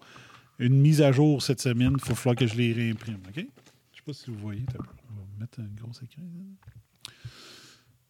une 0.59 0.77
mise 0.77 1.01
à 1.01 1.13
jour 1.13 1.41
cette 1.41 1.61
semaine. 1.61 1.93
Il 1.93 2.03
faut 2.03 2.15
falloir 2.15 2.35
que 2.35 2.45
je 2.45 2.55
les 2.55 2.73
réimprime. 2.73 3.19
OK? 3.29 3.35
Je 3.35 3.41
sais 3.41 4.03
pas 4.05 4.11
si 4.11 4.29
vous 4.29 4.37
voyez. 4.39 4.65
On 4.77 5.15
va 5.15 5.21
mettre 5.39 5.61
un 5.61 5.69
gros 5.81 5.93
écran. 6.03 6.21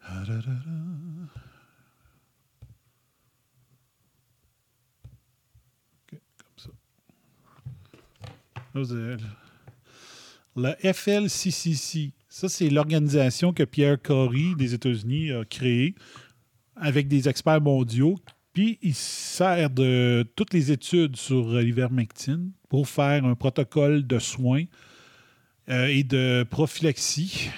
Ah, 0.02 0.24
da, 0.26 0.38
da, 0.38 0.42
da. 0.42 0.78
Le 10.56 10.94
FLCCC, 10.94 12.14
ça, 12.30 12.50
c'est 12.50 12.70
l'organisation 12.72 13.54
que 13.54 13.62
Pierre 13.62 14.02
Corey 14.02 14.56
des 14.58 14.74
États-Unis 14.74 15.32
a 15.34 15.46
créée 15.46 15.94
avec 16.76 17.08
des 17.08 17.30
experts 17.30 17.62
mondiaux. 17.62 18.18
Puis, 18.58 18.80
il 18.82 18.96
sert 18.96 19.70
de 19.70 20.26
toutes 20.36 20.52
les 20.52 20.72
études 20.72 21.16
sur 21.16 21.48
euh, 21.52 21.62
l'ivermectine 21.62 22.54
pour 22.70 22.90
faire 22.90 23.24
un 23.24 23.36
protocole 23.36 24.08
de 24.08 24.18
soins 24.18 24.64
euh, 25.70 25.86
et 25.86 26.04
de 26.04 26.42
prophylaxie 26.42 27.52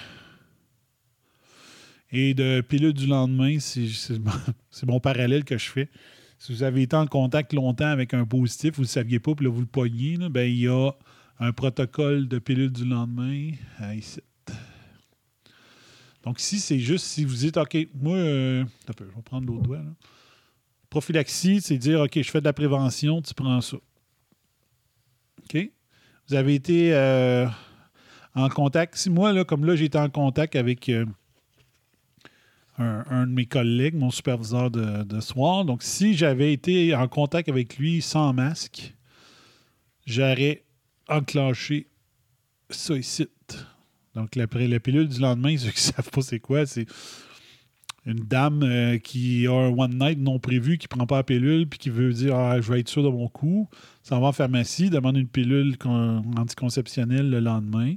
et 2.12 2.34
de 2.34 2.60
pilule 2.60 2.92
du 2.92 3.06
lendemain. 3.06 3.56
C'est 3.60 4.86
mon- 4.86 5.00
parallèle 5.00 5.44
que 5.44 5.56
je 5.56 5.70
fais. 5.70 5.88
Si 6.38 6.52
vous 6.52 6.62
avez 6.62 6.82
été 6.82 6.96
en 6.96 7.06
contact 7.06 7.54
longtemps 7.54 7.86
avec 7.88 8.12
un 8.12 8.26
positif, 8.26 8.74
vous 8.74 8.82
ne 8.82 8.86
le 8.86 8.90
saviez 8.90 9.20
pas, 9.20 9.34
puis 9.34 9.46
là, 9.46 9.50
vous 9.50 9.60
le 9.60 9.66
pognez, 9.66 10.16
là, 10.16 10.28
ben, 10.28 10.42
il 10.42 10.58
y 10.58 10.68
a 10.68 10.90
un 11.38 11.52
protocole 11.52 12.28
de 12.28 12.38
pilule 12.38 12.72
du 12.72 12.84
lendemain 12.84 13.52
ici. 13.96 14.20
Donc, 16.24 16.42
ici, 16.42 16.60
c'est 16.60 16.78
juste 16.78 17.06
si 17.06 17.24
vous 17.24 17.36
dites, 17.36 17.56
OK, 17.56 17.88
moi, 17.94 18.16
euh, 18.16 18.66
je 18.86 19.02
vais 19.02 19.22
prendre 19.24 19.46
l'autre 19.46 19.62
doigt. 19.62 19.78
là. 19.78 19.94
Prophylaxie, 20.90 21.60
c'est 21.60 21.78
dire, 21.78 22.00
OK, 22.00 22.20
je 22.20 22.30
fais 22.30 22.40
de 22.40 22.44
la 22.44 22.52
prévention, 22.52 23.22
tu 23.22 23.32
prends 23.32 23.60
ça. 23.60 23.76
OK? 25.44 25.70
Vous 26.28 26.34
avez 26.34 26.54
été 26.54 26.94
euh, 26.94 27.46
en 28.34 28.48
contact. 28.48 28.96
Si 28.96 29.08
moi, 29.08 29.32
là, 29.32 29.44
comme 29.44 29.64
là, 29.64 29.76
j'ai 29.76 29.84
été 29.86 29.98
en 29.98 30.10
contact 30.10 30.56
avec 30.56 30.88
euh, 30.88 31.06
un, 32.78 33.26
de 33.26 33.32
mes 33.32 33.46
collègues, 33.46 33.94
mon 33.94 34.10
superviseur 34.10 34.70
de, 34.70 35.20
soir. 35.20 35.64
Donc, 35.64 35.82
si 35.82 36.14
j'avais 36.14 36.52
été 36.52 36.94
en 36.94 37.08
contact 37.08 37.48
avec 37.48 37.78
lui 37.78 38.02
sans 38.02 38.32
masque, 38.32 38.94
j'aurais 40.06 40.64
enclenché 41.08 41.86
ça 42.68 42.96
ici. 42.96 43.28
Donc, 44.14 44.34
la, 44.34 44.46
la 44.52 44.80
pilule 44.80 45.08
du 45.08 45.20
lendemain, 45.20 45.56
ceux 45.56 45.70
qui 45.70 45.88
ne 45.88 45.92
savent 45.94 46.10
pas 46.10 46.22
c'est 46.22 46.40
quoi, 46.40 46.66
c'est 46.66 46.86
une 48.06 48.20
dame 48.20 48.62
euh, 48.62 48.98
qui 48.98 49.46
a 49.46 49.52
un 49.52 49.68
one 49.68 49.98
night 49.98 50.18
non 50.18 50.38
prévu, 50.38 50.78
qui 50.78 50.88
prend 50.88 51.06
pas 51.06 51.18
la 51.18 51.22
pilule, 51.22 51.68
puis 51.68 51.78
qui 51.78 51.90
veut 51.90 52.12
dire 52.12 52.34
ah, 52.34 52.60
je 52.60 52.72
vais 52.72 52.80
être 52.80 52.88
sûr 52.88 53.02
de 53.02 53.08
mon 53.08 53.28
coup. 53.28 53.68
S'en 54.02 54.20
va 54.20 54.28
en 54.28 54.32
pharmacie, 54.32 54.88
demande 54.90 55.16
une 55.18 55.28
pilule 55.28 55.76
con- 55.76 56.24
anticonceptionnelle 56.36 57.28
le 57.28 57.40
lendemain, 57.40 57.94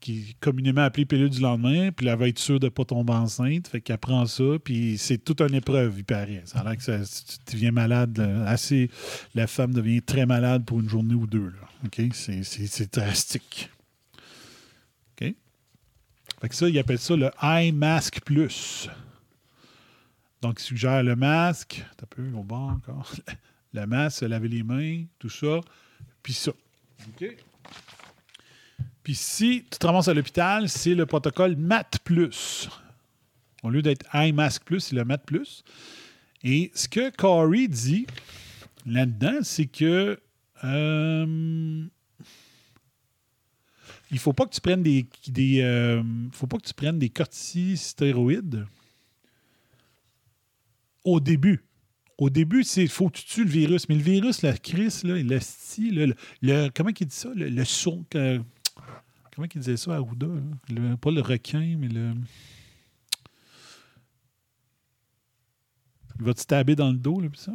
qui 0.00 0.18
est 0.30 0.40
communément 0.40 0.80
appelée 0.82 1.04
pilule 1.04 1.28
du 1.28 1.40
lendemain, 1.40 1.90
puis 1.90 2.06
elle 2.06 2.16
va 2.16 2.28
être 2.28 2.38
sûre 2.38 2.60
de 2.60 2.66
ne 2.66 2.70
pas 2.70 2.84
tomber 2.84 3.12
enceinte. 3.12 3.68
Fait 3.68 3.80
qu'elle 3.80 3.98
prend 3.98 4.24
ça, 4.26 4.58
puis 4.62 4.96
c'est 4.96 5.18
toute 5.18 5.40
une 5.40 5.54
épreuve, 5.54 5.94
il 5.98 6.04
paraît. 6.04 6.42
Ça 6.46 6.60
a 6.60 6.64
l'air 6.64 6.76
que 6.76 6.82
tu 6.84 7.54
deviens 7.54 7.72
malade 7.72 8.18
assez. 8.46 8.90
La 9.34 9.46
femme 9.46 9.74
devient 9.74 10.00
très 10.00 10.24
malade 10.24 10.64
pour 10.64 10.80
une 10.80 10.88
journée 10.88 11.14
ou 11.14 11.26
deux. 11.26 11.52
C'est 12.12 12.94
drastique. 12.94 13.70
Fait 16.40 16.48
que 16.48 16.54
ça, 16.54 16.68
ils 16.68 16.78
appellent 16.78 16.98
ça 16.98 17.16
le 17.16 17.30
Eye 17.42 17.72
Mask 17.72 18.20
Plus. 18.20 18.88
Donc, 20.40 20.60
ils 20.60 20.64
suggèrent 20.64 21.02
le 21.02 21.16
masque. 21.16 21.84
T'as 21.96 22.06
peu, 22.06 22.30
au 22.32 22.44
bord 22.44 22.70
encore. 22.70 23.10
Le 23.74 23.86
masque, 23.86 24.22
laver 24.22 24.48
les 24.48 24.62
mains, 24.62 25.04
tout 25.18 25.28
ça. 25.28 25.60
Puis 26.22 26.32
ça. 26.32 26.52
Puis 29.02 29.14
si 29.14 29.64
tu 29.70 29.78
te 29.78 29.86
ramasses 29.86 30.08
à 30.08 30.14
l'hôpital, 30.14 30.70
c'est 30.70 30.94
le 30.94 31.04
protocole 31.04 31.54
MAT+. 31.54 31.90
Au 33.62 33.68
lieu 33.68 33.82
d'être 33.82 34.06
Eye 34.14 34.32
Mask 34.32 34.64
Plus, 34.64 34.80
c'est 34.80 34.96
le 34.96 35.04
MAT+. 35.04 35.20
Et 36.44 36.70
ce 36.74 36.88
que 36.88 37.10
Corey 37.10 37.68
dit 37.68 38.06
là-dedans, 38.86 39.40
c'est 39.42 39.66
que 39.66 40.18
euh, 40.64 41.86
il 44.10 44.18
faut 44.18 44.32
pas 44.32 44.46
que 44.46 44.54
tu 44.54 44.60
prennes 44.60 44.82
des, 44.82 45.06
des 45.28 45.60
euh, 45.60 46.02
faut 46.32 46.46
pas 46.46 46.58
que 46.58 46.66
tu 46.66 46.74
prennes 46.74 46.98
des 46.98 47.10
corticostéroïdes 47.10 48.66
au 51.04 51.20
début. 51.20 51.64
Au 52.16 52.30
début, 52.30 52.64
c'est 52.64 52.86
faut 52.88 53.08
que 53.10 53.18
tu 53.18 53.24
tues 53.26 53.44
le 53.44 53.50
virus. 53.50 53.88
Mais 53.88 53.94
le 53.94 54.02
virus, 54.02 54.42
la 54.42 54.56
crise, 54.56 55.04
là, 55.04 55.14
le 55.22 55.40
sti, 55.40 55.90
là, 55.90 56.06
le, 56.42 56.68
comment 56.74 56.90
il 56.98 57.06
dit 57.06 57.14
ça? 57.14 57.30
Le, 57.34 57.64
son. 57.64 58.04
que- 58.10 58.40
comment 59.34 59.46
il 59.54 59.60
disait 59.60 59.76
ça 59.76 59.92
à 59.92 59.96
Arruda? 59.98 60.26
Le- 60.68 60.96
pas 60.96 61.10
le 61.10 61.20
requin, 61.20 61.76
mais 61.78 61.88
le. 61.88 62.14
Il 66.18 66.24
va 66.24 66.34
te 66.34 66.40
stabber 66.40 66.74
dans 66.74 66.90
le 66.90 66.98
dos, 66.98 67.20
là, 67.20 67.28
puis 67.28 67.40
ça. 67.40 67.52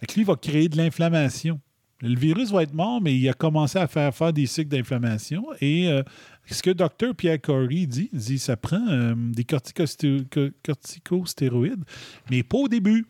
Fait 0.00 0.06
que 0.06 0.14
lui, 0.14 0.22
il 0.22 0.26
va 0.26 0.34
créer 0.34 0.68
de 0.68 0.76
l'inflammation. 0.76 1.60
Le 2.06 2.18
virus 2.18 2.50
va 2.50 2.62
être 2.62 2.74
mort, 2.74 3.00
mais 3.00 3.16
il 3.16 3.26
a 3.28 3.32
commencé 3.32 3.78
à 3.78 3.86
faire, 3.86 4.14
faire 4.14 4.32
des 4.32 4.46
cycles 4.46 4.68
d'inflammation. 4.68 5.46
Et 5.60 5.88
euh, 5.88 6.02
ce 6.46 6.62
que 6.62 6.70
Dr. 6.70 7.14
Pierre 7.16 7.40
Corey 7.40 7.86
dit, 7.86 8.10
il 8.12 8.18
dit 8.18 8.38
ça 8.38 8.56
prend 8.58 8.86
euh, 8.88 9.14
des 9.16 9.44
corticosté- 9.44 10.24
co- 10.28 10.50
corticostéroïdes, 10.62 11.84
mais 12.30 12.42
pas 12.42 12.58
au 12.58 12.68
début. 12.68 13.06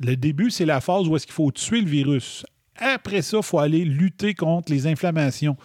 Le 0.00 0.16
début, 0.16 0.50
c'est 0.50 0.64
la 0.64 0.80
phase 0.80 1.06
où 1.06 1.14
est-ce 1.16 1.26
qu'il 1.26 1.34
faut 1.34 1.52
tuer 1.52 1.80
le 1.80 1.88
virus. 1.88 2.44
Après 2.76 3.22
ça, 3.22 3.36
il 3.38 3.42
faut 3.42 3.58
aller 3.58 3.84
lutter 3.84 4.34
contre 4.34 4.72
les 4.72 4.86
inflammations. 4.86 5.56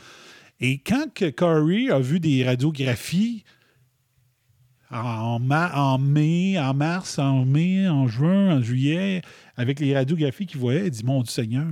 Et 0.60 0.80
quand 0.80 1.12
que 1.14 1.30
Corey 1.30 1.89
a 1.89 1.99
vu 1.99 2.20
des 2.20 2.43
radiographies 2.45 3.43
en, 4.91 5.39
en 5.51 5.97
mai, 5.99 6.60
en 6.60 6.74
mars, 6.74 7.18
en 7.18 7.45
mai, 7.45 7.88
en 7.88 8.07
juin, 8.07 8.57
en 8.57 8.62
juillet, 8.62 9.22
avec 9.60 9.82
les 9.82 9.93
radiographies 9.93 10.45
qu'il 10.45 10.57
voyait, 10.57 10.89
dit 10.89 11.03
Mon 11.03 11.22
Dieu 11.22 11.30
Seigneur, 11.32 11.68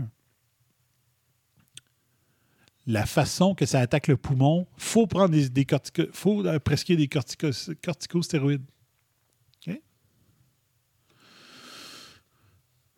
la 2.86 3.06
façon 3.06 3.56
que 3.56 3.66
ça 3.66 3.80
attaque 3.80 4.08
le 4.10 4.18
poumon, 4.18 4.68
il 4.78 4.84
faut 4.84 5.08
prendre 5.08 5.30
des, 5.30 5.64
cortico- 5.64 6.10
faut 6.12 6.46
euh, 6.46 6.60
prescrire 6.60 6.98
des 6.98 7.08
corticos- 7.08 7.74
corticostéroïdes. 7.82 8.66
OK? 9.66 9.80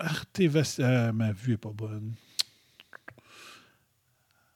Artévas... 0.00 0.76
euh, 0.78 1.12
ma 1.12 1.32
vue 1.32 1.54
est 1.54 1.56
pas 1.56 1.72
bonne. 1.72 2.14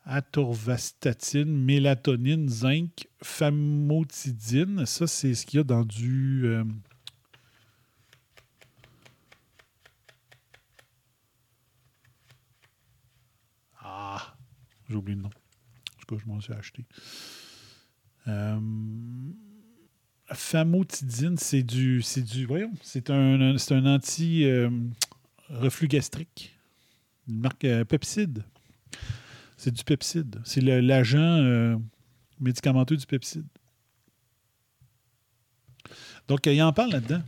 Atorvastatine, 0.04 1.52
mélatonine, 1.64 2.48
zinc, 2.48 3.08
famotidine. 3.22 4.86
Ça, 4.86 5.08
c'est 5.08 5.34
ce 5.34 5.44
qu'il 5.46 5.58
y 5.58 5.60
a 5.60 5.64
dans 5.64 5.84
du... 5.84 6.42
euh, 6.46 6.64
Ah, 13.80 14.36
j'ai 14.88 14.94
oublié 14.94 15.16
le 15.16 15.22
nom. 15.22 15.30
Je 16.18 16.26
m'en 16.26 16.40
suis 16.40 16.52
acheté. 16.52 16.84
Euh, 18.28 18.58
famotidine, 20.34 21.36
c'est 21.36 21.62
du, 21.62 22.02
c'est 22.02 22.22
du, 22.22 22.46
voyons, 22.46 22.72
c'est 22.82 23.10
un, 23.10 23.56
c'est 23.58 23.74
un 23.74 23.86
anti 23.86 24.44
euh, 24.44 24.70
reflux 25.50 25.88
gastrique, 25.88 26.54
une 27.28 27.40
marque 27.40 27.64
euh, 27.64 27.84
pepside. 27.84 28.44
C'est 29.56 29.72
du 29.72 29.84
pepside. 29.84 30.40
C'est 30.44 30.60
l'agent 30.60 31.20
euh, 31.20 31.76
médicamenteux 32.40 32.96
du 32.96 33.06
pepside. 33.06 33.46
Donc, 36.26 36.46
il 36.46 36.60
en 36.62 36.72
parle 36.72 36.90
là-dedans. 36.90 37.22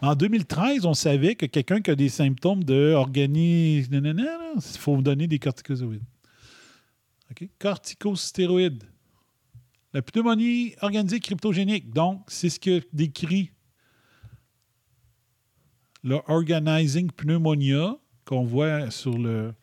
En 0.00 0.14
2013, 0.14 0.86
on 0.86 0.94
savait 0.94 1.34
que 1.34 1.46
quelqu'un 1.46 1.80
qui 1.80 1.90
a 1.90 1.94
des 1.94 2.08
symptômes 2.08 2.64
de 2.64 2.94
il 3.14 4.78
faut 4.78 5.02
donner 5.02 5.26
des 5.26 5.38
corticozoïdes. 5.38 6.02
OK? 7.32 7.48
Corticostéroïdes. 7.58 8.84
La 9.92 10.02
pneumonie 10.02 10.74
organisée 10.80 11.20
cryptogénique. 11.20 11.90
Donc, 11.90 12.24
c'est 12.28 12.48
ce 12.48 12.60
que 12.60 12.82
décrit 12.92 13.50
le 16.02 16.20
Organizing 16.26 17.10
Pneumonia 17.10 17.96
qu'on 18.24 18.44
voit 18.44 18.90
sur 18.90 19.18
le, 19.18 19.54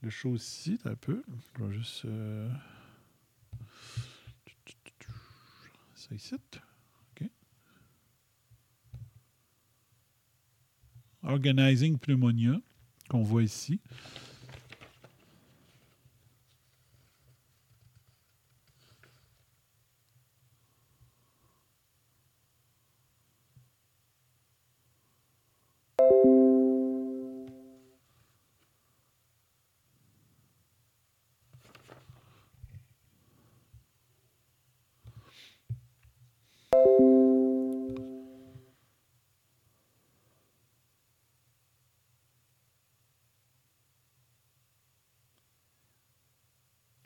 le 0.00 0.10
show. 0.10 0.36
Un 0.84 0.94
peu. 0.94 1.22
Je 1.58 1.64
vais 1.64 1.72
juste. 1.74 2.04
euh, 2.04 2.50
Ça 5.94 6.14
ici. 6.14 6.34
Organizing 11.24 11.98
Pneumonia 11.98 12.60
qu'on 13.08 13.22
voit 13.22 13.44
ici. 13.44 13.80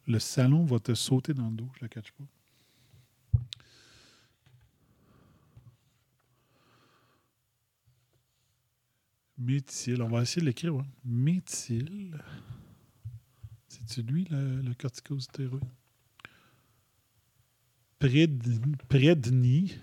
Le 0.06 0.18
salon 0.18 0.64
va 0.64 0.78
te 0.78 0.94
sauter 0.94 1.34
dans 1.34 1.48
le 1.50 1.56
dos, 1.56 1.68
je 1.76 1.80
le 1.82 1.88
catch 1.88 2.12
pas. 2.12 2.24
Méthyle, 9.38 10.02
on 10.02 10.08
va 10.08 10.22
essayer 10.22 10.40
de 10.40 10.46
l'écrire. 10.46 10.72
Méthyle. 11.04 12.16
C'est-tu 13.68 14.02
lui, 14.02 14.24
le, 14.30 14.60
le 14.62 14.74
corticostéroïde? 14.74 15.62
Préd- 17.98 18.76
Prédni. 18.88 19.74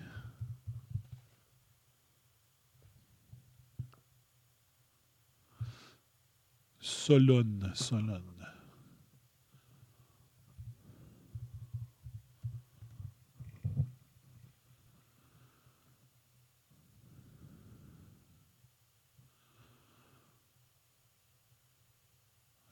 Solone. 6.80 7.72
Solone. 7.74 8.33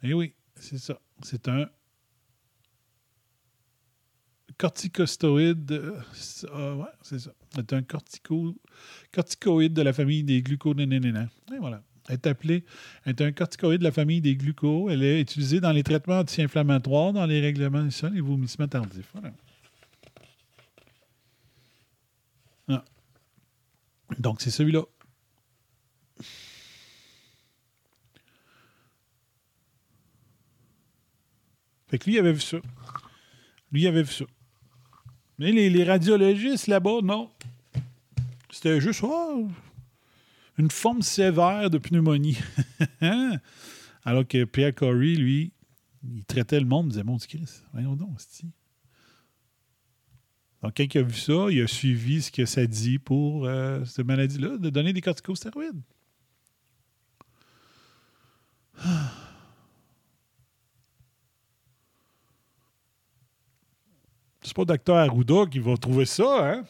Eh 0.02 0.14
oui, 0.14 0.34
c'est 0.56 0.78
ça. 0.78 0.98
C'est 1.22 1.48
un 1.48 1.68
corticostoïde. 4.58 5.72
euh, 5.72 6.00
ah 6.52 6.74
ouais, 6.76 6.86
c'est 7.02 7.18
ça. 7.18 7.32
C'est 7.54 7.72
un 7.72 7.82
cortico, 7.82 8.56
corticoïde 9.12 9.72
de 9.72 9.82
la 9.82 9.92
famille 9.92 10.24
des 10.24 10.42
gluconénénénins. 10.42 11.28
Et 11.52 11.58
voilà. 11.58 11.82
Elle 12.08 12.14
est 12.14 12.26
appelée, 12.26 12.64
elle 13.04 13.10
est 13.12 13.22
un 13.22 13.32
corticoïde 13.32 13.78
de 13.78 13.84
la 13.84 13.92
famille 13.92 14.20
des 14.20 14.34
glucos. 14.34 14.90
Elle 14.90 15.04
est 15.04 15.20
utilisée 15.20 15.60
dans 15.60 15.70
les 15.70 15.84
traitements 15.84 16.18
anti-inflammatoires, 16.18 17.12
dans 17.12 17.26
les 17.26 17.40
règlements 17.40 17.88
et 17.88 18.20
vomissements 18.20 18.66
tardifs. 18.66 19.08
Voilà. 19.12 19.32
Ah. 22.68 22.84
Donc, 24.18 24.40
c'est 24.40 24.50
celui-là. 24.50 24.82
Lui, 31.92 32.14
il 32.14 32.18
avait 32.18 32.32
vu 32.32 32.40
ça. 32.40 32.58
Lui, 33.70 33.82
il 33.82 33.86
avait 33.86 34.02
vu 34.02 34.12
ça. 34.12 34.24
Mais 35.38 35.52
les, 35.52 35.84
radiologistes 35.84 36.66
là-bas, 36.66 37.00
non. 37.02 37.30
C'était 38.50 38.80
juste 38.80 39.00
oh, 39.02 39.48
une 40.58 40.70
forme 40.70 41.02
sévère 41.02 41.70
de 41.70 41.78
pneumonie. 41.78 42.38
Alors 44.04 44.26
que 44.26 44.44
Pierre 44.44 44.74
Corey, 44.74 45.14
lui, 45.14 45.52
il 46.04 46.24
traitait 46.24 46.60
le 46.60 46.66
monde, 46.66 46.86
il 46.86 46.90
disait 46.90 47.04
Mon 47.04 47.16
Dieu, 47.16 47.26
Christ, 47.28 47.64
voyons 47.72 47.96
donc, 47.96 48.18
Donc, 50.62 50.76
quand 50.76 50.94
il 50.94 50.98
a 50.98 51.02
vu 51.02 51.14
ça, 51.14 51.46
il 51.50 51.62
a 51.62 51.66
suivi 51.66 52.22
ce 52.22 52.30
que 52.30 52.44
ça 52.44 52.66
dit 52.66 52.98
pour 52.98 53.46
euh, 53.46 53.84
cette 53.84 54.06
maladie-là, 54.06 54.58
de 54.58 54.70
donner 54.70 54.92
des 54.92 55.00
corticostéroïdes. 55.00 55.82
C'est 64.52 64.56
pas 64.56 64.64
Docteur 64.66 64.96
Arruda 64.96 65.46
qui 65.50 65.60
va 65.60 65.78
trouver 65.78 66.04
ça, 66.04 66.52
hein? 66.52 66.64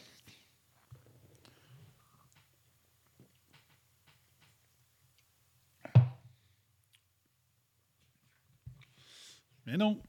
Mais 9.67 9.77
non. 9.77 10.01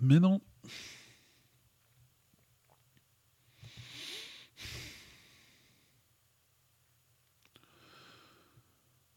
Mais 0.00 0.20
non. 0.20 0.40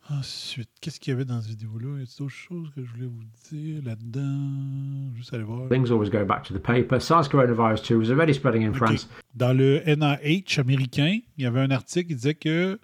Ensuite, 0.09 0.69
qu'est-ce 0.79 1.01
qu'il 1.01 1.11
y 1.11 1.13
avait 1.13 1.25
dans 1.25 1.41
cette 1.41 1.49
vidéo-là? 1.49 1.99
Y 1.99 2.03
a 2.03 2.05
d'autres 2.17 2.29
choses 2.29 2.69
que 2.73 2.81
je 2.83 2.91
voulais 2.91 3.07
vous 3.07 3.23
dire 3.51 3.83
là-dedans? 3.83 5.13
Juste 5.15 5.33
aller 5.33 5.43
voir. 5.43 5.67
Things 5.69 5.91
always 5.91 6.09
go 6.09 6.23
back 6.23 6.43
to 6.43 6.53
the 6.53 6.61
paper. 6.61 6.99
SARS 6.99 7.27
coronavirus 7.27 7.81
2 7.83 7.97
was 7.97 8.09
already 8.09 8.33
spreading 8.33 8.63
in. 8.63 8.73
France. 8.73 9.09
Dans 9.35 9.51
le 9.51 9.81
NIH 9.85 10.59
américain, 10.59 11.19
il 11.37 11.43
y 11.43 11.45
avait 11.45 11.59
un 11.59 11.71
article 11.71 12.07
qui 12.07 12.15
disait 12.15 12.35
que 12.35 12.79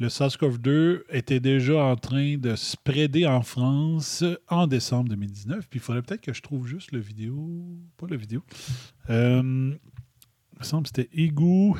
le 0.00 0.08
SARS-CoV-2 0.08 1.02
était 1.10 1.38
déjà 1.38 1.84
en 1.84 1.94
train 1.94 2.36
de 2.36 2.56
se 2.56 2.72
spreader 2.72 3.26
en 3.26 3.42
France 3.42 4.24
en 4.48 4.66
décembre 4.66 5.10
2019. 5.10 5.68
Puis 5.68 5.78
il 5.78 5.82
faudrait 5.82 6.02
peut-être 6.02 6.20
que 6.20 6.32
je 6.32 6.42
trouve 6.42 6.66
juste 6.66 6.90
le 6.90 6.98
vidéo. 6.98 7.64
Pas 7.96 8.08
la 8.10 8.16
vidéo. 8.16 8.42
Euh, 9.08 9.72
il 10.52 10.58
me 10.58 10.64
semble 10.64 10.82
que 10.82 10.90
c'était 10.96 11.10
Égout, 11.12 11.78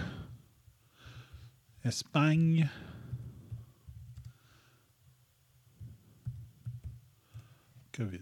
Espagne. 1.85 2.69
COVID. 7.97 8.19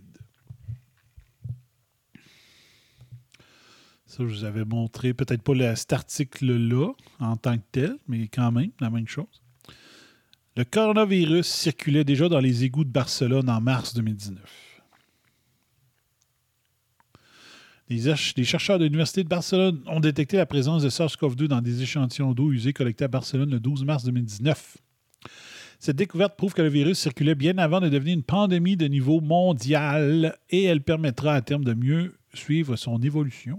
Ça, 4.06 4.18
je 4.18 4.24
vous 4.24 4.44
avais 4.44 4.66
montré, 4.66 5.14
peut-être 5.14 5.42
pas 5.42 5.76
cet 5.76 5.94
article-là 5.94 6.92
en 7.18 7.36
tant 7.36 7.56
que 7.56 7.64
tel, 7.72 7.96
mais 8.08 8.28
quand 8.28 8.52
même, 8.52 8.70
la 8.80 8.90
même 8.90 9.08
chose. 9.08 9.42
Le 10.54 10.64
coronavirus 10.64 11.46
circulait 11.46 12.04
déjà 12.04 12.28
dans 12.28 12.40
les 12.40 12.64
égouts 12.64 12.84
de 12.84 12.90
Barcelone 12.90 13.48
en 13.48 13.60
mars 13.62 13.94
2019. 13.94 14.72
Les, 17.88 18.44
chercheurs 18.44 18.78
de 18.78 18.84
l'Université 18.84 19.22
de 19.24 19.28
Barcelone 19.28 19.82
ont 19.86 20.00
détecté 20.00 20.36
la 20.36 20.46
présence 20.46 20.82
de 20.82 20.90
SARS-CoV-2 20.90 21.46
dans 21.46 21.60
des 21.60 21.82
échantillons 21.82 22.32
d'eau 22.32 22.50
usés 22.52 22.72
collectés 22.72 23.04
à 23.04 23.08
Barcelone 23.08 23.50
le 23.50 23.60
12 23.60 23.84
mars 23.84 24.04
2019. 24.04 24.78
Cette 25.84 25.96
découverte 25.96 26.36
prouve 26.36 26.54
que 26.54 26.62
le 26.62 26.68
virus 26.68 26.96
circulait 27.00 27.34
bien 27.34 27.58
avant 27.58 27.80
de 27.80 27.88
devenir 27.88 28.14
une 28.14 28.22
pandémie 28.22 28.76
de 28.76 28.86
niveau 28.86 29.20
mondial 29.20 30.38
et 30.48 30.62
elle 30.62 30.80
permettra 30.80 31.34
à 31.34 31.40
terme 31.42 31.64
de 31.64 31.74
mieux 31.74 32.14
suivre 32.34 32.76
son 32.76 33.02
évolution. 33.02 33.58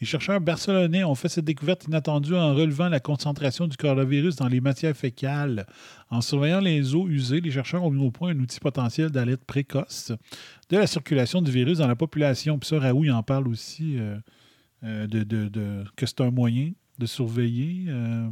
Les 0.00 0.08
chercheurs 0.08 0.40
barcelonais 0.40 1.04
ont 1.04 1.14
fait 1.14 1.28
cette 1.28 1.44
découverte 1.44 1.84
inattendue 1.84 2.34
en 2.34 2.52
relevant 2.52 2.88
la 2.88 2.98
concentration 2.98 3.68
du 3.68 3.76
coronavirus 3.76 4.34
dans 4.34 4.48
les 4.48 4.60
matières 4.60 4.96
fécales. 4.96 5.66
En 6.10 6.20
surveillant 6.20 6.58
les 6.58 6.96
eaux 6.96 7.06
usées, 7.08 7.40
les 7.40 7.52
chercheurs 7.52 7.84
ont 7.84 7.92
mis 7.92 8.04
au 8.04 8.10
point 8.10 8.30
un 8.30 8.40
outil 8.40 8.58
potentiel 8.58 9.10
d'alerte 9.10 9.44
précoce 9.44 10.10
de 10.68 10.76
la 10.76 10.88
circulation 10.88 11.42
du 11.42 11.52
virus 11.52 11.78
dans 11.78 11.86
la 11.86 11.94
population. 11.94 12.58
Puis 12.58 12.70
ça, 12.70 12.80
Raoult 12.80 13.08
en 13.10 13.22
parle 13.22 13.46
aussi 13.46 14.00
euh, 14.00 14.16
euh, 14.82 15.06
de- 15.06 15.84
que 15.94 16.06
c'est 16.06 16.22
un 16.22 16.32
moyen 16.32 16.72
de 16.98 17.06
surveiller 17.06 17.84
euh, 17.86 18.28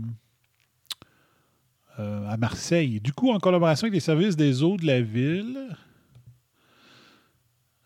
euh, 1.99 2.26
à 2.28 2.36
Marseille. 2.36 3.01
Du 3.01 3.12
coup, 3.12 3.30
en 3.30 3.38
collaboration 3.38 3.86
avec 3.86 3.95
les 3.95 4.01
services 4.01 4.36
des 4.36 4.62
eaux 4.62 4.76
de 4.76 4.86
la 4.86 5.01
ville, 5.01 5.59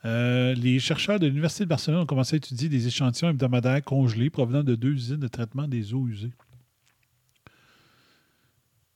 euh, 0.04 0.54
les 0.54 0.78
chercheurs 0.78 1.18
de 1.18 1.26
l'Université 1.26 1.64
de 1.64 1.68
Barcelone 1.68 2.00
ont 2.02 2.06
commencé 2.06 2.36
à 2.36 2.38
étudier 2.38 2.68
des 2.68 2.86
échantillons 2.86 3.30
hebdomadaires 3.30 3.82
congelés 3.82 4.30
provenant 4.30 4.62
de 4.62 4.76
deux 4.76 4.92
usines 4.92 5.16
de 5.16 5.26
traitement 5.28 5.66
des 5.66 5.92
eaux 5.94 6.06
usées. 6.06 6.32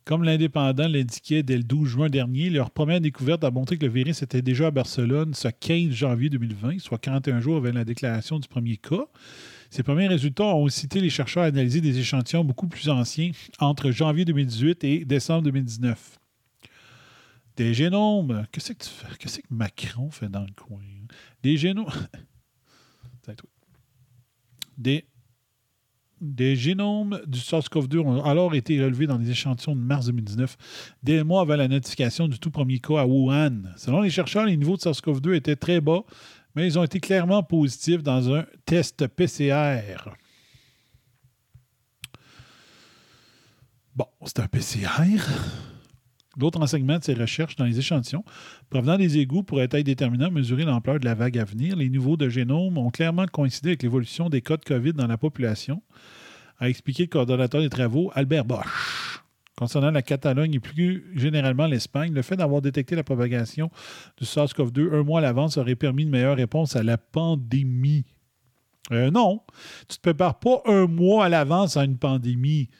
Comme 0.04 0.22
l'Indépendant 0.24 0.88
l'indiquait 0.88 1.42
dès 1.42 1.56
le 1.56 1.62
12 1.62 1.88
juin 1.88 2.08
dernier, 2.08 2.50
leur 2.50 2.70
première 2.70 3.00
découverte 3.00 3.44
a 3.44 3.50
montré 3.50 3.76
que 3.78 3.86
le 3.86 3.92
virus 3.92 4.22
était 4.22 4.42
déjà 4.42 4.68
à 4.68 4.70
Barcelone 4.70 5.34
ce 5.34 5.48
15 5.48 5.90
janvier 5.90 6.30
2020, 6.30 6.78
soit 6.78 6.98
41 6.98 7.40
jours 7.40 7.56
avant 7.56 7.72
la 7.72 7.84
déclaration 7.84 8.38
du 8.38 8.48
premier 8.48 8.76
cas. 8.76 9.06
Ces 9.70 9.84
premiers 9.84 10.08
résultats 10.08 10.44
ont 10.56 10.66
incité 10.66 11.00
les 11.00 11.10
chercheurs 11.10 11.44
à 11.44 11.46
analyser 11.46 11.80
des 11.80 11.96
échantillons 11.96 12.44
beaucoup 12.44 12.66
plus 12.66 12.88
anciens 12.88 13.30
entre 13.60 13.92
janvier 13.92 14.24
2018 14.24 14.82
et 14.82 15.04
décembre 15.04 15.44
2019. 15.44 16.18
Des 17.56 17.72
génomes. 17.72 18.46
Qu'est-ce 18.50 18.72
que 18.72 18.84
tu 18.84 18.90
fais? 18.90 19.06
Qu'est-ce 19.18 19.38
que 19.38 19.46
Macron 19.50 20.10
fait 20.10 20.28
dans 20.28 20.40
le 20.40 20.52
coin? 20.56 20.80
Des 21.42 21.56
génomes. 21.56 21.86
Des, 24.76 25.04
des 26.22 26.56
génomes 26.56 27.20
du 27.26 27.38
SARS-CoV-2 27.38 27.98
ont 27.98 28.24
alors 28.24 28.54
été 28.54 28.82
relevés 28.82 29.06
dans 29.06 29.18
des 29.18 29.30
échantillons 29.30 29.76
de 29.76 29.80
mars 29.82 30.06
2019, 30.06 30.56
des 31.02 31.22
mois 31.22 31.42
avant 31.42 31.56
la 31.56 31.68
notification 31.68 32.28
du 32.28 32.38
tout 32.38 32.50
premier 32.50 32.78
cas 32.78 33.00
à 33.00 33.06
Wuhan. 33.06 33.62
Selon 33.76 34.00
les 34.00 34.08
chercheurs, 34.08 34.46
les 34.46 34.56
niveaux 34.56 34.76
de 34.76 34.80
SARS-CoV-2 34.80 35.34
étaient 35.34 35.56
très 35.56 35.82
bas, 35.82 36.02
mais 36.54 36.66
ils 36.66 36.78
ont 36.78 36.84
été 36.84 37.00
clairement 37.00 37.42
positifs 37.42 38.02
dans 38.02 38.34
un 38.34 38.44
test 38.64 39.06
PCR. 39.06 40.10
Bon, 43.94 44.06
c'est 44.24 44.40
un 44.40 44.46
PCR. 44.46 45.20
D'autres 46.36 46.60
enseignements 46.62 46.98
de 46.98 47.04
ces 47.04 47.14
recherches 47.14 47.56
dans 47.56 47.64
les 47.64 47.78
échantillons 47.78 48.24
provenant 48.70 48.96
des 48.96 49.18
égouts 49.18 49.42
pourraient 49.42 49.68
être 49.70 49.84
déterminants 49.84 50.30
mesurer 50.30 50.64
l'ampleur 50.64 51.00
de 51.00 51.04
la 51.04 51.14
vague 51.14 51.38
à 51.38 51.44
venir. 51.44 51.76
Les 51.76 51.90
niveaux 51.90 52.16
de 52.16 52.28
génome 52.28 52.78
ont 52.78 52.90
clairement 52.90 53.26
coïncidé 53.26 53.70
avec 53.70 53.82
l'évolution 53.82 54.28
des 54.28 54.40
cas 54.40 54.56
de 54.56 54.64
COVID 54.64 54.92
dans 54.92 55.08
la 55.08 55.18
population, 55.18 55.82
a 56.58 56.68
expliqué 56.68 57.04
le 57.04 57.08
coordonnateur 57.08 57.60
des 57.60 57.68
travaux 57.68 58.12
Albert 58.14 58.44
Bosch. 58.44 59.09
Concernant 59.60 59.90
la 59.90 60.00
Catalogne 60.00 60.54
et 60.54 60.58
plus 60.58 61.04
généralement 61.14 61.66
l'Espagne, 61.66 62.14
le 62.14 62.22
fait 62.22 62.34
d'avoir 62.34 62.62
détecté 62.62 62.96
la 62.96 63.04
propagation 63.04 63.70
du 64.16 64.24
SARS-CoV-2 64.24 64.94
un 64.94 65.02
mois 65.02 65.18
à 65.18 65.22
l'avance 65.22 65.58
aurait 65.58 65.74
permis 65.74 66.04
une 66.04 66.08
meilleure 66.08 66.38
réponse 66.38 66.76
à 66.76 66.82
la 66.82 66.96
pandémie. 66.96 68.06
Euh, 68.90 69.10
non, 69.10 69.42
tu 69.86 69.92
ne 69.92 69.96
te 69.96 70.00
prépares 70.00 70.38
pas 70.38 70.62
un 70.64 70.86
mois 70.86 71.26
à 71.26 71.28
l'avance 71.28 71.76
à 71.76 71.84
une 71.84 71.98
pandémie. 71.98 72.70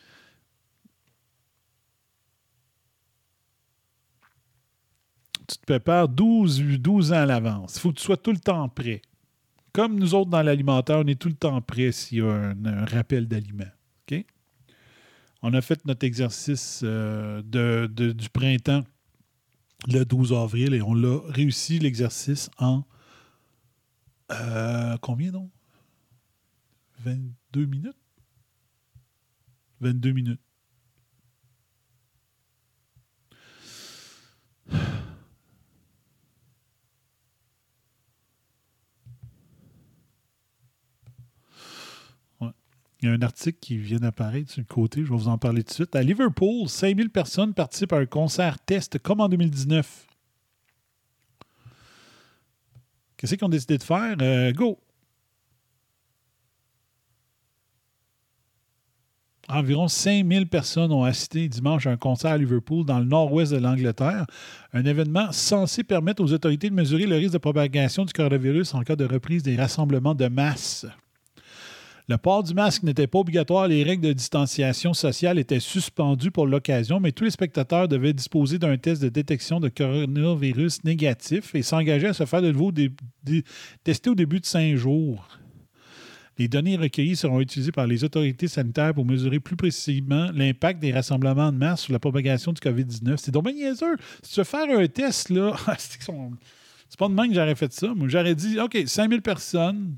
tu 5.46 5.58
te 5.58 5.66
prépares 5.66 6.08
12, 6.08 6.80
12 6.80 7.12
ans 7.12 7.16
à 7.16 7.26
l'avance. 7.26 7.76
Il 7.76 7.80
faut 7.80 7.90
que 7.90 7.98
tu 7.98 8.04
sois 8.04 8.16
tout 8.16 8.32
le 8.32 8.38
temps 8.38 8.70
prêt. 8.70 9.02
Comme 9.74 9.98
nous 9.98 10.14
autres 10.14 10.30
dans 10.30 10.42
l'alimentaire, 10.42 11.00
on 11.00 11.06
est 11.06 11.20
tout 11.20 11.28
le 11.28 11.34
temps 11.34 11.60
prêt 11.60 11.92
s'il 11.92 12.18
y 12.18 12.20
a 12.22 12.32
un, 12.32 12.84
rappel 12.86 13.28
d'aliments. 13.28 13.64
OK? 14.10 14.24
On 15.43 15.55
a 15.55 15.61
fait 15.62 15.84
notre 15.86 16.05
exercice 16.05 16.80
euh, 16.84 17.43
du 17.88 18.28
printemps 18.28 18.84
le 19.88 20.05
12 20.05 20.32
avril 20.32 20.74
et 20.74 20.82
on 20.82 20.95
l'a 20.95 21.20
réussi 21.28 21.78
l'exercice 21.78 22.51
en 22.59 22.84
euh, 24.30 24.97
combien 24.99 25.32
donc? 25.32 25.51
22 27.05 27.66
minutes? 27.66 27.97
22 29.80 30.12
minutes. 30.12 30.41
Il 43.03 43.09
y 43.09 43.12
a 43.12 43.14
un 43.14 43.22
article 43.22 43.59
qui 43.61 43.78
vient 43.78 43.98
d'apparaître 43.98 44.51
sur 44.51 44.61
le 44.61 44.66
côté, 44.66 45.03
je 45.05 45.11
vais 45.11 45.16
vous 45.16 45.28
en 45.28 45.38
parler 45.38 45.62
tout 45.62 45.70
de 45.70 45.74
suite. 45.74 45.96
À 45.96 46.03
Liverpool, 46.03 46.68
5000 46.68 47.09
personnes 47.11 47.55
participent 47.55 47.94
à 47.94 47.98
un 47.98 48.07
concert 48.07 48.59
test 48.59 48.98
comme 48.98 49.20
en 49.20 49.28
2019. 49.28 50.07
Qu'est-ce 53.16 53.34
qu'ils 53.34 53.44
ont 53.44 53.51
décidé 53.51 53.78
de 53.78 53.82
faire? 53.82 54.16
Euh, 54.20 54.53
go! 54.53 54.78
Environ 59.48 59.88
5000 59.88 60.46
personnes 60.46 60.92
ont 60.92 61.03
assisté 61.03 61.48
dimanche 61.48 61.86
à 61.86 61.90
un 61.90 61.96
concert 61.96 62.30
à 62.30 62.38
Liverpool 62.38 62.84
dans 62.84 63.01
le 63.01 63.05
nord-ouest 63.05 63.53
de 63.53 63.59
l'Angleterre, 63.59 64.26
un 64.72 64.84
événement 64.84 65.32
censé 65.32 65.82
permettre 65.82 66.22
aux 66.22 66.32
autorités 66.32 66.70
de 66.70 66.74
mesurer 66.74 67.07
le 67.07 67.16
risque 67.16 67.32
de 67.32 67.38
propagation 67.38 68.05
du 68.05 68.12
coronavirus 68.12 68.74
en 68.74 68.82
cas 68.82 68.94
de 68.94 69.05
reprise 69.05 69.42
des 69.42 69.57
rassemblements 69.57 70.14
de 70.14 70.28
masse. 70.28 70.86
Le 72.09 72.16
port 72.16 72.42
du 72.42 72.55
masque 72.55 72.82
n'était 72.82 73.07
pas 73.07 73.18
obligatoire, 73.18 73.68
les 73.68 73.82
règles 73.82 74.07
de 74.07 74.12
distanciation 74.12 74.94
sociale 74.94 75.38
étaient 75.38 75.61
suspendues 75.61 76.30
pour 76.30 76.46
l'occasion, 76.46 77.01
mais 77.01 77.12
tous 77.12 77.24
les 77.24 77.30
spectateurs 77.30 77.88
devaient 77.88 78.12
disposer 78.12 78.59
d'un 78.59 78.76
test 78.76 79.03
de 79.03 79.09
détection 79.09 79.61
de 79.61 79.68
coronavirus 79.68 80.84
négatif 80.84 81.55
et 81.55 81.62
s'engager 81.62 82.09
à 82.09 82.12
se 82.12 82.26
faire 82.26 82.42
de 82.42 82.51
nouveau 82.51 82.72
tester 83.84 84.11
au 84.11 84.14
début 84.14 84.40
de 84.40 84.46
cinq 84.46 84.76
jours. 84.76 85.40
Les 86.40 86.48
données 86.48 86.76
recueillies 86.76 87.16
seront 87.16 87.40
utilisées 87.40 87.70
par 87.70 87.86
les 87.86 88.03
autorités 88.03 88.48
sanitaires 88.48 88.94
pour 88.94 89.05
mesurer 89.05 89.40
plus 89.40 89.57
précisément 89.57 90.30
l'impact 90.32 90.80
des 90.80 90.90
rassemblements 90.90 91.53
de 91.53 91.59
masse 91.59 91.82
sur 91.82 91.92
la 91.92 91.98
propagation 91.98 92.53
du 92.53 92.61
COVID-19. 92.61 93.18
C'est 93.18 93.30
donc 93.30 93.44
bien. 93.44 93.74
Si 93.74 94.32
tu 94.32 94.40
veux 94.40 94.44
faire 94.44 94.64
un 94.70 94.86
test, 94.86 95.28
là, 95.28 95.55
c'est 95.78 96.98
pas 96.98 97.09
de 97.09 97.12
même 97.12 97.28
que 97.28 97.34
j'aurais 97.34 97.55
fait 97.55 97.70
ça. 97.72 97.92
Moi, 97.94 98.09
j'aurais 98.09 98.34
dit, 98.34 98.59
OK, 98.59 98.78
5000 98.86 99.20
personnes, 99.20 99.96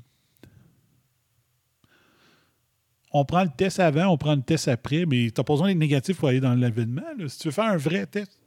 on 3.13 3.25
prend 3.25 3.43
le 3.43 3.51
test 3.55 3.79
avant, 3.79 4.07
on 4.07 4.17
prend 4.17 4.35
le 4.35 4.41
test 4.41 4.67
après, 4.67 5.05
mais 5.05 5.29
tu 5.29 5.33
n'as 5.37 5.43
pas 5.43 5.53
besoin 5.53 5.67
d'être 5.67 5.77
négatif 5.77 6.17
pour 6.17 6.29
aller 6.29 6.39
dans 6.39 6.55
l'événement. 6.55 7.03
Si 7.27 7.39
tu 7.39 7.47
veux 7.47 7.53
faire 7.53 7.65
un 7.65 7.77
vrai 7.77 8.07
test, 8.07 8.39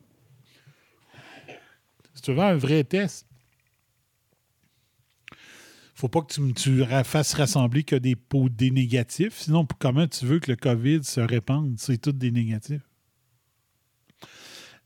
si 2.14 2.22
tu 2.22 2.32
veux 2.32 2.40
un 2.40 2.56
vrai 2.56 2.82
test, 2.82 3.26
faut 5.94 6.08
pas 6.08 6.20
que 6.20 6.52
tu, 6.52 6.84
fasses 7.04 7.32
rassembler 7.32 7.82
que 7.82 7.96
des 7.96 8.16
pots 8.16 8.50
des 8.50 8.70
négatifs. 8.70 9.38
Sinon, 9.38 9.66
comment 9.78 10.06
tu 10.06 10.26
veux 10.26 10.40
que 10.40 10.50
le 10.50 10.56
COVID 10.56 11.04
se 11.04 11.20
répande? 11.20 11.76
C'est 11.78 11.96
tout 11.96 12.12
des 12.12 12.30
négatifs. 12.30 12.82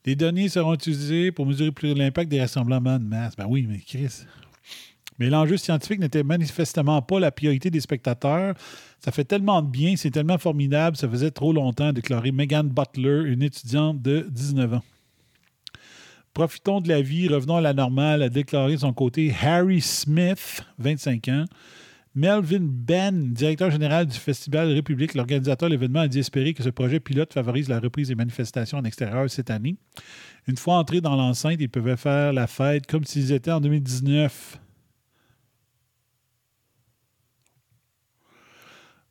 Les 0.06 0.14
données 0.14 0.48
seront 0.48 0.74
utilisées 0.74 1.32
pour 1.32 1.46
mesurer 1.46 1.72
plus 1.72 1.94
l'impact 1.94 2.30
des 2.30 2.40
rassemblements 2.40 2.98
de 2.98 3.04
masse. 3.04 3.34
Ben 3.34 3.46
oui, 3.48 3.66
mais 3.68 3.80
Chris. 3.80 4.24
Mais 5.18 5.28
l'enjeu 5.28 5.56
scientifique 5.56 5.98
n'était 5.98 6.22
manifestement 6.22 7.02
pas 7.02 7.18
la 7.18 7.32
priorité 7.32 7.70
des 7.70 7.80
spectateurs. 7.80 8.54
Ça 9.00 9.12
fait 9.12 9.24
tellement 9.24 9.62
de 9.62 9.68
bien, 9.68 9.96
c'est 9.96 10.10
tellement 10.10 10.36
formidable, 10.36 10.96
ça 10.96 11.08
faisait 11.08 11.30
trop 11.30 11.52
longtemps, 11.54 11.86
a 11.86 11.92
déclaré 11.92 12.32
Megan 12.32 12.68
Butler, 12.68 13.22
une 13.32 13.42
étudiante 13.42 14.02
de 14.02 14.26
19 14.30 14.74
ans. 14.74 14.82
Profitons 16.34 16.80
de 16.80 16.88
la 16.88 17.00
vie, 17.00 17.26
revenons 17.26 17.56
à 17.56 17.60
la 17.62 17.72
normale, 17.72 18.22
a 18.22 18.28
déclaré 18.28 18.76
son 18.76 18.92
côté 18.92 19.34
Harry 19.42 19.80
Smith, 19.80 20.62
25 20.78 21.28
ans. 21.28 21.44
Melvin 22.14 22.60
Ben, 22.60 23.32
directeur 23.32 23.70
général 23.70 24.06
du 24.06 24.18
Festival 24.18 24.70
République, 24.70 25.14
l'organisateur 25.14 25.68
de 25.68 25.74
l'événement, 25.74 26.00
a 26.00 26.08
dit 26.08 26.18
espérer 26.18 26.54
que 26.54 26.62
ce 26.62 26.68
projet 26.68 27.00
pilote 27.00 27.32
favorise 27.32 27.68
la 27.68 27.80
reprise 27.80 28.08
des 28.08 28.14
manifestations 28.14 28.78
en 28.78 28.84
extérieur 28.84 29.30
cette 29.30 29.50
année. 29.50 29.76
Une 30.46 30.56
fois 30.56 30.74
entrés 30.74 31.00
dans 31.00 31.16
l'enceinte, 31.16 31.56
ils 31.60 31.68
pouvaient 31.68 31.96
faire 31.96 32.32
la 32.32 32.46
fête 32.46 32.86
comme 32.86 33.04
s'ils 33.04 33.32
étaient 33.32 33.52
en 33.52 33.60
2019. 33.60 34.58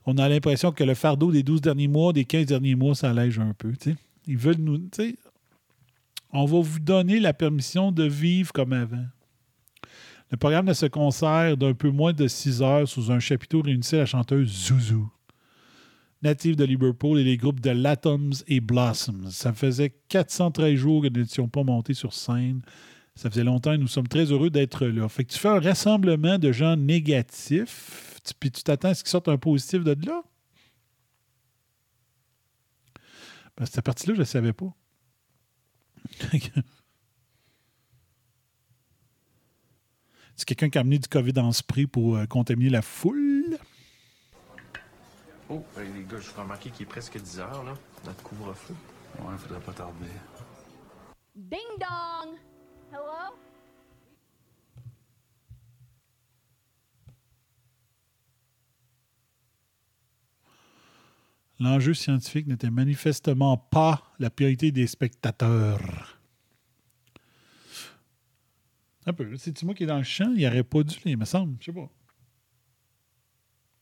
On 0.05 0.17
a 0.17 0.29
l'impression 0.29 0.71
que 0.71 0.83
le 0.83 0.95
fardeau 0.95 1.31
des 1.31 1.43
12 1.43 1.61
derniers 1.61 1.87
mois, 1.87 2.13
des 2.13 2.25
15 2.25 2.45
derniers 2.45 2.75
mois, 2.75 2.95
ça 2.95 3.09
allège 3.09 3.39
un 3.39 3.53
peu. 3.53 3.73
Ils 4.25 4.37
veulent 4.37 4.57
nous. 4.57 4.79
On 6.31 6.45
va 6.45 6.59
vous 6.59 6.79
donner 6.79 7.19
la 7.19 7.33
permission 7.33 7.91
de 7.91 8.03
vivre 8.03 8.51
comme 8.53 8.73
avant. 8.73 9.05
Le 10.31 10.37
programme 10.37 10.67
de 10.67 10.73
ce 10.73 10.85
concert 10.85 11.57
d'un 11.57 11.73
peu 11.73 11.89
moins 11.89 12.13
de 12.13 12.27
6 12.27 12.61
heures 12.61 12.87
sous 12.87 13.11
un 13.11 13.19
chapiteau 13.19 13.61
réunissait 13.61 13.97
la 13.97 14.05
chanteuse 14.05 14.47
Zuzu, 14.47 15.05
native 16.21 16.55
de 16.55 16.65
Liverpool, 16.65 17.17
et 17.17 17.23
les 17.23 17.37
groupes 17.37 17.61
de 17.61 17.71
Latoms 17.71 18.33
et 18.47 18.59
Blossoms. 18.59 19.31
Ça 19.31 19.53
faisait 19.53 19.91
413 20.09 20.75
jours 20.75 21.01
que 21.01 21.07
nous 21.07 21.21
n'étions 21.21 21.47
pas 21.47 21.63
montés 21.63 21.95
sur 21.95 22.13
scène. 22.13 22.61
Ça 23.15 23.29
faisait 23.29 23.43
longtemps 23.43 23.73
et 23.73 23.77
nous 23.79 23.87
sommes 23.87 24.07
très 24.07 24.25
heureux 24.31 24.51
d'être 24.51 24.85
là. 24.85 25.09
Fait 25.09 25.25
que 25.25 25.33
tu 25.33 25.39
fais 25.39 25.49
un 25.49 25.59
rassemblement 25.59 26.37
de 26.37 26.51
gens 26.51 26.75
négatifs, 26.75 28.08
tu- 28.21 28.33
puis 28.33 28.51
tu 28.51 28.63
t'attends 28.63 28.89
à 28.89 28.93
ce 28.93 29.03
qu'ils 29.03 29.09
sortent 29.11 29.27
un 29.27 29.37
positif 29.37 29.83
de 29.83 29.95
là? 30.05 30.23
Ben, 33.57 33.65
cette 33.65 33.81
partie-là, 33.83 34.13
je 34.15 34.19
ne 34.19 34.25
savais 34.25 34.53
pas. 34.53 34.73
C'est 40.35 40.45
quelqu'un 40.45 40.69
qui 40.69 40.77
a 40.77 40.81
amené 40.81 40.99
du 40.99 41.07
COVID 41.09 41.37
en 41.39 41.51
spray 41.51 41.85
pour 41.85 42.15
euh, 42.15 42.25
contaminer 42.25 42.69
la 42.69 42.81
foule? 42.81 43.57
Oh, 45.49 45.63
ben, 45.75 45.93
les 45.93 46.03
gars, 46.03 46.19
je 46.19 46.29
vous 46.29 46.41
remarquer 46.41 46.69
qu'il 46.69 46.83
est 46.85 46.89
presque 46.89 47.17
10 47.19 47.39
heures, 47.39 47.63
là, 47.63 47.73
notre 48.05 48.23
couvre-feu. 48.23 48.75
Ouais, 49.19 49.37
faudrait 49.37 49.59
pas 49.59 49.73
tarder. 49.73 50.05
Ding 51.35 51.59
dong! 51.79 52.35
Hello? 52.91 53.35
L'enjeu 61.59 61.93
scientifique 61.93 62.47
n'était 62.47 62.69
manifestement 62.69 63.57
pas 63.57 64.13
la 64.17 64.29
priorité 64.29 64.71
des 64.71 64.87
spectateurs. 64.87 66.19
Un 69.05 69.13
peu. 69.13 69.35
C'est-tu 69.37 69.65
moi 69.65 69.73
qui 69.73 69.83
est 69.83 69.87
dans 69.87 69.97
le 69.97 70.03
champ? 70.03 70.31
Il 70.35 70.43
n'aurait 70.43 70.63
pas 70.63 70.83
dû 70.83 70.95
les, 71.03 71.15
me 71.15 71.25
semble. 71.25 71.57
Je 71.59 71.65
sais 71.65 71.73
pas. 71.73 71.89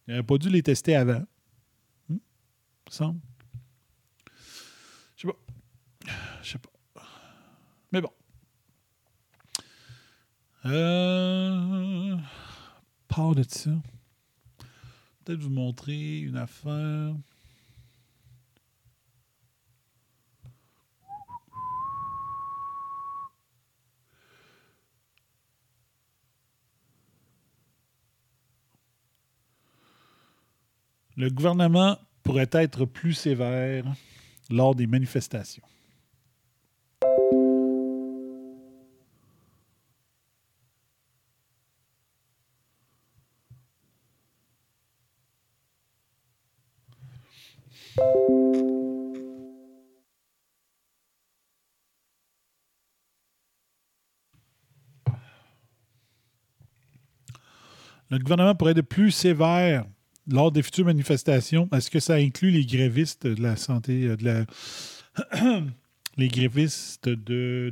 Il 0.07 0.11
n'aurait 0.11 0.25
pas 0.25 0.37
dû 0.37 0.49
les 0.49 0.63
tester 0.63 0.95
avant. 0.95 1.23
Hmm? 2.09 2.13
Me 2.13 2.91
semble. 2.91 3.19
Je 5.15 5.21
sais 5.21 5.27
pas. 5.27 6.13
Je 6.41 6.49
sais 6.49 6.57
pas. 6.59 7.03
Mais 7.91 8.01
bon. 8.01 8.11
Euh... 10.65 12.17
Part 13.07 13.35
de 13.35 13.43
ça. 13.47 13.71
Peut-être 15.23 15.39
vous 15.39 15.49
montrer 15.49 16.19
une 16.19 16.37
affaire. 16.37 17.13
Le 31.19 31.31
gouvernement 31.31 31.97
pourrait 32.21 32.49
être 32.51 32.85
plus 32.85 33.13
sévère 33.13 33.83
lors 34.51 34.75
des 34.75 34.85
manifestations. 34.85 35.63
Le 58.09 58.19
gouvernement 58.19 58.53
pourrait 58.53 58.73
être 58.73 58.81
plus 58.83 59.09
sévère 59.09 59.85
lors 60.27 60.51
des 60.51 60.61
futures 60.61 60.85
manifestations. 60.85 61.69
Est-ce 61.73 61.89
que 61.89 61.99
ça 61.99 62.15
inclut 62.15 62.51
les 62.51 62.65
grévistes 62.65 63.25
de 63.27 63.41
la 63.41 63.55
santé, 63.55 64.15
euh, 64.23 64.45
les 66.17 66.27
grévistes 66.27 67.09
de, 67.09 67.71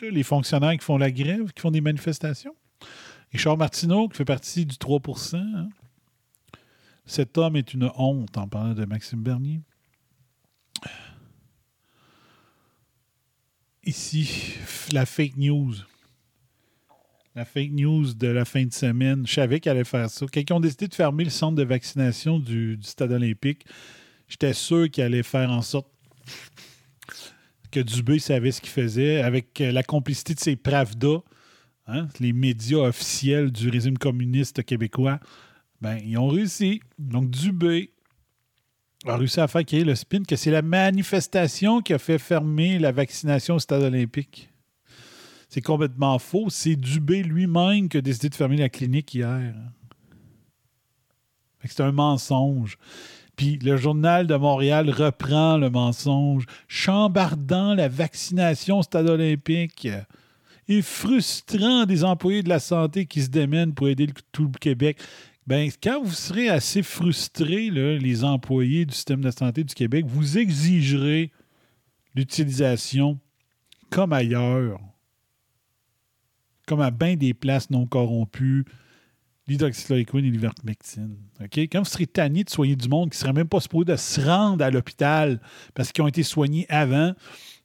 les 0.00 0.22
fonctionnaires 0.22 0.72
qui 0.72 0.84
font 0.84 0.98
la 0.98 1.10
grève, 1.10 1.52
qui 1.52 1.60
font 1.60 1.70
des 1.70 1.80
manifestations? 1.80 2.54
Richard 3.32 3.56
Martineau, 3.56 4.08
qui 4.08 4.16
fait 4.16 4.24
partie 4.24 4.64
du 4.64 4.76
3% 4.76 5.36
hein? 5.36 5.68
Cet 7.08 7.38
homme 7.38 7.56
est 7.56 7.72
une 7.72 7.90
honte 7.96 8.36
en 8.36 8.46
parlant 8.46 8.74
de 8.74 8.84
Maxime 8.84 9.22
Bernier. 9.22 9.62
Ici, 13.82 14.52
la 14.92 15.06
fake 15.06 15.38
news. 15.38 15.74
La 17.38 17.44
fake 17.44 17.70
news 17.70 18.14
de 18.14 18.26
la 18.26 18.44
fin 18.44 18.64
de 18.64 18.72
semaine. 18.72 19.24
Je 19.24 19.34
savais 19.34 19.60
qu'elle 19.60 19.76
allait 19.76 19.84
faire 19.84 20.10
ça. 20.10 20.26
Ils 20.34 20.52
ont 20.52 20.58
décidé 20.58 20.88
de 20.88 20.94
fermer 20.94 21.22
le 21.22 21.30
centre 21.30 21.54
de 21.54 21.62
vaccination 21.62 22.40
du, 22.40 22.76
du 22.76 22.84
stade 22.84 23.12
olympique, 23.12 23.64
j'étais 24.26 24.52
sûr 24.52 24.90
qu'il 24.90 25.04
allait 25.04 25.22
faire 25.22 25.48
en 25.48 25.62
sorte 25.62 25.86
que 27.70 27.78
Dubé 27.78 28.18
savait 28.18 28.50
ce 28.50 28.60
qu'il 28.60 28.70
faisait 28.70 29.22
avec 29.22 29.60
euh, 29.60 29.70
la 29.70 29.84
complicité 29.84 30.34
de 30.34 30.40
ses 30.40 30.56
Pravda, 30.56 31.22
hein, 31.86 32.08
les 32.18 32.32
médias 32.32 32.78
officiels 32.78 33.52
du 33.52 33.68
régime 33.68 33.98
communiste 33.98 34.64
québécois. 34.64 35.20
Ben, 35.80 36.00
ils 36.04 36.18
ont 36.18 36.26
réussi. 36.26 36.80
Donc, 36.98 37.30
Dubé 37.30 37.92
a 39.06 39.16
réussi 39.16 39.38
à 39.38 39.46
faire 39.46 39.64
créer 39.64 39.84
le 39.84 39.94
spin 39.94 40.24
que 40.24 40.34
c'est 40.34 40.50
la 40.50 40.62
manifestation 40.62 41.82
qui 41.82 41.94
a 41.94 41.98
fait 42.00 42.18
fermer 42.18 42.80
la 42.80 42.90
vaccination 42.90 43.54
au 43.54 43.58
stade 43.60 43.84
olympique. 43.84 44.50
C'est 45.48 45.62
complètement 45.62 46.18
faux. 46.18 46.50
C'est 46.50 46.76
Dubé 46.76 47.22
lui-même 47.22 47.88
qui 47.88 47.96
a 47.96 48.00
décidé 48.00 48.28
de 48.28 48.34
fermer 48.34 48.56
la 48.56 48.68
clinique 48.68 49.14
hier. 49.14 49.54
C'est 51.64 51.82
un 51.82 51.92
mensonge. 51.92 52.78
Puis 53.36 53.58
le 53.58 53.76
journal 53.76 54.26
de 54.26 54.34
Montréal 54.34 54.90
reprend 54.90 55.58
le 55.58 55.70
mensonge, 55.70 56.44
chambardant 56.66 57.74
la 57.74 57.88
vaccination 57.88 58.80
au 58.80 58.82
stade 58.82 59.08
olympique 59.08 59.88
et 60.66 60.82
frustrant 60.82 61.86
des 61.86 62.04
employés 62.04 62.42
de 62.42 62.48
la 62.48 62.58
santé 62.58 63.06
qui 63.06 63.22
se 63.22 63.28
démènent 63.28 63.74
pour 63.74 63.88
aider 63.88 64.08
tout 64.32 64.50
le 64.52 64.58
Québec. 64.58 64.98
Ben, 65.46 65.70
quand 65.82 66.02
vous 66.02 66.12
serez 66.12 66.48
assez 66.48 66.82
frustrés, 66.82 67.70
les 67.70 68.24
employés 68.24 68.84
du 68.84 68.94
système 68.94 69.22
de 69.22 69.30
santé 69.30 69.64
du 69.64 69.74
Québec, 69.74 70.04
vous 70.06 70.36
exigerez 70.36 71.30
l'utilisation 72.14 73.18
comme 73.88 74.12
ailleurs 74.12 74.80
comme 76.68 76.80
à 76.80 76.90
bien 76.90 77.16
des 77.16 77.34
places 77.34 77.70
non 77.70 77.86
corrompues, 77.86 78.64
l'hydroxychloroquine 79.48 80.26
et 80.26 80.30
l'ivermectine. 80.30 81.16
OK? 81.40 81.58
Quand 81.58 81.78
vous 81.80 81.84
serez 81.86 82.06
tanné 82.06 82.44
de 82.44 82.50
soigner 82.50 82.76
du 82.76 82.88
monde 82.88 83.10
qui 83.10 83.16
ne 83.16 83.20
serait 83.20 83.32
même 83.32 83.48
pas 83.48 83.60
supposé 83.60 83.86
de 83.86 83.96
se 83.96 84.20
rendre 84.20 84.62
à 84.64 84.70
l'hôpital 84.70 85.40
parce 85.74 85.90
qu'ils 85.90 86.04
ont 86.04 86.08
été 86.08 86.22
soignés 86.22 86.66
avant, 86.68 87.14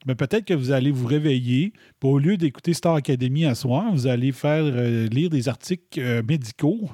ben 0.06 0.16
peut-être 0.16 0.46
que 0.46 0.54
vous 0.54 0.72
allez 0.72 0.92
vous 0.92 1.06
réveiller, 1.06 1.74
au 2.02 2.18
lieu 2.18 2.38
d'écouter 2.38 2.74
Star 2.74 2.96
Academy 2.96 3.46
à 3.46 3.56
soir, 3.56 3.92
vous 3.92 4.08
allez 4.08 4.32
faire 4.32 4.64
euh, 4.64 5.08
lire 5.08 5.30
des 5.30 5.50
articles 5.50 6.00
euh, 6.00 6.24
médicaux 6.24 6.90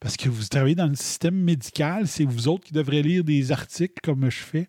parce 0.00 0.16
que 0.16 0.28
vous 0.28 0.44
travaillez 0.44 0.74
dans 0.74 0.88
le 0.88 0.96
système 0.96 1.36
médical. 1.36 2.06
C'est 2.06 2.24
vous 2.24 2.48
autres 2.48 2.64
qui 2.64 2.74
devrez 2.74 3.02
lire 3.02 3.24
des 3.24 3.52
articles 3.52 3.94
comme 4.02 4.28
je 4.28 4.36
fais. 4.36 4.68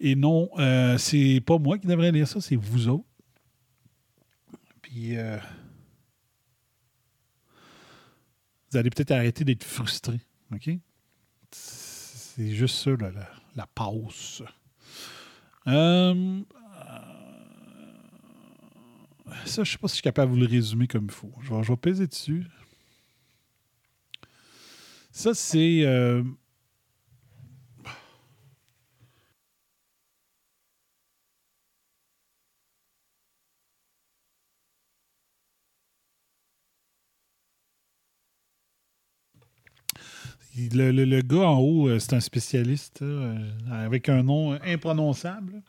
Et 0.00 0.14
non, 0.14 0.48
euh, 0.58 0.96
c'est 0.96 1.42
pas 1.44 1.58
moi 1.58 1.78
qui 1.78 1.86
devrais 1.86 2.12
lire 2.12 2.26
ça, 2.26 2.40
c'est 2.40 2.56
vous 2.56 2.88
autres. 2.88 3.04
Puis, 4.80 5.18
euh, 5.18 5.36
vous 8.70 8.76
allez 8.76 8.90
peut-être 8.90 9.12
arrêter 9.12 9.44
d'être 9.44 9.64
frustré. 9.64 10.20
OK? 10.52 10.70
C'est 11.50 12.50
juste 12.54 12.76
ça, 12.76 12.90
là, 12.90 13.10
la, 13.56 13.66
pause. 13.66 14.44
Euh, 15.66 16.40
euh, 19.26 19.32
ça, 19.44 19.64
je 19.64 19.72
sais 19.72 19.78
pas 19.78 19.88
si 19.88 19.92
je 19.92 19.96
suis 19.96 20.02
capable 20.02 20.32
de 20.32 20.36
vous 20.36 20.42
le 20.42 20.48
résumer 20.48 20.86
comme 20.86 21.06
il 21.06 21.10
faut. 21.10 21.32
Je 21.40 21.54
vais, 21.54 21.62
je 21.62 21.72
vais 21.72 21.76
peser 21.76 22.06
dessus. 22.06 22.46
Ça, 25.10 25.34
c'est. 25.34 25.82
euh, 25.84 26.22
le, 40.72 41.20
gars 41.22 41.48
en 41.48 41.58
haut, 41.58 41.88
euh, 41.88 41.98
c'est 41.98 42.14
un 42.14 42.20
spécialiste 42.20 43.02
euh, 43.02 43.50
avec 43.70 44.08
un 44.08 44.22
nom 44.22 44.52
imprononçable. 44.62 45.62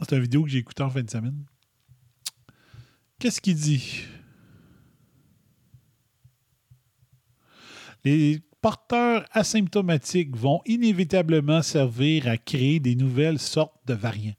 C'est 0.00 0.16
une 0.16 0.22
vidéo 0.22 0.44
que 0.44 0.50
j'ai 0.50 0.58
écoutée 0.58 0.82
en 0.82 0.90
fin 0.90 1.02
de 1.02 1.10
semaine. 1.10 1.44
Qu'est-ce 3.18 3.40
qu'il 3.40 3.56
dit? 3.56 4.04
Les 8.04 8.40
porteurs 8.60 9.24
asymptomatiques 9.32 10.36
vont 10.36 10.60
inévitablement 10.66 11.62
servir 11.62 12.28
à 12.28 12.36
créer 12.36 12.80
des 12.80 12.94
nouvelles 12.94 13.40
sortes 13.40 13.74
de 13.86 13.94
variants. 13.94 14.34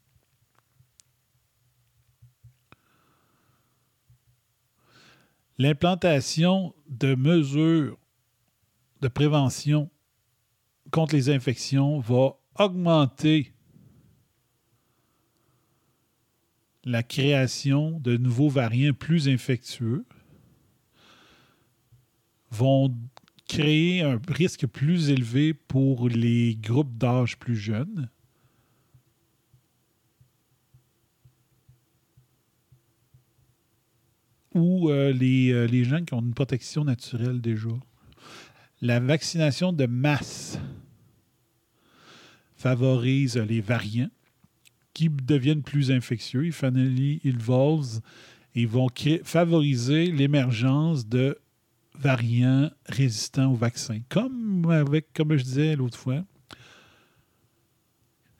L'implantation 5.58 6.74
de 6.88 7.14
mesures 7.14 7.99
de 9.00 9.08
prévention 9.08 9.90
contre 10.90 11.14
les 11.14 11.30
infections 11.30 12.00
va 12.00 12.36
augmenter 12.58 13.52
la 16.84 17.02
création 17.02 17.98
de 18.00 18.16
nouveaux 18.16 18.48
variants 18.48 18.94
plus 18.94 19.28
infectieux, 19.28 20.04
vont 22.50 22.96
créer 23.46 24.02
un 24.02 24.20
risque 24.28 24.66
plus 24.66 25.10
élevé 25.10 25.54
pour 25.54 26.08
les 26.08 26.56
groupes 26.56 26.96
d'âge 26.96 27.38
plus 27.38 27.56
jeunes. 27.56 28.08
ou 34.54 34.90
euh, 34.90 35.12
les, 35.12 35.52
euh, 35.52 35.66
les 35.66 35.84
gens 35.84 36.04
qui 36.04 36.14
ont 36.14 36.20
une 36.20 36.34
protection 36.34 36.84
naturelle 36.84 37.40
déjà. 37.40 37.68
La 38.82 38.98
vaccination 38.98 39.72
de 39.72 39.86
masse 39.86 40.58
favorise 42.56 43.36
les 43.36 43.60
variants 43.60 44.10
qui 44.94 45.08
deviennent 45.08 45.62
plus 45.62 45.90
infectieux. 45.90 46.46
Ils 46.46 46.52
finally 46.52 47.20
et 48.54 48.66
vont 48.66 48.88
favoriser 49.24 50.06
l'émergence 50.06 51.06
de 51.06 51.38
variants 51.94 52.70
résistants 52.86 53.52
au 53.52 53.54
vaccin. 53.54 54.00
Comme 54.08 54.70
avec, 54.70 55.12
comme 55.12 55.36
je 55.36 55.44
disais 55.44 55.76
l'autre 55.76 55.98
fois, 55.98 56.24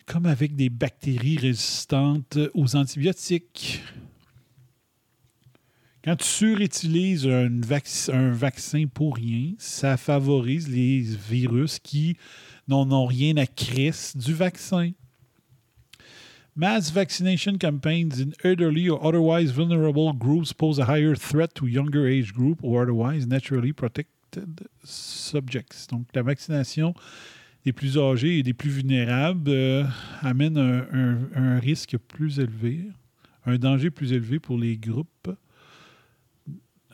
comme 0.06 0.26
avec 0.26 0.56
des 0.56 0.70
bactéries 0.70 1.38
résistantes 1.38 2.38
aux 2.54 2.74
antibiotiques. 2.74 3.82
Quand 6.02 6.16
tu 6.16 6.26
surutilises 6.26 7.26
un, 7.26 7.60
vac- 7.60 8.08
un 8.10 8.32
vaccin 8.32 8.86
pour 8.86 9.16
rien, 9.16 9.52
ça 9.58 9.98
favorise 9.98 10.66
les 10.66 11.00
virus 11.00 11.78
qui 11.78 12.16
n'en 12.68 12.90
ont 12.90 13.04
rien 13.04 13.36
à 13.36 13.46
crisser 13.46 14.18
du 14.18 14.32
vaccin. 14.32 14.92
Mass 16.56 16.90
vaccination 16.90 17.58
campaigns 17.58 18.18
in 18.18 18.30
elderly 18.42 18.88
or 18.88 19.04
otherwise 19.04 19.52
vulnerable 19.52 20.12
groups 20.14 20.52
pose 20.52 20.80
a 20.80 20.84
higher 20.84 21.14
threat 21.14 21.52
to 21.54 21.66
younger 21.66 22.06
age 22.06 22.32
group 22.32 22.60
or 22.62 22.82
otherwise 22.82 23.26
naturally 23.26 23.72
protected 23.72 24.66
subjects. 24.82 25.86
Donc, 25.86 26.06
la 26.14 26.22
vaccination 26.22 26.94
des 27.64 27.72
plus 27.72 27.98
âgés 27.98 28.38
et 28.38 28.42
des 28.42 28.54
plus 28.54 28.70
vulnérables 28.70 29.50
euh, 29.50 29.84
amène 30.22 30.56
un 30.56 31.58
risque 31.58 31.98
plus 31.98 32.38
élevé, 32.40 32.88
un 33.44 33.58
danger 33.58 33.90
plus 33.90 34.12
élevé 34.14 34.38
pour 34.38 34.56
les 34.58 34.78
groupes 34.78 35.30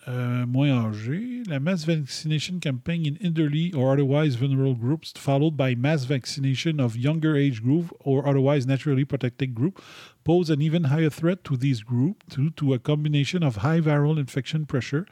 euh, 0.09 0.47
moins 0.47 0.69
âgés. 0.69 1.43
La 1.49 1.59
mass 1.59 1.85
vaccination 1.85 2.61
campaign 2.61 3.07
in 3.07 3.17
elderly 3.25 3.73
or 3.73 3.93
otherwise 3.93 4.37
vulnerable 4.37 4.75
groups, 4.75 5.13
followed 5.17 5.57
by 5.57 5.75
mass 5.75 6.05
vaccination 6.05 6.81
of 6.81 6.97
younger 6.97 7.37
age 7.37 7.63
group 7.63 7.93
or 8.01 8.27
otherwise 8.29 8.67
naturally 8.67 9.05
protected 9.05 9.55
group, 9.55 9.81
pose 10.25 10.51
an 10.51 10.63
even 10.63 10.85
higher 10.85 11.11
threat 11.11 11.43
to 11.45 11.57
these 11.57 11.83
groups 11.83 12.25
due 12.37 12.51
to 12.51 12.75
a 12.75 12.79
combination 12.79 13.43
of 13.43 13.57
high 13.57 13.81
viral 13.81 14.19
infection 14.19 14.65
pressure 14.65 15.07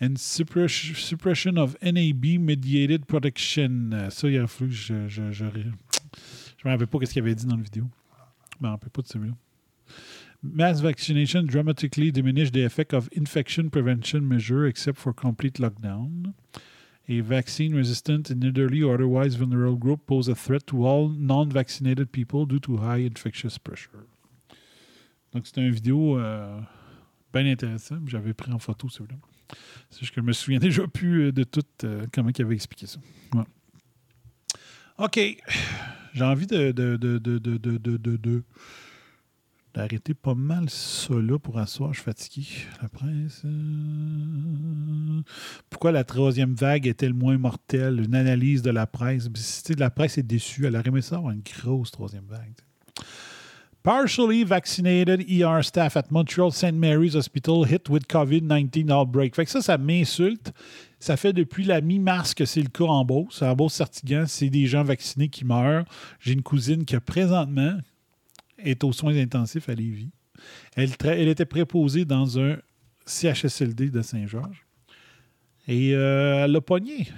and 0.00 0.18
suppress- 0.18 0.96
suppression 0.96 1.58
of 1.58 1.76
NAB-mediated 1.82 3.06
protection. 3.06 3.90
Ça, 4.10 4.28
il 4.28 4.38
a 4.38 4.46
fallu 4.46 4.72
je... 4.72 5.08
Je 5.08 5.30
je, 5.30 5.44
je, 5.50 6.68
me 6.68 6.70
rappelle 6.70 6.86
pas 6.86 6.98
ce 7.04 7.12
qu'il 7.12 7.22
avait 7.22 7.34
dit 7.34 7.46
dans 7.46 7.56
la 7.56 7.62
vidéo. 7.62 7.84
Je 8.58 8.66
me 8.66 8.70
rappelle 8.70 8.90
pas 8.90 9.02
de 9.02 9.08
celui-là. 9.08 9.34
Mass 10.42 10.80
vaccination 10.80 11.46
dramatically 11.46 12.10
diminish 12.10 12.50
the 12.50 12.64
effect 12.64 12.92
of 12.92 13.08
infection 13.12 13.70
prevention 13.70 14.26
measure 14.28 14.66
except 14.66 14.98
for 14.98 15.12
complete 15.12 15.54
lockdown. 15.60 16.34
A 17.08 17.20
vaccine 17.20 17.74
resistant 17.74 18.30
and 18.30 18.42
elderly 18.44 18.82
or 18.82 18.94
otherwise 18.94 19.34
vulnerable 19.36 19.76
group 19.76 20.06
pose 20.06 20.28
a 20.28 20.34
threat 20.34 20.66
to 20.66 20.84
all 20.86 21.08
non-vaccinated 21.08 22.10
people 22.12 22.44
due 22.46 22.60
to 22.60 22.76
high 22.78 23.04
infectious 23.04 23.58
pressure. 23.58 24.06
Donc, 25.32 25.46
c'est 25.46 25.58
une 25.60 25.70
vidéo 25.70 26.18
euh, 26.18 26.60
bien 27.32 27.46
intéressante. 27.46 28.08
J'avais 28.08 28.34
pris 28.34 28.52
en 28.52 28.58
photo 28.58 28.88
celui-là. 28.88 29.16
C'est 29.90 30.00
juste 30.00 30.14
que 30.14 30.20
je 30.20 30.26
me 30.26 30.32
souviens 30.32 30.58
déjà 30.60 30.86
plus 30.86 31.26
euh, 31.28 31.32
de 31.32 31.44
tout 31.44 31.62
euh, 31.84 32.06
comment 32.12 32.30
il 32.36 32.42
avait 32.42 32.54
expliqué 32.54 32.86
ça. 32.86 32.98
Ouais. 33.34 33.44
OK. 34.98 35.18
J'ai 36.14 36.24
envie 36.24 36.46
de, 36.46 36.72
de, 36.72 36.96
de, 36.96 37.18
de, 37.18 37.38
de, 37.38 37.56
de, 37.56 37.76
de, 37.78 37.96
de- 37.96 38.16
de- 38.16 38.42
d'arrêter 39.74 40.14
pas 40.14 40.34
mal 40.34 40.68
ça 40.68 41.14
là 41.14 41.38
pour 41.38 41.58
asseoir. 41.58 41.92
Je 41.92 42.00
suis 42.00 42.04
fatigué. 42.04 42.46
La 42.82 42.88
presse. 42.88 43.42
euh, 43.44 45.22
Pourquoi 45.70 45.92
la 45.92 46.04
troisième 46.04 46.54
vague 46.54 46.86
est-elle 46.86 47.14
moins 47.14 47.38
mortelle? 47.38 48.00
Une 48.04 48.14
analyse 48.14 48.62
de 48.62 48.70
la 48.70 48.86
presse. 48.86 49.28
La 49.78 49.90
presse 49.90 50.18
est 50.18 50.22
déçue. 50.22 50.66
Elle 50.66 50.76
aurait 50.76 50.88
aimé 50.88 51.02
ça 51.02 51.16
avoir 51.16 51.32
une 51.32 51.42
grosse 51.42 51.90
troisième 51.90 52.26
vague. 52.28 52.54
Partially 53.82 54.44
vaccinated 54.44 55.24
ER 55.28 55.60
staff 55.62 55.96
at 55.96 56.04
Montreal 56.10 56.52
St. 56.52 56.74
Mary's 56.74 57.16
Hospital 57.16 57.64
hit 57.64 57.88
with 57.88 58.06
COVID-19 58.06 58.92
outbreak. 58.92 59.34
Fait 59.34 59.44
que 59.44 59.50
ça, 59.50 59.60
ça 59.60 59.76
m'insulte. 59.76 60.52
Ça 61.00 61.16
fait 61.16 61.32
depuis 61.32 61.64
la 61.64 61.80
mi-mars 61.80 62.32
que 62.32 62.44
c'est 62.44 62.62
le 62.62 62.68
cas 62.68 62.84
en 62.84 63.04
Beauce. 63.04 63.42
En 63.42 63.56
Beauce-Sartigan, 63.56 64.26
c'est 64.28 64.50
des 64.50 64.66
gens 64.66 64.84
vaccinés 64.84 65.28
qui 65.28 65.44
meurent. 65.44 65.84
J'ai 66.20 66.32
une 66.34 66.42
cousine 66.42 66.84
qui, 66.84 66.96
présentement, 67.00 67.76
est 68.64 68.84
aux 68.84 68.92
soins 68.92 69.16
intensifs 69.16 69.68
à 69.68 69.74
Lévis. 69.74 70.10
Elle, 70.74 71.28
était 71.28 71.44
préposée 71.44 72.04
dans 72.04 72.38
un 72.38 72.56
CHSLD 73.06 73.90
de 73.90 74.02
Saint-Georges. 74.02 74.64
Et 75.68 75.94
euh, 75.94 76.44
elle 76.44 76.52
l'a 76.52 76.60
pogné. 76.60 77.08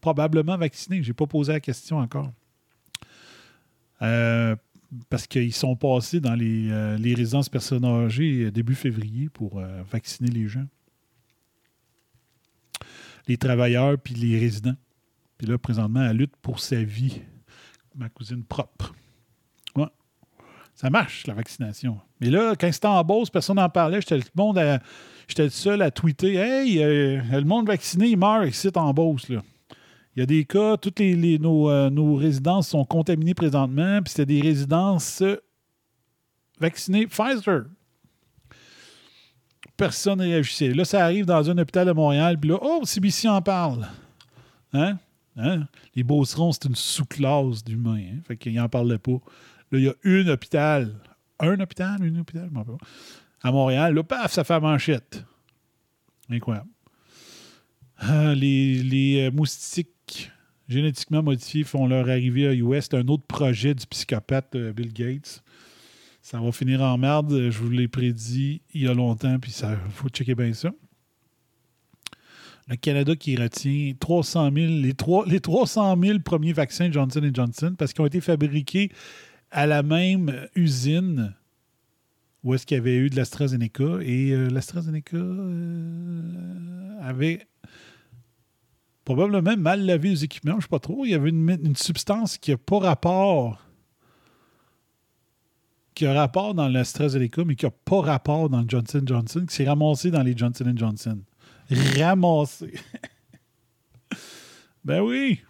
Probablement 0.00 0.56
vaccinée. 0.56 1.02
Je 1.02 1.08
n'ai 1.08 1.14
pas 1.14 1.26
posé 1.26 1.52
la 1.52 1.60
question 1.60 1.98
encore. 1.98 2.30
Euh, 4.02 4.56
parce 5.08 5.26
qu'ils 5.26 5.54
sont 5.54 5.76
passés 5.76 6.20
dans 6.20 6.34
les, 6.34 6.70
euh, 6.70 6.96
résidences 6.96 7.48
personnes 7.48 7.84
âgées 7.84 8.50
début 8.50 8.74
février 8.74 9.28
pour 9.28 9.60
vacciner 9.90 10.30
les 10.30 10.48
gens. 10.48 10.66
Les 13.28 13.36
travailleurs 13.36 13.98
puis 13.98 14.14
les 14.14 14.38
résidents. 14.38 14.76
Puis 15.38 15.46
là, 15.46 15.58
présentement, 15.58 16.02
elle 16.02 16.16
lutte 16.16 16.36
pour 16.36 16.60
sa 16.60 16.82
vie. 16.82 17.20
Ma 17.94 18.08
cousine 18.08 18.44
propre. 18.44 18.94
Ça 20.82 20.90
marche, 20.90 21.28
la 21.28 21.34
vaccination. 21.34 22.00
Mais 22.20 22.28
là, 22.28 22.56
quand 22.58 22.72
c'était 22.72 22.88
en 22.88 23.04
Beauce, 23.04 23.30
personne 23.30 23.54
n'en 23.54 23.68
parlait. 23.68 24.00
J'étais 24.00 24.16
le, 24.16 24.24
monde 24.34 24.58
à- 24.58 24.80
j'étais 25.28 25.44
le 25.44 25.50
seul 25.50 25.80
à 25.80 25.92
tweeter 25.92 26.34
Hey, 26.34 26.82
euh, 26.82 27.22
le 27.30 27.44
monde 27.44 27.68
vacciné, 27.68 28.08
il 28.08 28.16
meurt 28.16 28.48
ici 28.48 28.68
en 28.74 28.92
Beauce. 28.92 29.28
Là. 29.28 29.42
Il 30.16 30.20
y 30.20 30.22
a 30.24 30.26
des 30.26 30.44
cas, 30.44 30.76
toutes 30.76 30.98
les- 30.98 31.38
nos, 31.38 31.70
euh, 31.70 31.88
nos 31.88 32.16
résidences 32.16 32.66
sont 32.68 32.84
contaminées 32.84 33.32
présentement, 33.32 34.00
puis 34.02 34.10
c'était 34.10 34.26
des 34.26 34.40
résidences 34.40 35.22
euh, 35.22 35.36
vaccinées 36.58 37.06
Pfizer. 37.06 37.66
Personne 39.76 40.18
ne 40.18 40.24
réagissait. 40.24 40.74
Là, 40.74 40.84
ça 40.84 41.04
arrive 41.04 41.26
dans 41.26 41.48
un 41.48 41.56
hôpital 41.58 41.86
de 41.86 41.92
Montréal, 41.92 42.38
puis 42.40 42.50
là, 42.50 42.58
oh, 42.60 42.80
CBC 42.84 43.28
en 43.28 43.40
parle. 43.40 43.86
Hein? 44.72 44.98
Hein? 45.36 45.68
Les 45.94 46.02
Beaucerons, 46.02 46.50
c'est 46.50 46.64
une 46.66 46.74
sous-classe 46.74 47.62
d'humains. 47.62 47.94
Hein? 48.14 48.18
Fait 48.26 48.36
qu'ils 48.36 48.54
n'en 48.54 48.68
parlaient 48.68 48.98
pas. 48.98 49.18
Là, 49.72 49.78
il 49.78 49.84
y 49.84 49.88
a 49.88 49.94
un 50.04 50.28
hôpital. 50.28 50.94
Un 51.40 51.58
hôpital? 51.58 51.96
Un 52.02 52.16
hôpital? 52.20 52.46
Je 52.48 52.54
m'en 52.54 52.64
pas. 52.64 52.76
À 53.42 53.50
Montréal, 53.50 53.94
là, 53.94 54.02
paf, 54.04 54.32
ça 54.32 54.44
fait 54.44 54.60
manchette. 54.60 55.24
Incroyable. 56.30 56.68
Ah, 57.96 58.34
les, 58.34 58.82
les, 58.82 59.26
euh, 59.26 59.30
moustiques 59.30 60.30
génétiquement 60.68 61.22
modifiés 61.22 61.64
font 61.64 61.86
leur 61.86 62.08
arrivée 62.08 62.46
à 62.46 62.54
US. 62.54 62.88
Un 62.92 63.06
autre 63.08 63.24
projet 63.26 63.74
du 63.74 63.86
psychopathe 63.86 64.54
euh, 64.54 64.72
Bill 64.72 64.92
Gates. 64.92 65.42
Ça 66.20 66.38
va 66.40 66.52
finir 66.52 66.82
en 66.82 66.96
merde. 66.98 67.50
Je 67.50 67.58
vous 67.58 67.70
l'ai 67.70 67.88
prédit 67.88 68.62
il 68.72 68.82
y 68.82 68.88
a 68.88 68.94
longtemps, 68.94 69.38
puis 69.40 69.50
ça 69.50 69.76
faut 69.90 70.08
checker 70.08 70.34
bien 70.34 70.52
ça. 70.52 70.70
Le 72.68 72.76
Canada 72.76 73.16
qui 73.16 73.34
retient 73.36 73.92
300 73.98 74.50
000, 74.54 74.66
les, 74.80 74.94
trois- 74.94 75.26
les 75.26 75.40
300 75.40 75.96
000 76.00 76.18
premiers 76.20 76.52
vaccins 76.52 76.90
Johnson 76.92 77.28
Johnson 77.34 77.74
parce 77.76 77.92
qu'ils 77.92 78.02
ont 78.02 78.06
été 78.06 78.20
fabriqués 78.20 78.90
à 79.52 79.66
la 79.66 79.82
même 79.82 80.48
usine 80.56 81.34
où 82.42 82.54
est-ce 82.54 82.66
qu'il 82.66 82.76
y 82.76 82.80
avait 82.80 82.96
eu 82.96 83.10
de 83.10 83.16
l'AstraZeneca. 83.16 84.00
Et 84.02 84.32
euh, 84.32 84.48
l'AstraZeneca 84.48 85.16
euh, 85.16 86.98
avait 87.00 87.46
probablement 89.04 89.56
mal 89.56 89.84
lavé 89.84 90.10
les 90.10 90.24
équipements, 90.24 90.52
je 90.52 90.56
ne 90.56 90.62
sais 90.62 90.68
pas 90.68 90.78
trop. 90.78 91.04
Il 91.04 91.10
y 91.10 91.14
avait 91.14 91.30
une, 91.30 91.76
substance 91.76 92.38
qui 92.38 92.50
n'a 92.50 92.56
pas 92.56 92.78
rapport 92.78 93.60
qui 95.94 96.06
a 96.06 96.14
rapport 96.14 96.54
dans 96.54 96.68
l'AstraZeneca, 96.68 97.44
mais 97.44 97.54
qui 97.54 97.66
n'a 97.66 97.70
pas 97.70 98.00
rapport 98.00 98.48
dans 98.48 98.62
le 98.62 98.66
Johnson 98.66 99.02
Johnson, 99.04 99.44
qui 99.46 99.54
s'est 99.54 99.68
ramassé 99.68 100.10
dans 100.10 100.22
les 100.22 100.34
Johnson 100.34 100.72
Johnson. 100.74 101.18
Ramassé. 101.70 102.72
ben 104.84 105.02
oui. 105.02 105.42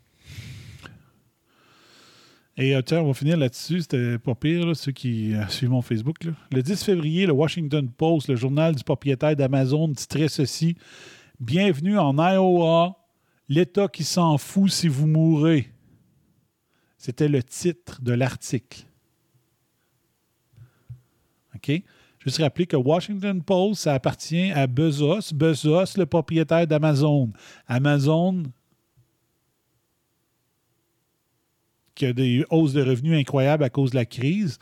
Et 2.56 2.76
euh, 2.76 2.82
tiens, 2.82 3.00
on 3.00 3.06
va 3.06 3.14
finir 3.14 3.36
là-dessus. 3.36 3.82
C'était 3.82 4.18
pas 4.18 4.34
pire, 4.34 4.76
ceux 4.76 4.92
qui 4.92 5.34
euh, 5.34 5.46
suivent 5.48 5.70
mon 5.70 5.82
Facebook. 5.82 6.16
Le 6.50 6.62
10 6.62 6.82
février, 6.84 7.26
le 7.26 7.32
Washington 7.32 7.88
Post, 7.88 8.28
le 8.28 8.36
journal 8.36 8.74
du 8.74 8.84
propriétaire 8.84 9.34
d'Amazon, 9.34 9.92
titrait 9.92 10.28
ceci 10.28 10.76
Bienvenue 11.40 11.98
en 11.98 12.16
Iowa, 12.18 12.96
l'État 13.48 13.88
qui 13.88 14.04
s'en 14.04 14.38
fout 14.38 14.70
si 14.70 14.86
vous 14.86 15.06
mourrez. 15.06 15.72
C'était 16.98 17.28
le 17.28 17.42
titre 17.42 18.00
de 18.00 18.12
l'article. 18.12 18.84
OK? 21.56 21.82
Juste 22.20 22.38
rappeler 22.38 22.66
que 22.66 22.76
Washington 22.76 23.42
Post, 23.42 23.82
ça 23.82 23.94
appartient 23.94 24.52
à 24.52 24.68
Bezos. 24.68 25.34
Bezos, 25.34 25.96
le 25.96 26.04
propriétaire 26.04 26.66
d'Amazon. 26.66 27.32
Amazon, 27.66 28.44
qui 31.94 32.06
a 32.06 32.12
des 32.12 32.44
hausses 32.50 32.72
de 32.72 32.82
revenus 32.82 33.18
incroyables 33.18 33.64
à 33.64 33.70
cause 33.70 33.90
de 33.90 33.96
la 33.96 34.04
crise. 34.04 34.58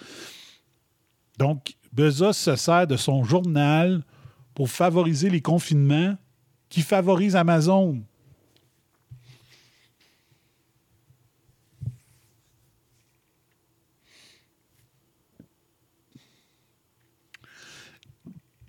Donc, 1.39 1.75
Bezos 1.93 2.35
se 2.35 2.57
sert 2.57 2.87
de 2.87 2.97
son 2.97 3.25
journal 3.25 4.03
pour 4.55 4.69
favoriser 4.69 5.31
les 5.31 5.41
confinements 5.41 6.17
qui 6.69 6.83
favorisent 6.83 7.37
Amazon. 7.37 8.03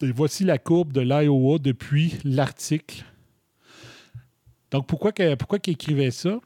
Et 0.02 0.12
voici 0.12 0.44
la 0.44 0.58
courbe 0.58 0.94
de 0.94 1.02
l'Iowa 1.02 1.60
depuis 1.60 2.18
l'article. 2.24 3.06
Donc, 4.72 4.88
pourquoi, 4.88 5.12
pourquoi 5.38 5.60
qu'il 5.60 5.74
écrivait 5.74 6.10
ça? 6.10 6.40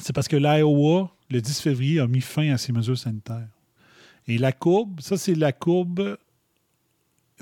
C'est 0.00 0.12
parce 0.12 0.28
que 0.28 0.36
l'Iowa, 0.36 1.14
le 1.30 1.40
10 1.40 1.60
février, 1.60 2.00
a 2.00 2.06
mis 2.06 2.20
fin 2.20 2.52
à 2.52 2.58
ses 2.58 2.72
mesures 2.72 2.98
sanitaires. 2.98 3.48
Et 4.26 4.38
la 4.38 4.52
courbe, 4.52 5.00
ça, 5.00 5.16
c'est 5.16 5.34
la 5.34 5.52
courbe 5.52 6.16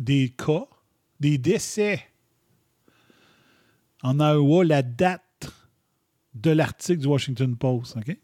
des 0.00 0.30
cas, 0.30 0.66
des 1.20 1.38
décès 1.38 2.06
en 4.02 4.18
Iowa, 4.18 4.64
la 4.64 4.82
date 4.82 5.52
de 6.34 6.50
l'article 6.50 7.00
du 7.00 7.06
Washington 7.06 7.56
Post. 7.56 7.96
OK? 7.98 8.16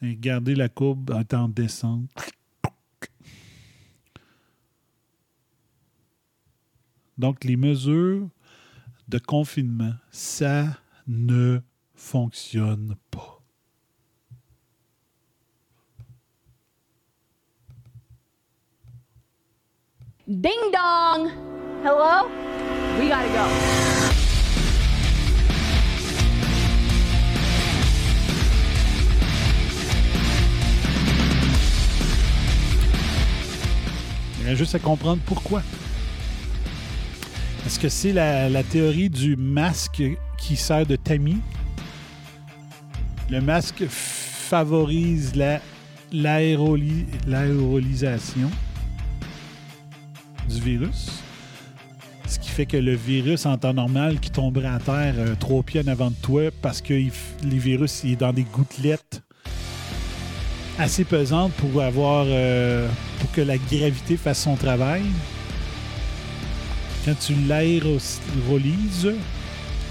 Regardez 0.00 0.54
la 0.54 0.68
courbe 0.68 1.10
est 1.18 1.34
en 1.34 1.48
descente. 1.48 2.10
Donc, 7.18 7.42
les 7.44 7.56
mesures 7.56 8.28
de 9.08 9.18
confinement, 9.18 9.94
ça 10.10 10.66
ne 11.08 11.60
fonctionne 11.94 12.94
pas. 13.10 13.42
Ding 20.28 20.52
dong! 20.72 21.30
Hello? 21.82 22.28
We 23.00 23.08
gotta 23.08 23.28
go. 23.28 23.48
Juste 34.54 34.74
à 34.74 34.78
comprendre 34.78 35.20
pourquoi. 35.26 35.62
Est-ce 37.68 37.78
que 37.78 37.90
c'est 37.90 38.14
la, 38.14 38.62
théorie 38.62 39.10
du 39.10 39.36
masque 39.36 40.02
qui 40.38 40.56
sert 40.56 40.86
de 40.86 40.96
tamis? 40.96 41.36
Le 43.28 43.42
masque 43.42 43.84
favorise 43.90 45.36
la, 45.36 45.60
l'aéroli- 46.10 47.04
l'aérolisation 47.26 48.48
du 50.48 50.60
virus. 50.62 51.20
Ce 52.26 52.38
qui 52.38 52.48
fait 52.48 52.64
que 52.64 52.78
le 52.78 52.94
virus, 52.94 53.44
en 53.44 53.58
temps 53.58 53.74
normal, 53.74 54.18
qui 54.18 54.30
tomberait 54.30 54.68
à 54.68 54.78
terre 54.78 55.16
euh, 55.18 55.34
trois 55.38 55.62
pieds 55.62 55.82
en 55.84 55.88
avant 55.88 56.08
de 56.08 56.16
toi 56.22 56.50
parce 56.62 56.80
que 56.80 56.94
il 56.94 57.12
les 57.44 57.58
virus 57.58 58.00
il 58.02 58.12
est 58.12 58.16
dans 58.16 58.32
des 58.32 58.44
gouttelettes 58.44 59.20
assez 60.78 61.04
pesantes 61.04 61.52
pour 61.52 61.82
avoir 61.82 62.24
euh, 62.28 62.88
pour 63.20 63.30
que 63.32 63.42
la 63.42 63.58
gravité 63.58 64.16
fasse 64.16 64.42
son 64.44 64.56
travail. 64.56 65.02
Quand 67.08 67.14
tu 67.20 67.34
l'aérolises, 67.46 69.08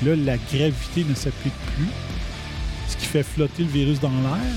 là, 0.05 0.15
la 0.15 0.37
gravité 0.37 1.03
ne 1.03 1.15
s'applique 1.15 1.51
plus, 1.75 1.87
ce 2.87 2.95
qui 2.95 3.07
fait 3.07 3.23
flotter 3.23 3.63
le 3.63 3.69
virus 3.69 3.99
dans 3.99 4.11
l'air. 4.11 4.53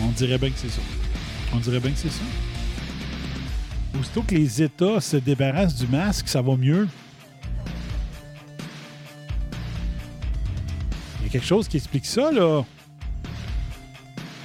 On 0.00 0.10
dirait 0.10 0.38
bien 0.38 0.50
que 0.50 0.58
c'est 0.58 0.70
ça. 0.70 0.80
On 1.52 1.56
dirait 1.56 1.80
bien 1.80 1.90
que 1.90 1.98
c'est 1.98 2.08
ça. 2.08 2.22
Aussitôt 3.98 4.22
que 4.22 4.36
les 4.36 4.62
États 4.62 5.00
se 5.00 5.16
débarrassent 5.16 5.74
du 5.74 5.88
masque, 5.88 6.28
ça 6.28 6.40
va 6.40 6.56
mieux. 6.56 6.86
Il 11.18 11.24
y 11.24 11.26
a 11.26 11.32
quelque 11.32 11.46
chose 11.46 11.66
qui 11.66 11.78
explique 11.78 12.06
ça, 12.06 12.30
là. 12.30 12.62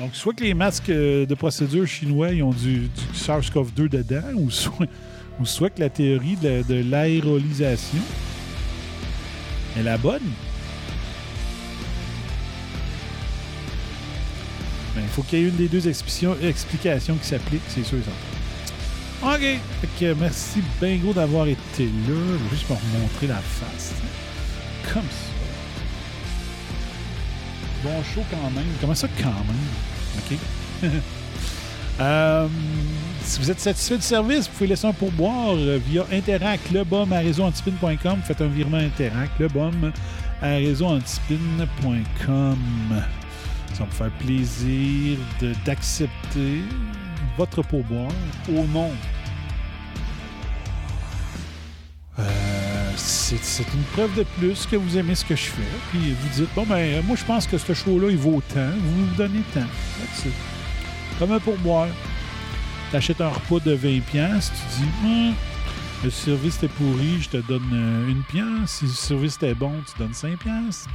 Donc, 0.03 0.15
soit 0.15 0.33
que 0.33 0.43
les 0.43 0.53
masques 0.53 0.89
euh, 0.89 1.25
de 1.25 1.33
procédure 1.33 1.87
chinois 1.87 2.33
ils 2.33 2.43
ont 2.43 2.51
du, 2.51 2.79
du 2.89 2.89
SARS-CoV-2 3.15 3.87
dedans, 3.87 4.33
ou 4.35 5.45
soit, 5.45 5.69
que 5.69 5.79
la 5.79 5.89
théorie 5.89 6.35
de, 6.35 6.61
de 6.67 6.83
l'aérolisation 6.83 8.01
est 9.77 9.83
la 9.83 9.97
bonne. 9.97 10.29
Il 14.97 15.07
faut 15.07 15.23
qu'il 15.23 15.39
y 15.39 15.43
ait 15.43 15.47
une 15.47 15.55
des 15.55 15.69
deux 15.69 15.87
explications, 15.87 17.15
qui 17.15 17.25
s'applique, 17.25 17.61
c'est 17.69 17.85
sûr 17.85 17.99
et. 17.99 19.31
OK. 19.35 19.39
Fait 19.39 19.89
que 20.01 20.13
merci 20.19 20.59
bien 20.81 20.97
gros 20.97 21.13
d'avoir 21.13 21.47
été 21.47 21.85
là. 21.85 22.37
Juste 22.51 22.69
me 22.69 22.75
remontrer 22.75 23.27
la 23.27 23.35
face. 23.35 23.93
Comme 24.93 25.03
ça. 25.03 25.29
Bon 27.85 28.03
show 28.13 28.21
quand 28.29 28.51
même. 28.51 28.65
Comment 28.81 28.95
ça 28.95 29.07
quand 29.17 29.29
même? 29.29 29.92
Euh, 31.99 32.47
si 33.21 33.39
vous 33.39 33.51
êtes 33.51 33.59
satisfait 33.59 33.97
du 33.97 34.01
service, 34.01 34.47
vous 34.47 34.53
pouvez 34.53 34.67
laisser 34.67 34.87
un 34.87 34.93
pourboire 34.93 35.53
euh, 35.53 35.79
via 35.87 36.05
Interact, 36.11 36.71
le 36.71 36.83
bum 36.83 37.13
à 37.13 37.19
réseauantipine.com. 37.19 38.19
Faites 38.25 38.41
un 38.41 38.47
virement 38.47 38.77
Interact, 38.77 39.33
le 39.39 39.47
bum 39.47 39.91
à 40.41 40.55
réseauantipine.com. 40.55 42.57
Ça 43.73 43.85
me 43.85 43.91
faire 43.91 44.09
plaisir 44.19 45.19
d'accepter 45.65 46.61
votre 47.37 47.61
pourboire 47.61 48.11
au 48.49 48.65
nom. 48.65 48.89
Euh, 52.19 52.52
c'est 53.23 53.73
une 53.73 53.83
preuve 53.93 54.13
de 54.15 54.23
plus 54.37 54.65
que 54.65 54.75
vous 54.75 54.97
aimez 54.97 55.15
ce 55.15 55.23
que 55.23 55.35
je 55.35 55.45
fais. 55.45 55.61
Puis 55.91 56.13
vous 56.13 56.29
dites, 56.29 56.53
bon, 56.55 56.65
ben, 56.65 57.01
moi, 57.05 57.15
je 57.15 57.23
pense 57.23 57.47
que 57.47 57.57
ce 57.57 57.73
show-là, 57.73 58.09
il 58.09 58.17
vaut 58.17 58.41
tant. 58.53 58.69
Vous 58.69 59.05
vous 59.05 59.15
donnez 59.15 59.41
tant. 59.53 59.61
That's. 59.61 60.27
Comme 61.19 61.31
un 61.31 61.39
pourboire. 61.39 61.87
T'achètes 62.91 63.21
un 63.21 63.29
repas 63.29 63.59
de 63.65 63.75
20$, 63.75 64.01
piastres, 64.01 64.53
tu 64.53 64.81
dis, 64.81 64.89
Hum, 65.03 65.33
le 66.03 66.09
service 66.11 66.57
était 66.57 66.67
pourri, 66.67 67.21
je 67.21 67.29
te 67.29 67.37
donne 67.37 67.69
euh, 67.73 68.09
une 68.09 68.23
pièce. 68.23 68.69
Si 68.69 68.85
le 68.85 68.91
service 68.91 69.35
était 69.37 69.55
bon, 69.55 69.71
tu 69.87 69.97
donnes 69.97 70.11
5$. 70.11 70.37
piastres. 70.37 70.89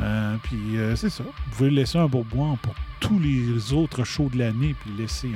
Euh, 0.00 0.36
puis 0.42 0.76
euh, 0.76 0.94
c'est 0.94 1.10
ça. 1.10 1.24
Vous 1.24 1.56
pouvez 1.56 1.70
laisser 1.70 1.98
un 1.98 2.08
pourboire 2.08 2.56
pour 2.58 2.74
tous 3.00 3.18
les 3.18 3.72
autres 3.72 4.04
shows 4.04 4.30
de 4.32 4.38
l'année, 4.38 4.74
puis 4.80 4.92
laisser 4.96 5.30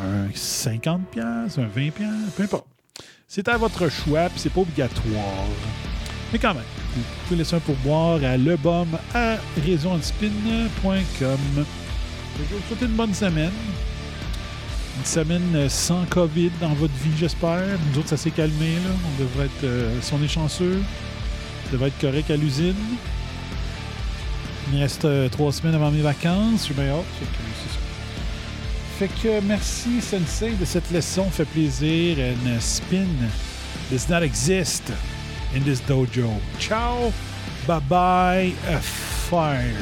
un, 0.00 0.04
un 0.04 0.28
50$, 0.28 1.04
piastres, 1.10 1.58
un 1.58 1.66
20$, 1.66 1.90
piastres, 1.90 2.32
peu 2.36 2.42
importe. 2.44 2.69
C'est 3.32 3.46
à 3.46 3.56
votre 3.56 3.88
choix, 3.88 4.28
puis 4.28 4.40
c'est 4.40 4.52
pas 4.52 4.62
obligatoire. 4.62 5.46
Mais 6.32 6.38
quand 6.40 6.52
même, 6.52 6.64
vous 6.96 7.02
pouvez 7.22 7.36
laisser 7.36 7.54
un 7.54 7.60
pourboire 7.60 8.18
à 8.24 8.36
lebum 8.36 8.88
à 9.14 9.36
réseauantispin.com. 9.64 11.38
Je 11.54 12.42
vous 12.42 12.62
souhaite 12.66 12.82
une 12.82 12.96
bonne 12.96 13.14
semaine. 13.14 13.52
Une 14.98 15.04
semaine 15.04 15.54
euh, 15.54 15.68
sans 15.68 16.04
COVID 16.06 16.50
dans 16.60 16.74
votre 16.74 16.92
vie, 16.94 17.16
j'espère. 17.16 17.78
Nous 17.92 18.00
autres, 18.00 18.08
ça 18.08 18.16
s'est 18.16 18.32
calmé. 18.32 18.74
Là. 18.74 18.90
On 19.06 19.22
devrait 19.22 19.44
être, 19.44 19.62
euh, 19.62 19.96
si 20.00 20.12
on 20.12 20.20
est 20.24 20.26
chanceux, 20.26 20.82
on 21.68 21.72
devrait 21.72 21.86
être 21.86 22.00
correct 22.00 22.32
à 22.32 22.36
l'usine. 22.36 22.74
Il 24.66 24.74
me 24.74 24.82
reste 24.82 25.04
euh, 25.04 25.28
trois 25.28 25.52
semaines 25.52 25.76
avant 25.76 25.92
mes 25.92 26.02
vacances. 26.02 26.58
Je 26.58 26.64
suis 26.64 26.74
bien 26.74 26.88
hâte. 26.88 27.04
Fait 29.00 29.08
que, 29.08 29.40
merci, 29.40 30.02
Sensei, 30.02 30.52
de 30.56 30.66
cette 30.66 30.90
leçon. 30.90 31.24
Fait 31.30 31.46
plaisir. 31.46 32.18
And 32.18 32.60
spin 32.60 33.08
does 33.90 34.10
not 34.10 34.22
exist 34.22 34.92
in 35.56 35.60
this 35.60 35.80
dojo. 35.80 36.28
Ciao. 36.58 37.10
Bye 37.66 37.80
bye. 37.88 38.52
Fire. 39.30 39.74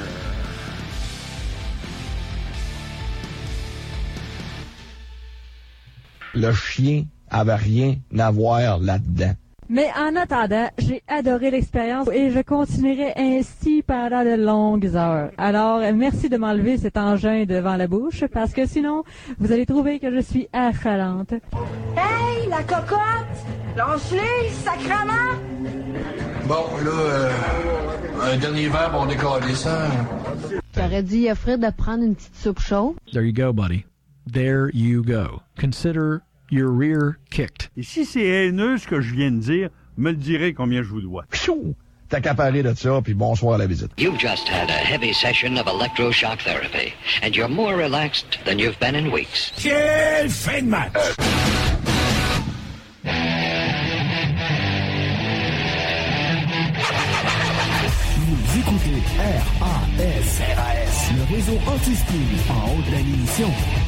Le 6.32 6.52
chien 6.52 7.04
avait 7.28 7.56
rien 7.56 7.96
à 8.16 8.30
voir 8.30 8.78
là-dedans. 8.78 9.34
Mais 9.70 9.88
en 9.98 10.16
attendant, 10.16 10.70
j'ai 10.78 11.02
adoré 11.08 11.50
l'expérience 11.50 12.08
et 12.10 12.30
je 12.30 12.40
continuerai 12.40 13.12
ainsi 13.16 13.82
pendant 13.86 14.24
de 14.24 14.34
longues 14.34 14.96
heures. 14.96 15.30
Alors, 15.36 15.80
merci 15.94 16.30
de 16.30 16.38
m'enlever 16.38 16.78
cet 16.78 16.96
engin 16.96 17.44
devant 17.44 17.76
la 17.76 17.86
bouche 17.86 18.24
parce 18.32 18.54
que 18.54 18.64
sinon, 18.66 19.04
vous 19.38 19.52
allez 19.52 19.66
trouver 19.66 19.98
que 19.98 20.10
je 20.10 20.20
suis 20.20 20.48
affalante. 20.54 21.32
Hey, 21.32 22.48
la 22.48 22.62
cocotte! 22.62 22.98
Lance-les, 23.76 24.48
sacrement! 24.50 25.36
Bon, 26.46 26.64
là, 26.82 26.90
euh, 26.90 27.30
un 28.22 28.36
dernier 28.38 28.68
verre 28.68 28.90
pour 28.90 29.06
décoller 29.06 29.54
ça. 29.54 29.86
T'aurais 30.72 31.02
dit 31.02 31.28
à 31.28 31.34
Fred 31.34 31.60
de 31.60 31.70
prendre 31.70 32.04
une 32.04 32.14
petite 32.14 32.34
soupe 32.34 32.60
chaude? 32.60 32.94
There 33.12 33.22
you 33.22 33.34
go, 33.34 33.52
buddy. 33.52 33.84
There 34.32 34.70
you 34.72 35.02
go. 35.02 35.42
Consider 35.60 36.22
your 36.50 36.70
rear 36.70 37.18
kicked. 37.30 37.70
Et 37.76 37.82
si 37.82 38.04
c'est 38.04 38.24
haineux 38.24 38.78
ce 38.78 38.86
que 38.86 39.00
je 39.00 39.14
viens 39.14 39.30
de 39.30 39.38
dire, 39.38 39.70
me 39.96 40.10
le 40.10 40.16
direz 40.16 40.54
combien 40.54 40.82
je 40.82 40.88
vous 40.88 41.00
dois. 41.00 41.24
Pfiou! 41.30 41.74
T'as 42.08 42.20
qu'à 42.20 42.34
parler 42.34 42.62
de 42.62 42.72
ça, 42.74 43.00
puis 43.02 43.12
bonsoir 43.12 43.56
à 43.56 43.58
la 43.58 43.66
visite. 43.66 43.90
You've 43.98 44.18
just 44.18 44.48
had 44.48 44.70
a 44.70 44.72
heavy 44.72 45.12
session 45.12 45.58
of 45.58 45.66
electroshock 45.66 46.40
therapy, 46.42 46.94
and 47.22 47.36
you're 47.36 47.48
more 47.48 47.76
relaxed 47.76 48.38
than 48.46 48.58
you've 48.58 48.78
been 48.80 48.94
in 48.94 49.12
weeks. 49.12 49.52
Quelle 49.56 50.30
fin 50.30 50.62
de 50.62 50.70
match! 50.70 50.92
Vous 58.16 58.58
écoutez 58.58 59.02
RAS, 59.60 60.40
RAS, 60.56 61.10
le 61.14 61.34
réseau 61.34 61.58
anti-spin 61.66 62.14
en 62.50 62.70
haut 62.70 62.82
de 62.86 62.92
la. 62.92 63.87